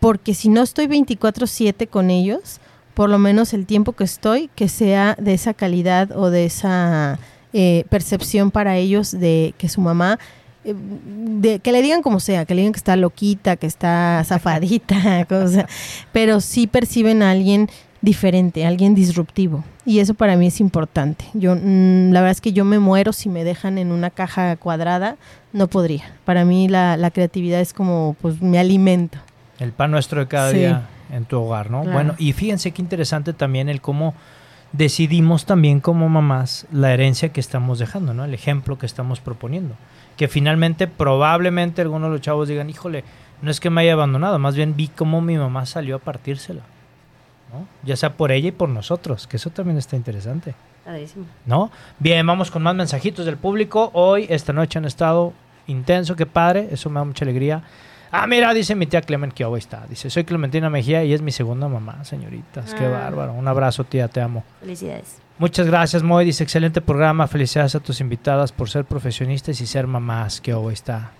porque 0.00 0.34
si 0.34 0.48
no 0.48 0.62
estoy 0.62 0.86
24/7 0.86 1.88
con 1.88 2.10
ellos, 2.10 2.60
por 2.98 3.10
lo 3.10 3.20
menos 3.20 3.54
el 3.54 3.64
tiempo 3.64 3.92
que 3.92 4.02
estoy, 4.02 4.50
que 4.56 4.68
sea 4.68 5.14
de 5.20 5.32
esa 5.32 5.54
calidad 5.54 6.10
o 6.16 6.30
de 6.30 6.46
esa 6.46 7.20
eh, 7.52 7.84
percepción 7.90 8.50
para 8.50 8.76
ellos 8.76 9.12
de 9.12 9.54
que 9.56 9.68
su 9.68 9.80
mamá 9.80 10.18
eh, 10.64 10.74
de, 10.74 11.60
que 11.60 11.70
le 11.70 11.80
digan 11.80 12.02
como 12.02 12.18
sea, 12.18 12.44
que 12.44 12.56
le 12.56 12.62
digan 12.62 12.72
que 12.72 12.78
está 12.78 12.96
loquita, 12.96 13.54
que 13.54 13.68
está 13.68 14.20
zafadita, 14.24 15.24
cosa, 15.28 15.68
pero 16.10 16.40
sí 16.40 16.66
perciben 16.66 17.22
a 17.22 17.30
alguien 17.30 17.70
diferente, 18.02 18.66
alguien 18.66 18.96
disruptivo. 18.96 19.62
Y 19.86 20.00
eso 20.00 20.14
para 20.14 20.36
mí 20.36 20.48
es 20.48 20.58
importante. 20.58 21.24
Yo, 21.34 21.54
mm, 21.54 22.10
la 22.10 22.20
verdad 22.22 22.32
es 22.32 22.40
que 22.40 22.52
yo 22.52 22.64
me 22.64 22.80
muero 22.80 23.12
si 23.12 23.28
me 23.28 23.44
dejan 23.44 23.78
en 23.78 23.92
una 23.92 24.10
caja 24.10 24.56
cuadrada, 24.56 25.18
no 25.52 25.68
podría. 25.68 26.16
Para 26.24 26.44
mí 26.44 26.66
la, 26.66 26.96
la 26.96 27.12
creatividad 27.12 27.60
es 27.60 27.72
como, 27.72 28.16
pues, 28.20 28.42
mi 28.42 28.58
alimento. 28.58 29.18
El 29.60 29.70
pan 29.70 29.92
nuestro 29.92 30.18
de 30.18 30.26
cada 30.26 30.50
Sí. 30.50 30.58
día 30.58 30.88
en 31.10 31.24
tu 31.24 31.40
hogar, 31.40 31.70
¿no? 31.70 31.82
Claro. 31.82 31.94
Bueno, 31.94 32.14
y 32.18 32.32
fíjense 32.32 32.72
qué 32.72 32.82
interesante 32.82 33.32
también 33.32 33.68
el 33.68 33.80
cómo 33.80 34.14
decidimos 34.72 35.46
también 35.46 35.80
como 35.80 36.08
mamás 36.08 36.66
la 36.70 36.92
herencia 36.92 37.30
que 37.30 37.40
estamos 37.40 37.78
dejando, 37.78 38.14
¿no? 38.14 38.24
El 38.24 38.34
ejemplo 38.34 38.78
que 38.78 38.86
estamos 38.86 39.20
proponiendo. 39.20 39.74
Que 40.16 40.28
finalmente, 40.28 40.86
probablemente 40.86 41.82
algunos 41.82 42.10
de 42.10 42.16
los 42.16 42.20
chavos 42.20 42.48
digan, 42.48 42.68
híjole, 42.68 43.04
no 43.40 43.50
es 43.50 43.60
que 43.60 43.70
me 43.70 43.82
haya 43.82 43.92
abandonado, 43.92 44.38
más 44.38 44.56
bien 44.56 44.76
vi 44.76 44.88
cómo 44.88 45.20
mi 45.20 45.38
mamá 45.38 45.64
salió 45.64 45.96
a 45.96 45.98
partírsela, 46.00 46.62
¿no? 47.52 47.66
Ya 47.84 47.96
sea 47.96 48.14
por 48.14 48.32
ella 48.32 48.48
y 48.48 48.52
por 48.52 48.68
nosotros, 48.68 49.26
que 49.26 49.36
eso 49.36 49.50
también 49.50 49.78
está 49.78 49.96
interesante. 49.96 50.54
Padrísimo. 50.84 51.26
¿no? 51.46 51.70
Bien, 51.98 52.26
vamos 52.26 52.50
con 52.50 52.62
más 52.62 52.74
mensajitos 52.74 53.26
del 53.26 53.36
público. 53.36 53.90
Hoy, 53.92 54.26
esta 54.28 54.52
noche 54.52 54.78
han 54.78 54.86
estado 54.86 55.34
intenso, 55.66 56.16
qué 56.16 56.26
padre, 56.26 56.68
eso 56.72 56.90
me 56.90 56.98
da 56.98 57.04
mucha 57.04 57.24
alegría. 57.24 57.62
Ah, 58.10 58.26
mira, 58.26 58.54
dice 58.54 58.74
mi 58.74 58.86
tía 58.86 59.02
Clement 59.02 59.32
que 59.34 59.44
hoy 59.44 59.58
está. 59.58 59.84
Dice, 59.88 60.08
soy 60.10 60.24
Clementina 60.24 60.70
Mejía 60.70 61.04
y 61.04 61.12
es 61.12 61.20
mi 61.20 61.30
segunda 61.32 61.68
mamá, 61.68 62.04
señoritas. 62.04 62.74
Qué 62.74 62.84
Ah. 62.86 62.90
bárbaro. 62.90 63.32
Un 63.34 63.46
abrazo, 63.48 63.84
tía, 63.84 64.08
te 64.08 64.20
amo. 64.20 64.44
Felicidades. 64.60 65.18
Muchas 65.38 65.66
gracias, 65.66 66.02
Moy. 66.02 66.24
Dice, 66.24 66.42
excelente 66.42 66.80
programa. 66.80 67.26
Felicidades 67.28 67.74
a 67.74 67.80
tus 67.80 68.00
invitadas 68.00 68.50
por 68.50 68.70
ser 68.70 68.84
profesionistas 68.84 69.60
y 69.60 69.66
ser 69.66 69.86
mamás, 69.86 70.40
que 70.40 70.54
hoy 70.54 70.72
está. 70.74 71.10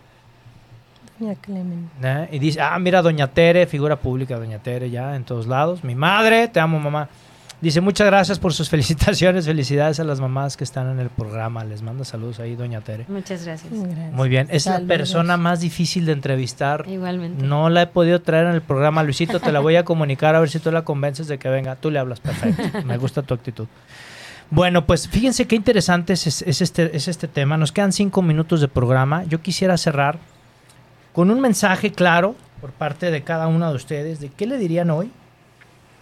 Doña 1.19 1.35
Clemen. 1.35 1.91
¿Eh? 2.03 2.29
Y 2.33 2.39
dice, 2.39 2.61
ah, 2.61 2.79
mira, 2.79 3.03
Doña 3.03 3.27
Tere, 3.29 3.67
figura 3.67 3.97
pública, 3.97 4.37
Doña 4.39 4.59
Tere, 4.59 4.89
ya 4.91 5.15
en 5.17 5.25
todos 5.25 5.47
lados. 5.47 5.85
Mi 5.85 5.95
madre, 5.95 6.49
te 6.49 6.59
amo, 6.61 6.79
mamá. 6.81 7.09
Dice, 7.61 7.81
muchas 7.81 8.07
gracias 8.07 8.39
por 8.39 8.53
sus 8.53 8.69
felicitaciones. 8.71 9.47
Felicidades 9.47 9.99
a 9.99 10.05
las 10.05 10.21
mamás 10.21 10.57
que 10.57 10.65
están 10.65 10.91
en 10.91 11.01
el 11.01 11.11
programa. 11.11 11.65
Les 11.65 11.83
manda 11.83 12.05
saludos 12.05 12.39
ahí, 12.39 12.55
Doña 12.55 12.81
Tere. 12.81 13.05
Muchas 13.09 13.45
gracias. 13.45 13.73
Gracias. 13.73 14.13
Muy 14.13 14.29
bien. 14.29 14.47
Es 14.51 14.67
la 14.67 14.81
persona 14.81 15.37
más 15.37 15.61
difícil 15.61 16.07
de 16.07 16.13
entrevistar. 16.13 16.85
Igualmente. 16.89 17.45
No 17.45 17.69
la 17.69 17.83
he 17.83 17.87
podido 17.87 18.21
traer 18.23 18.47
en 18.47 18.55
el 18.55 18.63
programa. 18.63 19.03
Luisito, 19.03 19.41
te 19.41 19.51
la 19.51 19.61
voy 19.61 19.77
a 19.77 19.85
comunicar 19.85 20.35
a 20.35 20.41
ver 20.41 20.51
si 20.51 20.61
tú 20.61 20.71
la 20.71 20.83
convences 20.83 21.27
de 21.27 21.39
que 21.39 21.49
venga. 21.49 21.75
Tú 21.77 21.91
le 21.91 21.99
hablas 21.99 22.21
perfecto. 22.21 22.63
Me 22.85 22.97
gusta 22.97 23.23
tu 23.23 23.35
actitud. 23.35 23.67
Bueno, 24.51 24.87
pues 24.87 25.09
fíjense 25.09 25.47
qué 25.47 25.57
interesante 25.57 26.15
es, 26.15 26.27
es 26.27 26.63
este, 26.63 26.97
es 26.97 27.09
este 27.09 27.29
tema. 27.29 27.57
Nos 27.57 27.73
quedan 27.73 27.93
cinco 27.93 28.23
minutos 28.23 28.61
de 28.61 28.69
programa. 28.69 29.25
Yo 29.25 29.43
quisiera 29.43 29.77
cerrar 29.77 30.19
con 31.13 31.31
un 31.31 31.41
mensaje 31.41 31.93
claro 31.93 32.35
por 32.61 32.71
parte 32.71 33.11
de 33.11 33.23
cada 33.23 33.49
uno 33.49 33.69
de 33.69 33.77
ustedes 33.77 34.21
de 34.21 34.29
qué 34.31 34.47
le 34.47 34.57
dirían 34.59 34.91
hoy 34.91 35.11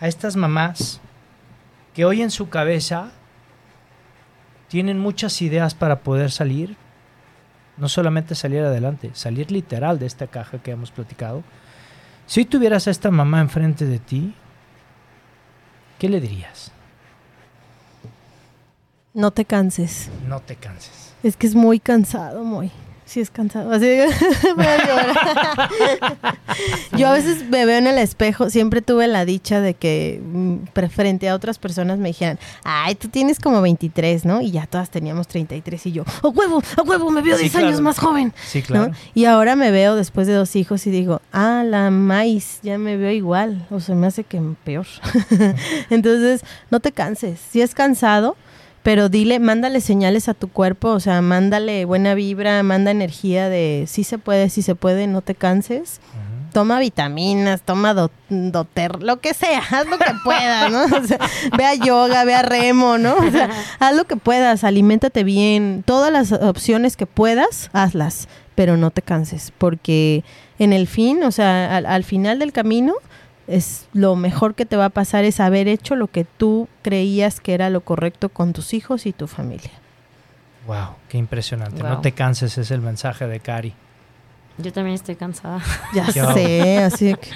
a 0.00 0.08
estas 0.08 0.36
mamás 0.36 1.00
que 1.96 2.04
hoy 2.04 2.20
en 2.20 2.30
su 2.30 2.50
cabeza 2.50 3.10
tienen 4.68 4.98
muchas 4.98 5.40
ideas 5.40 5.74
para 5.74 6.00
poder 6.00 6.30
salir, 6.30 6.76
no 7.78 7.88
solamente 7.88 8.34
salir 8.34 8.60
adelante, 8.60 9.12
salir 9.14 9.50
literal 9.50 9.98
de 9.98 10.04
esta 10.04 10.26
caja 10.26 10.58
que 10.58 10.72
hemos 10.72 10.90
platicado. 10.90 11.42
Si 12.26 12.44
tuvieras 12.44 12.86
a 12.86 12.90
esta 12.90 13.10
mamá 13.10 13.40
enfrente 13.40 13.86
de 13.86 13.98
ti, 13.98 14.34
¿qué 15.98 16.10
le 16.10 16.20
dirías? 16.20 16.70
No 19.14 19.30
te 19.30 19.46
canses. 19.46 20.10
No 20.28 20.40
te 20.40 20.56
canses. 20.56 21.14
Es 21.22 21.38
que 21.38 21.46
es 21.46 21.54
muy 21.54 21.80
cansado, 21.80 22.44
muy. 22.44 22.70
Sí, 23.06 23.20
es 23.20 23.30
cansado. 23.30 23.70
Así 23.72 23.86
voy 24.56 24.66
a 24.66 24.86
llorar. 24.86 25.70
Yo 26.98 27.06
a 27.06 27.12
veces 27.12 27.48
me 27.48 27.64
veo 27.64 27.78
en 27.78 27.86
el 27.86 27.98
espejo, 27.98 28.50
siempre 28.50 28.82
tuve 28.82 29.06
la 29.06 29.24
dicha 29.24 29.60
de 29.60 29.74
que 29.74 30.20
mm, 30.24 30.56
frente 30.90 31.28
a 31.28 31.34
otras 31.36 31.58
personas 31.58 31.98
me 31.98 32.08
dijeran, 32.08 32.38
ay, 32.64 32.96
tú 32.96 33.08
tienes 33.08 33.38
como 33.38 33.62
23, 33.62 34.24
¿no? 34.24 34.40
Y 34.40 34.50
ya 34.50 34.66
todas 34.66 34.90
teníamos 34.90 35.28
33 35.28 35.86
y 35.86 35.92
yo, 35.92 36.04
¡a 36.22 36.28
huevo, 36.28 36.60
a 36.76 36.82
huevo! 36.82 37.10
Me 37.12 37.22
veo 37.22 37.36
Sí, 37.36 37.42
10 37.42 37.52
claro. 37.52 37.66
años 37.68 37.80
más 37.80 37.98
joven. 37.98 38.32
Sí, 38.44 38.58
¿no? 38.60 38.66
claro. 38.66 38.92
Y 39.14 39.26
ahora 39.26 39.54
me 39.54 39.70
veo 39.70 39.94
después 39.94 40.26
de 40.26 40.32
dos 40.32 40.56
hijos 40.56 40.84
y 40.88 40.90
digo, 40.90 41.22
ah, 41.32 41.62
la 41.64 41.90
maíz, 41.92 42.58
ya 42.64 42.76
me 42.76 42.96
veo 42.96 43.12
igual, 43.12 43.66
o 43.70 43.78
se 43.78 43.94
me 43.94 44.08
hace 44.08 44.24
que 44.24 44.42
peor. 44.64 44.86
Entonces, 45.90 46.42
no 46.70 46.80
te 46.80 46.90
canses, 46.90 47.38
si 47.52 47.60
es 47.60 47.72
cansado, 47.74 48.36
pero 48.86 49.08
dile, 49.08 49.40
mándale 49.40 49.80
señales 49.80 50.28
a 50.28 50.34
tu 50.34 50.46
cuerpo, 50.46 50.90
o 50.90 51.00
sea, 51.00 51.20
mándale 51.20 51.84
buena 51.86 52.14
vibra, 52.14 52.62
manda 52.62 52.92
energía 52.92 53.48
de 53.48 53.86
sí 53.88 54.04
se 54.04 54.16
puede, 54.16 54.48
sí 54.48 54.62
se 54.62 54.76
puede, 54.76 55.08
no 55.08 55.22
te 55.22 55.34
canses. 55.34 56.00
Toma 56.52 56.78
vitaminas, 56.78 57.62
toma 57.62 57.94
do- 57.94 58.12
doter, 58.30 59.02
lo 59.02 59.20
que 59.20 59.34
sea, 59.34 59.58
haz 59.72 59.88
lo 59.88 59.98
que 59.98 60.12
puedas, 60.22 60.70
¿no? 60.70 60.84
O 60.84 61.04
sea, 61.04 61.18
ve 61.58 61.64
a 61.66 61.74
yoga, 61.74 62.22
ve 62.24 62.34
a 62.36 62.42
remo, 62.42 62.96
¿no? 62.96 63.16
O 63.16 63.28
sea, 63.32 63.50
haz 63.80 63.96
lo 63.96 64.04
que 64.04 64.14
puedas, 64.14 64.62
aliméntate 64.62 65.24
bien, 65.24 65.82
todas 65.84 66.12
las 66.12 66.30
opciones 66.30 66.96
que 66.96 67.06
puedas, 67.06 67.70
hazlas, 67.72 68.28
pero 68.54 68.76
no 68.76 68.92
te 68.92 69.02
canses, 69.02 69.52
porque 69.58 70.22
en 70.60 70.72
el 70.72 70.86
fin, 70.86 71.24
o 71.24 71.32
sea, 71.32 71.76
al, 71.76 71.86
al 71.86 72.04
final 72.04 72.38
del 72.38 72.52
camino, 72.52 72.94
es 73.46 73.86
lo 73.92 74.16
mejor 74.16 74.54
que 74.54 74.66
te 74.66 74.76
va 74.76 74.86
a 74.86 74.90
pasar 74.90 75.24
es 75.24 75.40
haber 75.40 75.68
hecho 75.68 75.94
lo 75.96 76.08
que 76.08 76.24
tú 76.24 76.68
creías 76.82 77.40
que 77.40 77.54
era 77.54 77.70
lo 77.70 77.80
correcto 77.82 78.28
con 78.28 78.52
tus 78.52 78.74
hijos 78.74 79.06
y 79.06 79.12
tu 79.12 79.26
familia. 79.26 79.70
Wow, 80.66 80.96
qué 81.08 81.18
impresionante. 81.18 81.82
No 81.82 82.00
te 82.00 82.12
canses, 82.12 82.58
es 82.58 82.70
el 82.72 82.80
mensaje 82.80 83.26
de 83.28 83.38
Cari. 83.40 83.72
Yo 84.58 84.72
también 84.72 84.94
estoy 84.94 85.16
cansada. 85.16 85.60
Ya 85.92 86.06
sé, 86.10 86.78
así 86.78 87.14
que 87.14 87.28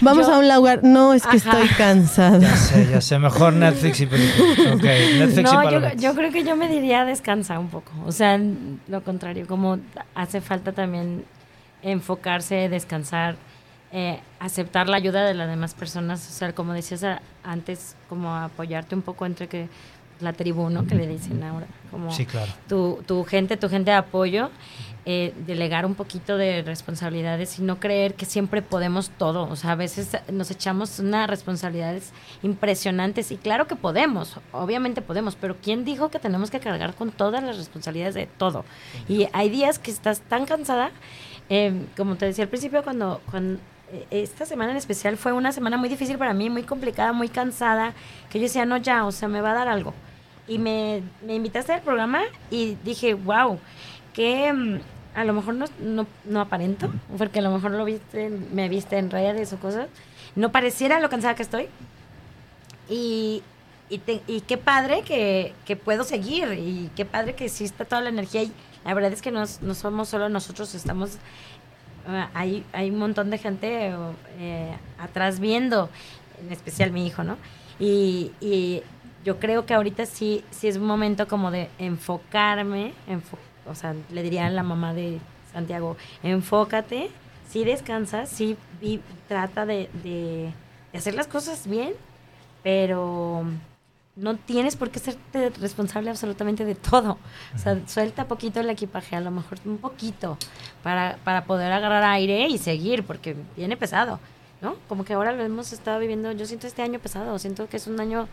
vamos 0.00 0.28
Yo- 0.28 0.34
a 0.34 0.38
un 0.38 0.48
lugar, 0.48 0.80
no, 0.84 1.12
es 1.12 1.24
que 1.26 1.36
Ajá. 1.36 1.50
estoy 1.62 1.68
cansada. 1.76 2.38
Ya 2.38 2.56
sé, 2.56 2.88
ya 2.90 3.00
sé. 3.00 3.18
Mejor 3.18 3.52
Netflix 3.54 4.00
y 4.00 4.06
películas. 4.06 4.58
Ok, 4.76 4.82
Netflix 5.18 5.38
y 5.50 5.54
No, 5.54 5.70
yo, 5.70 5.92
yo 5.94 6.14
creo 6.14 6.30
que 6.30 6.44
yo 6.44 6.54
me 6.56 6.68
diría 6.68 7.04
descansa 7.04 7.58
un 7.58 7.68
poco. 7.70 7.90
O 8.06 8.12
sea, 8.12 8.38
lo 8.88 9.02
contrario, 9.02 9.46
como 9.48 9.78
hace 10.14 10.40
falta 10.40 10.70
también 10.72 11.24
enfocarse, 11.82 12.68
descansar, 12.68 13.36
eh, 13.92 14.20
aceptar 14.44 14.88
la 14.88 14.98
ayuda 14.98 15.24
de 15.24 15.32
las 15.34 15.48
demás 15.48 15.74
personas. 15.74 16.28
O 16.28 16.32
sea, 16.32 16.54
como 16.54 16.74
decías 16.74 17.04
antes, 17.42 17.96
como 18.08 18.34
apoyarte 18.34 18.94
un 18.94 19.02
poco 19.02 19.24
entre 19.24 19.48
que 19.48 19.68
la 20.20 20.32
tribu, 20.32 20.68
¿no? 20.68 20.86
Que 20.86 20.94
le 20.94 21.06
dicen 21.06 21.42
ahora. 21.42 21.66
Como 21.90 22.12
Sí, 22.12 22.26
claro. 22.26 22.52
tu, 22.68 23.02
tu 23.06 23.24
gente, 23.24 23.56
tu 23.56 23.68
gente 23.68 23.90
de 23.90 23.96
apoyo, 23.96 24.50
eh, 25.06 25.32
delegar 25.46 25.86
un 25.86 25.94
poquito 25.94 26.36
de 26.36 26.62
responsabilidades 26.62 27.58
y 27.58 27.62
no 27.62 27.80
creer 27.80 28.14
que 28.14 28.26
siempre 28.26 28.60
podemos 28.60 29.10
todo. 29.16 29.48
O 29.48 29.56
sea, 29.56 29.72
a 29.72 29.76
veces 29.76 30.10
nos 30.30 30.50
echamos 30.50 30.98
unas 30.98 31.28
responsabilidades 31.28 32.12
impresionantes 32.42 33.32
y 33.32 33.36
claro 33.38 33.66
que 33.66 33.76
podemos, 33.76 34.38
obviamente 34.52 35.00
podemos, 35.00 35.36
pero 35.36 35.56
¿quién 35.56 35.84
dijo 35.86 36.10
que 36.10 36.18
tenemos 36.18 36.50
que 36.50 36.60
cargar 36.60 36.94
con 36.94 37.12
todas 37.12 37.42
las 37.42 37.56
responsabilidades 37.56 38.14
de 38.14 38.26
todo? 38.26 38.64
Y 39.08 39.26
hay 39.32 39.48
días 39.48 39.78
que 39.78 39.90
estás 39.90 40.20
tan 40.20 40.44
cansada, 40.44 40.90
eh, 41.48 41.86
como 41.96 42.16
te 42.16 42.26
decía 42.26 42.44
al 42.44 42.50
principio, 42.50 42.82
cuando, 42.84 43.20
cuando 43.30 43.58
esta 44.10 44.46
semana 44.46 44.72
en 44.72 44.76
especial 44.76 45.16
fue 45.16 45.32
una 45.32 45.52
semana 45.52 45.76
muy 45.76 45.88
difícil 45.88 46.18
para 46.18 46.34
mí, 46.34 46.50
muy 46.50 46.62
complicada, 46.62 47.12
muy 47.12 47.28
cansada, 47.28 47.92
que 48.30 48.38
yo 48.38 48.44
decía, 48.44 48.64
no, 48.64 48.76
ya, 48.76 49.04
o 49.04 49.12
sea, 49.12 49.28
me 49.28 49.40
va 49.40 49.52
a 49.52 49.54
dar 49.54 49.68
algo 49.68 49.94
y 50.46 50.58
me, 50.58 51.02
me 51.26 51.34
invitaste 51.34 51.72
al 51.72 51.82
programa 51.82 52.22
y 52.50 52.76
dije, 52.84 53.14
wow, 53.14 53.58
que 54.12 54.52
mm, 54.52 54.80
a 55.14 55.24
lo 55.24 55.32
mejor 55.32 55.54
no, 55.54 55.66
no, 55.80 56.06
no 56.24 56.40
aparento, 56.40 56.90
porque 57.16 57.38
a 57.38 57.42
lo 57.42 57.50
mejor 57.50 57.70
lo 57.72 57.84
viste, 57.84 58.30
me 58.30 58.68
viste 58.68 58.98
en 58.98 59.10
redes 59.10 59.52
o 59.52 59.58
cosas, 59.58 59.88
no 60.34 60.52
pareciera 60.52 61.00
lo 61.00 61.08
cansada 61.08 61.34
que 61.34 61.42
estoy. 61.42 61.68
Y, 62.88 63.42
y, 63.88 64.40
qué 64.40 64.58
padre 64.58 65.02
que, 65.02 65.54
que 65.64 65.76
puedo 65.76 66.04
seguir 66.04 66.52
y 66.52 66.90
qué 66.96 67.04
padre 67.04 67.34
que 67.34 67.46
exista 67.46 67.84
toda 67.84 68.02
la 68.02 68.10
energía. 68.10 68.42
Y 68.42 68.52
la 68.84 68.92
verdad 68.92 69.12
es 69.12 69.22
que 69.22 69.30
no, 69.30 69.44
no 69.62 69.74
somos 69.74 70.08
solo 70.08 70.28
nosotros, 70.28 70.74
estamos 70.74 71.12
hay, 72.34 72.64
hay 72.72 72.90
un 72.90 72.98
montón 72.98 73.30
de 73.30 73.38
gente 73.38 73.92
eh, 74.38 74.76
atrás 74.98 75.40
viendo, 75.40 75.88
en 76.44 76.52
especial 76.52 76.90
mi 76.90 77.06
hijo, 77.06 77.24
¿no? 77.24 77.36
Y, 77.78 78.32
y 78.40 78.82
yo 79.24 79.38
creo 79.40 79.66
que 79.66 79.74
ahorita 79.74 80.06
sí, 80.06 80.44
sí 80.50 80.68
es 80.68 80.76
un 80.76 80.86
momento 80.86 81.26
como 81.28 81.50
de 81.50 81.68
enfocarme, 81.78 82.92
enfo- 83.08 83.38
o 83.66 83.74
sea, 83.74 83.94
le 84.10 84.22
diría 84.22 84.46
a 84.46 84.50
la 84.50 84.62
mamá 84.62 84.92
de 84.94 85.18
Santiago, 85.52 85.96
enfócate, 86.22 87.10
sí 87.48 87.64
descansa, 87.64 88.26
sí 88.26 88.56
trata 89.28 89.64
de, 89.66 89.88
de- 90.02 90.52
de 90.92 90.98
hacer 90.98 91.14
las 91.14 91.26
cosas 91.26 91.66
bien, 91.66 91.94
pero 92.62 93.44
no 94.16 94.36
tienes 94.36 94.76
por 94.76 94.90
qué 94.90 95.00
serte 95.00 95.50
responsable 95.60 96.10
absolutamente 96.10 96.64
de 96.64 96.74
todo. 96.74 97.18
O 97.54 97.58
sea, 97.58 97.80
suelta 97.86 98.28
poquito 98.28 98.60
el 98.60 98.70
equipaje, 98.70 99.16
a 99.16 99.20
lo 99.20 99.30
mejor 99.30 99.58
un 99.64 99.78
poquito, 99.78 100.38
para, 100.82 101.18
para 101.24 101.44
poder 101.44 101.72
agarrar 101.72 102.04
aire 102.04 102.46
y 102.48 102.58
seguir, 102.58 103.04
porque 103.04 103.36
viene 103.56 103.76
pesado. 103.76 104.20
¿no? 104.60 104.76
Como 104.88 105.04
que 105.04 105.12
ahora 105.12 105.32
lo 105.32 105.42
hemos 105.42 105.72
estado 105.72 105.98
viviendo, 105.98 106.32
yo 106.32 106.46
siento 106.46 106.66
este 106.66 106.82
año 106.82 106.98
pesado, 106.98 107.38
siento 107.38 107.68
que 107.68 107.76
es 107.76 107.86
un 107.86 108.00
año 108.00 108.28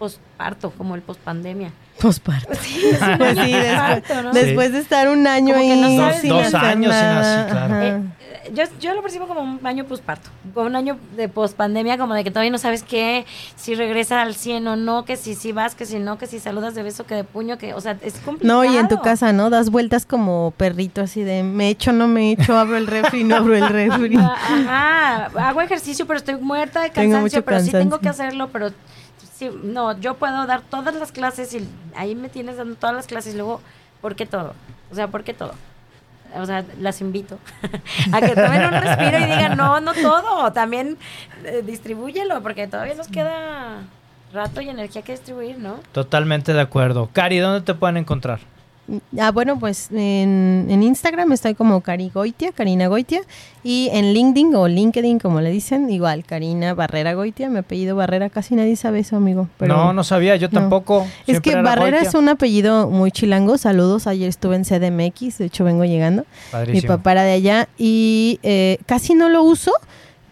postparto, 0.00 0.70
como 0.70 0.94
el 0.94 1.02
pospandemia. 1.02 1.70
Posparto. 2.00 2.48
Sí, 2.62 2.82
un 2.86 3.18
Pues 3.18 3.38
sí, 3.38 3.52
después, 3.52 3.68
posparto, 3.68 4.22
¿no? 4.22 4.32
después 4.32 4.72
de 4.72 4.78
estar 4.78 5.08
un 5.10 5.26
año 5.26 5.54
Como 5.54 5.66
que 5.66 5.72
ahí 5.74 5.80
no 5.96 6.02
sabes- 6.02 6.20
sin 6.22 6.30
Dos 6.30 6.46
hacer 6.46 6.60
años 6.60 6.94
sin 6.94 7.04
así, 7.04 7.50
claro. 7.50 7.74
Eh, 7.82 8.02
yo, 8.54 8.62
yo 8.80 8.94
lo 8.94 9.02
percibo 9.02 9.26
como 9.28 9.42
un 9.42 9.60
año 9.66 9.84
posparto, 9.84 10.30
como 10.54 10.66
un 10.66 10.76
año 10.76 10.96
de 11.14 11.28
pospandemia, 11.28 11.98
como 11.98 12.14
de 12.14 12.24
que 12.24 12.30
todavía 12.30 12.50
no 12.50 12.56
sabes 12.56 12.82
qué, 12.82 13.26
si 13.54 13.74
regresa 13.74 14.22
al 14.22 14.34
100 14.34 14.66
o 14.68 14.76
no, 14.76 15.04
que 15.04 15.16
si, 15.18 15.34
si 15.34 15.52
vas, 15.52 15.74
que 15.74 15.84
si 15.84 15.98
no, 15.98 16.16
que 16.16 16.26
si 16.26 16.38
saludas 16.40 16.74
de 16.74 16.82
beso, 16.82 17.04
que 17.04 17.14
de 17.16 17.24
puño, 17.24 17.58
que, 17.58 17.74
o 17.74 17.80
sea, 17.82 17.98
es 18.00 18.14
complicado. 18.20 18.62
No, 18.62 18.64
y 18.64 18.78
en 18.78 18.88
tu 18.88 18.98
casa, 19.02 19.34
¿no? 19.34 19.50
Das 19.50 19.68
vueltas 19.68 20.06
como 20.06 20.54
perrito 20.56 21.02
así 21.02 21.22
de 21.22 21.42
me 21.42 21.68
echo, 21.68 21.92
no 21.92 22.08
me 22.08 22.32
echo, 22.32 22.56
abro 22.58 22.78
el 22.78 22.86
refri, 22.86 23.24
no 23.24 23.36
abro 23.36 23.54
el 23.54 23.68
refri. 23.68 24.16
Ajá, 24.64 25.26
hago 25.36 25.60
ejercicio, 25.60 26.06
pero 26.06 26.16
estoy 26.18 26.36
muerta 26.36 26.80
de 26.80 26.88
Tengo 26.88 27.12
cansancio, 27.12 27.38
mucho 27.40 27.44
pero 27.44 27.58
sí 27.60 27.66
cansancio. 27.66 27.78
tengo 27.78 27.98
que 28.00 28.08
hacerlo, 28.08 28.48
pero 28.50 28.70
no, 29.48 29.98
yo 29.98 30.14
puedo 30.14 30.46
dar 30.46 30.62
todas 30.62 30.94
las 30.94 31.12
clases 31.12 31.54
y 31.54 31.66
ahí 31.94 32.14
me 32.14 32.28
tienes 32.28 32.56
dando 32.56 32.74
todas 32.76 32.94
las 32.94 33.06
clases 33.06 33.34
y 33.34 33.36
luego, 33.36 33.60
¿por 34.00 34.14
qué 34.14 34.26
todo? 34.26 34.54
O 34.90 34.94
sea, 34.94 35.08
¿por 35.08 35.24
qué 35.24 35.34
todo? 35.34 35.54
O 36.36 36.46
sea, 36.46 36.64
las 36.78 37.00
invito 37.00 37.38
a 38.12 38.20
que 38.20 38.34
tomen 38.34 38.64
un 38.64 38.72
respiro 38.72 39.18
y 39.18 39.24
digan, 39.24 39.56
no, 39.56 39.80
no 39.80 39.92
todo, 39.94 40.52
también 40.52 40.96
eh, 41.44 41.62
distribúyelo, 41.64 42.40
porque 42.42 42.68
todavía 42.68 42.94
nos 42.94 43.08
queda 43.08 43.82
rato 44.32 44.60
y 44.60 44.68
energía 44.68 45.02
que 45.02 45.12
distribuir, 45.12 45.58
¿no? 45.58 45.80
Totalmente 45.92 46.52
de 46.52 46.60
acuerdo. 46.60 47.08
Cari, 47.12 47.38
¿dónde 47.38 47.62
te 47.62 47.74
pueden 47.74 47.96
encontrar? 47.96 48.38
Ah, 49.18 49.30
bueno, 49.30 49.58
pues 49.58 49.88
en, 49.92 50.66
en 50.68 50.82
Instagram 50.82 51.30
estoy 51.32 51.54
como 51.54 51.80
Cari 51.80 52.10
Goitia, 52.12 52.52
Karina 52.52 52.88
Goitia, 52.88 53.20
y 53.62 53.88
en 53.92 54.12
LinkedIn 54.12 54.54
o 54.54 54.66
LinkedIn, 54.68 55.18
como 55.18 55.40
le 55.40 55.50
dicen, 55.50 55.90
igual, 55.90 56.24
Karina 56.24 56.74
Barrera 56.74 57.14
Goitia, 57.14 57.48
mi 57.50 57.58
apellido 57.58 57.94
Barrera, 57.96 58.30
casi 58.30 58.54
nadie 58.54 58.76
sabe 58.76 59.00
eso, 59.00 59.16
amigo. 59.16 59.48
pero- 59.58 59.76
no, 59.76 59.92
no 59.92 60.02
sabía, 60.04 60.36
yo 60.36 60.48
no. 60.48 60.60
tampoco. 60.60 61.06
Es 61.26 61.40
que 61.40 61.50
era 61.52 61.62
Barrera 61.62 61.98
Goitia. 61.98 62.08
es 62.08 62.14
un 62.14 62.28
apellido 62.28 62.88
muy 62.88 63.10
chilango. 63.12 63.58
Saludos, 63.58 64.06
ayer 64.06 64.28
estuve 64.28 64.56
en 64.56 64.64
CDMX, 64.64 65.38
de 65.38 65.46
hecho 65.46 65.64
vengo 65.64 65.84
llegando. 65.84 66.24
Mi 66.68 66.80
papá 66.82 67.12
era 67.12 67.22
de 67.22 67.32
allá 67.32 67.68
y 67.78 68.38
eh, 68.42 68.78
casi 68.86 69.14
no 69.14 69.28
lo 69.28 69.42
uso 69.42 69.72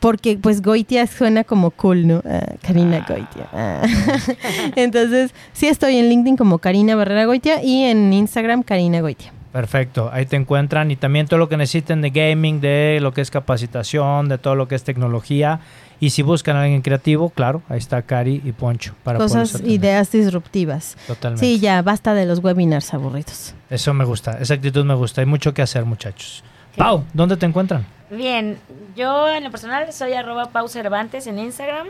porque 0.01 0.39
pues 0.41 0.63
Goitia 0.63 1.07
suena 1.07 1.45
como 1.45 1.71
cool, 1.71 2.07
¿no? 2.07 2.23
Ah, 2.25 2.55
Karina 2.63 3.05
Goitia. 3.09 3.49
ah. 3.53 3.83
Entonces, 4.77 5.33
sí 5.53 5.67
estoy 5.67 5.97
en 5.97 6.09
LinkedIn 6.09 6.37
como 6.37 6.59
Karina 6.59 6.95
Barrera 6.97 7.25
Goitia 7.25 7.63
y 7.63 7.85
en 7.85 8.13
Instagram 8.13 8.63
Karina 8.63 9.01
Goitia. 9.01 9.33
Perfecto, 9.53 10.11
ahí 10.13 10.27
te 10.27 10.37
encuentran 10.37 10.91
y 10.91 10.97
también 10.97 11.27
todo 11.27 11.39
lo 11.39 11.49
que 11.49 11.57
necesiten 11.57 12.03
de 12.03 12.11
gaming, 12.11 12.61
de 12.61 12.99
lo 13.01 13.13
que 13.13 13.23
es 13.23 13.31
capacitación, 13.31 14.29
de 14.29 14.37
todo 14.37 14.55
lo 14.55 14.69
que 14.69 14.75
es 14.75 14.85
tecnología. 14.85 15.61
Y 16.01 16.11
si 16.11 16.23
buscan 16.23 16.57
a 16.57 16.63
alguien 16.63 16.83
creativo, 16.83 17.31
claro, 17.31 17.63
ahí 17.69 17.79
está 17.79 18.03
Cari 18.03 18.41
y 18.45 18.53
Poncho 18.53 18.95
para 19.03 19.19
Cosas, 19.19 19.61
ideas 19.65 20.13
disruptivas. 20.13 20.97
Totalmente. 21.07 21.45
Sí, 21.45 21.59
ya, 21.59 21.83
basta 21.83 22.15
de 22.15 22.27
los 22.27 22.39
webinars 22.39 22.93
aburridos. 22.95 23.55
Eso 23.69 23.95
me 23.95 24.05
gusta, 24.05 24.39
esa 24.39 24.55
actitud 24.55 24.85
me 24.85 24.95
gusta. 24.95 25.23
Hay 25.23 25.27
mucho 25.27 25.53
que 25.55 25.63
hacer, 25.63 25.85
muchachos. 25.85 26.45
Pau, 26.77 27.03
¿dónde 27.13 27.37
te 27.37 27.47
encuentran? 27.47 27.85
Bien, 28.11 28.59
yo 28.99 29.33
en 29.33 29.45
lo 29.45 29.53
personal 29.53 29.93
soy 29.93 30.15
arroba 30.15 30.51
en 30.53 31.39
Instagram 31.39 31.87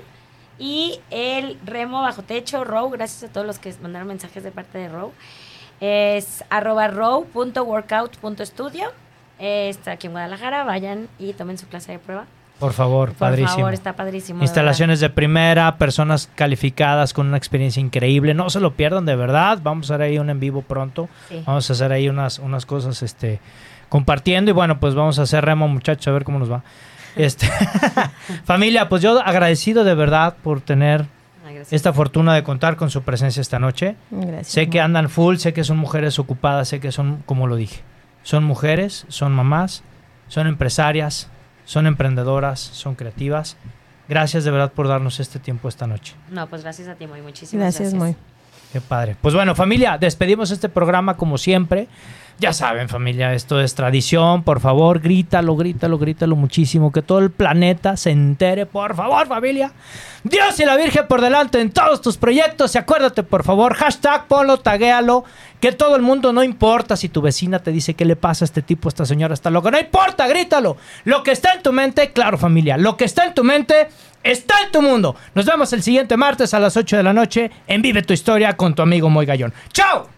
y 0.59 1.01
el 1.11 1.57
remo 1.65 2.03
bajo 2.03 2.23
techo, 2.23 2.65
Row, 2.65 2.91
gracias 2.91 3.31
a 3.31 3.33
todos 3.33 3.47
los 3.47 3.59
que 3.59 3.75
mandaron 3.81 4.09
mensajes 4.09 4.45
de 4.45 4.51
parte 4.51 4.77
de 4.77 4.91
Row, 4.91 5.13
es 5.81 6.45
arroba 6.51 6.89
row.workout.studio. 6.89 8.93
Está 9.39 9.93
aquí 9.93 10.09
en 10.09 10.13
Guadalajara, 10.13 10.65
vayan 10.65 11.09
y 11.19 11.33
tomen 11.33 11.57
su 11.57 11.67
clase 11.69 11.93
de 11.93 11.99
prueba. 11.99 12.27
Por 12.59 12.73
favor, 12.73 13.11
Por 13.11 13.19
padrísimo. 13.19 13.57
favor, 13.57 13.73
está 13.73 13.95
padrísimo. 13.95 14.41
de 14.41 14.45
Instalaciones 14.45 15.01
de 15.01 15.09
primera, 15.11 15.79
personas 15.79 16.29
calificadas 16.35 17.15
con 17.15 17.29
una 17.29 17.37
experiencia 17.37 17.81
increíble. 17.81 18.35
No 18.35 18.51
se 18.51 18.59
lo 18.59 18.75
pierdan, 18.75 19.07
de 19.07 19.15
verdad. 19.15 19.61
Vamos 19.63 19.89
a 19.91 19.95
hacer 19.95 20.07
ahí 20.07 20.19
un 20.19 20.29
en 20.29 20.41
vivo 20.41 20.63
pronto. 20.63 21.09
Sí. 21.29 21.41
Vamos 21.47 21.71
a 21.71 21.73
hacer 21.73 21.93
ahí 21.93 22.09
unas, 22.09 22.41
unas 22.41 22.67
cosas 22.67 23.01
este, 23.05 23.39
compartiendo. 23.89 24.51
Y 24.51 24.55
bueno, 24.55 24.81
pues 24.81 24.97
vamos 24.97 25.21
a 25.21 25.23
hacer 25.23 25.45
remo, 25.45 25.69
muchachos, 25.69 26.09
a 26.09 26.11
ver 26.11 26.25
cómo 26.25 26.41
nos 26.41 26.51
va. 26.51 26.65
Este, 27.17 27.49
familia, 28.45 28.89
pues 28.89 29.03
yo 29.03 29.21
agradecido 29.21 29.85
de 29.85 29.95
verdad 29.95 30.37
por 30.43 30.61
tener 30.61 31.07
gracias. 31.43 31.73
esta 31.73 31.93
fortuna 31.93 32.35
de 32.35 32.43
contar 32.43 32.77
con 32.77 32.91
su 32.91 33.03
presencia 33.03 33.41
esta 33.41 33.59
noche. 33.59 33.97
Gracias. 34.11 34.49
Sé 34.49 34.71
que 34.71 34.81
andan 34.81 35.09
full, 35.09 35.37
sé 35.37 35.53
que 35.53 35.65
son 35.65 35.79
mujeres 35.79 36.19
ocupadas, 36.19 36.69
sé 36.69 36.81
que 36.81 36.93
son, 36.93 37.23
como 37.27 37.47
lo 37.47 37.57
dije, 37.57 37.83
son 38.23 38.45
mujeres, 38.45 39.05
son 39.09 39.33
mamás, 39.33 39.83
son 40.29 40.47
empresarias, 40.47 41.29
son 41.65 41.87
emprendedoras, 41.87 42.61
son 42.61 42.95
creativas. 42.95 43.57
Gracias 44.09 44.45
de 44.45 44.51
verdad 44.51 44.73
por 44.73 44.89
darnos 44.89 45.21
este 45.21 45.39
tiempo 45.39 45.69
esta 45.69 45.87
noche. 45.87 46.15
No, 46.31 46.47
pues 46.47 46.63
gracias 46.63 46.89
a 46.89 46.95
ti, 46.95 47.07
Moy. 47.07 47.21
Muchísimas 47.21 47.63
Gracias, 47.75 47.93
gracias. 47.95 48.17
muy. 48.17 48.38
Qué 48.73 48.81
padre. 48.81 49.16
Pues 49.21 49.35
bueno, 49.35 49.55
familia, 49.55 49.97
despedimos 49.99 50.51
este 50.51 50.69
programa 50.69 51.16
como 51.16 51.39
siempre. 51.39 51.89
Ya 52.41 52.53
saben, 52.53 52.89
familia, 52.89 53.35
esto 53.35 53.61
es 53.61 53.75
tradición. 53.75 54.45
Por 54.45 54.61
favor, 54.61 55.01
grítalo, 55.01 55.57
grítalo, 55.57 55.99
grítalo 55.99 56.37
muchísimo. 56.37 56.93
Que 56.93 57.03
todo 57.03 57.19
el 57.19 57.33
planeta 57.33 57.97
se 57.97 58.12
entere. 58.12 58.64
Por 58.64 58.95
favor, 58.95 59.27
familia. 59.27 59.73
Dios 60.23 60.61
y 60.61 60.64
la 60.64 60.77
Virgen 60.77 61.09
por 61.09 61.21
delante 61.21 61.61
en 61.61 61.73
todos 61.73 62.01
tus 62.01 62.16
proyectos. 62.16 62.77
Y 62.77 62.79
acuérdate, 62.79 63.25
por 63.25 63.43
favor, 63.43 63.75
hashtag, 63.75 64.29
ponlo, 64.29 64.59
taguéalo. 64.59 65.25
Que 65.59 65.73
todo 65.73 65.97
el 65.97 66.03
mundo 66.03 66.33
no 66.33 66.45
importa 66.45 66.97
si 66.97 67.09
tu 67.09 67.21
vecina 67.21 67.59
te 67.59 67.73
dice 67.73 67.95
qué 67.95 68.05
le 68.05 68.14
pasa 68.14 68.45
a 68.45 68.47
este 68.47 68.62
tipo, 68.62 68.89
a 68.89 68.91
esta 68.91 69.05
señora, 69.05 69.35
está 69.35 69.51
loca. 69.51 69.73
No 69.73 69.81
importa, 69.81 70.29
grítalo. 70.29 70.77
Lo 71.05 71.25
que 71.25 71.33
está 71.33 71.55
en 71.55 71.62
tu 71.64 71.73
mente, 71.73 72.12
claro, 72.12 72.39
familia. 72.39 72.77
Lo 72.77 72.97
que 72.97 73.05
está 73.05 73.25
en 73.25 73.35
tu 73.35 73.43
mente 73.43 73.89
está 74.23 74.62
en 74.62 74.73
tu 74.73 74.83
mundo. 74.83 75.16
Nos 75.35 75.47
vemos 75.47 75.73
el 75.73 75.83
siguiente 75.83 76.16
martes 76.16 76.55
a 76.55 76.61
las 76.61 76.77
8 76.77 76.97
de 76.97 77.03
la 77.03 77.12
noche 77.12 77.51
en 77.66 77.83
Vive 77.83 78.03
tu 78.03 78.12
Historia 78.12 78.57
con 78.57 78.75
tu 78.75 78.83
amigo 78.83 79.09
Moy 79.11 79.27
Gallón. 79.27 79.53
¡Chao! 79.73 80.09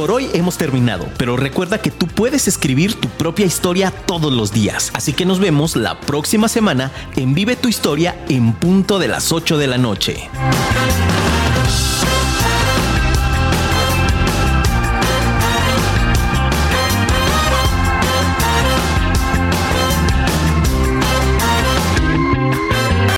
Por 0.00 0.12
hoy 0.12 0.30
hemos 0.32 0.56
terminado, 0.56 1.06
pero 1.18 1.36
recuerda 1.36 1.76
que 1.76 1.90
tú 1.90 2.06
puedes 2.06 2.48
escribir 2.48 2.94
tu 2.94 3.08
propia 3.08 3.44
historia 3.44 3.90
todos 3.90 4.32
los 4.32 4.50
días. 4.50 4.90
Así 4.94 5.12
que 5.12 5.26
nos 5.26 5.40
vemos 5.40 5.76
la 5.76 6.00
próxima 6.00 6.48
semana 6.48 6.90
en 7.16 7.34
Vive 7.34 7.54
tu 7.54 7.68
Historia 7.68 8.16
en 8.30 8.54
punto 8.54 8.98
de 8.98 9.08
las 9.08 9.30
8 9.30 9.58
de 9.58 9.66
la 9.66 9.76
noche. 9.76 10.30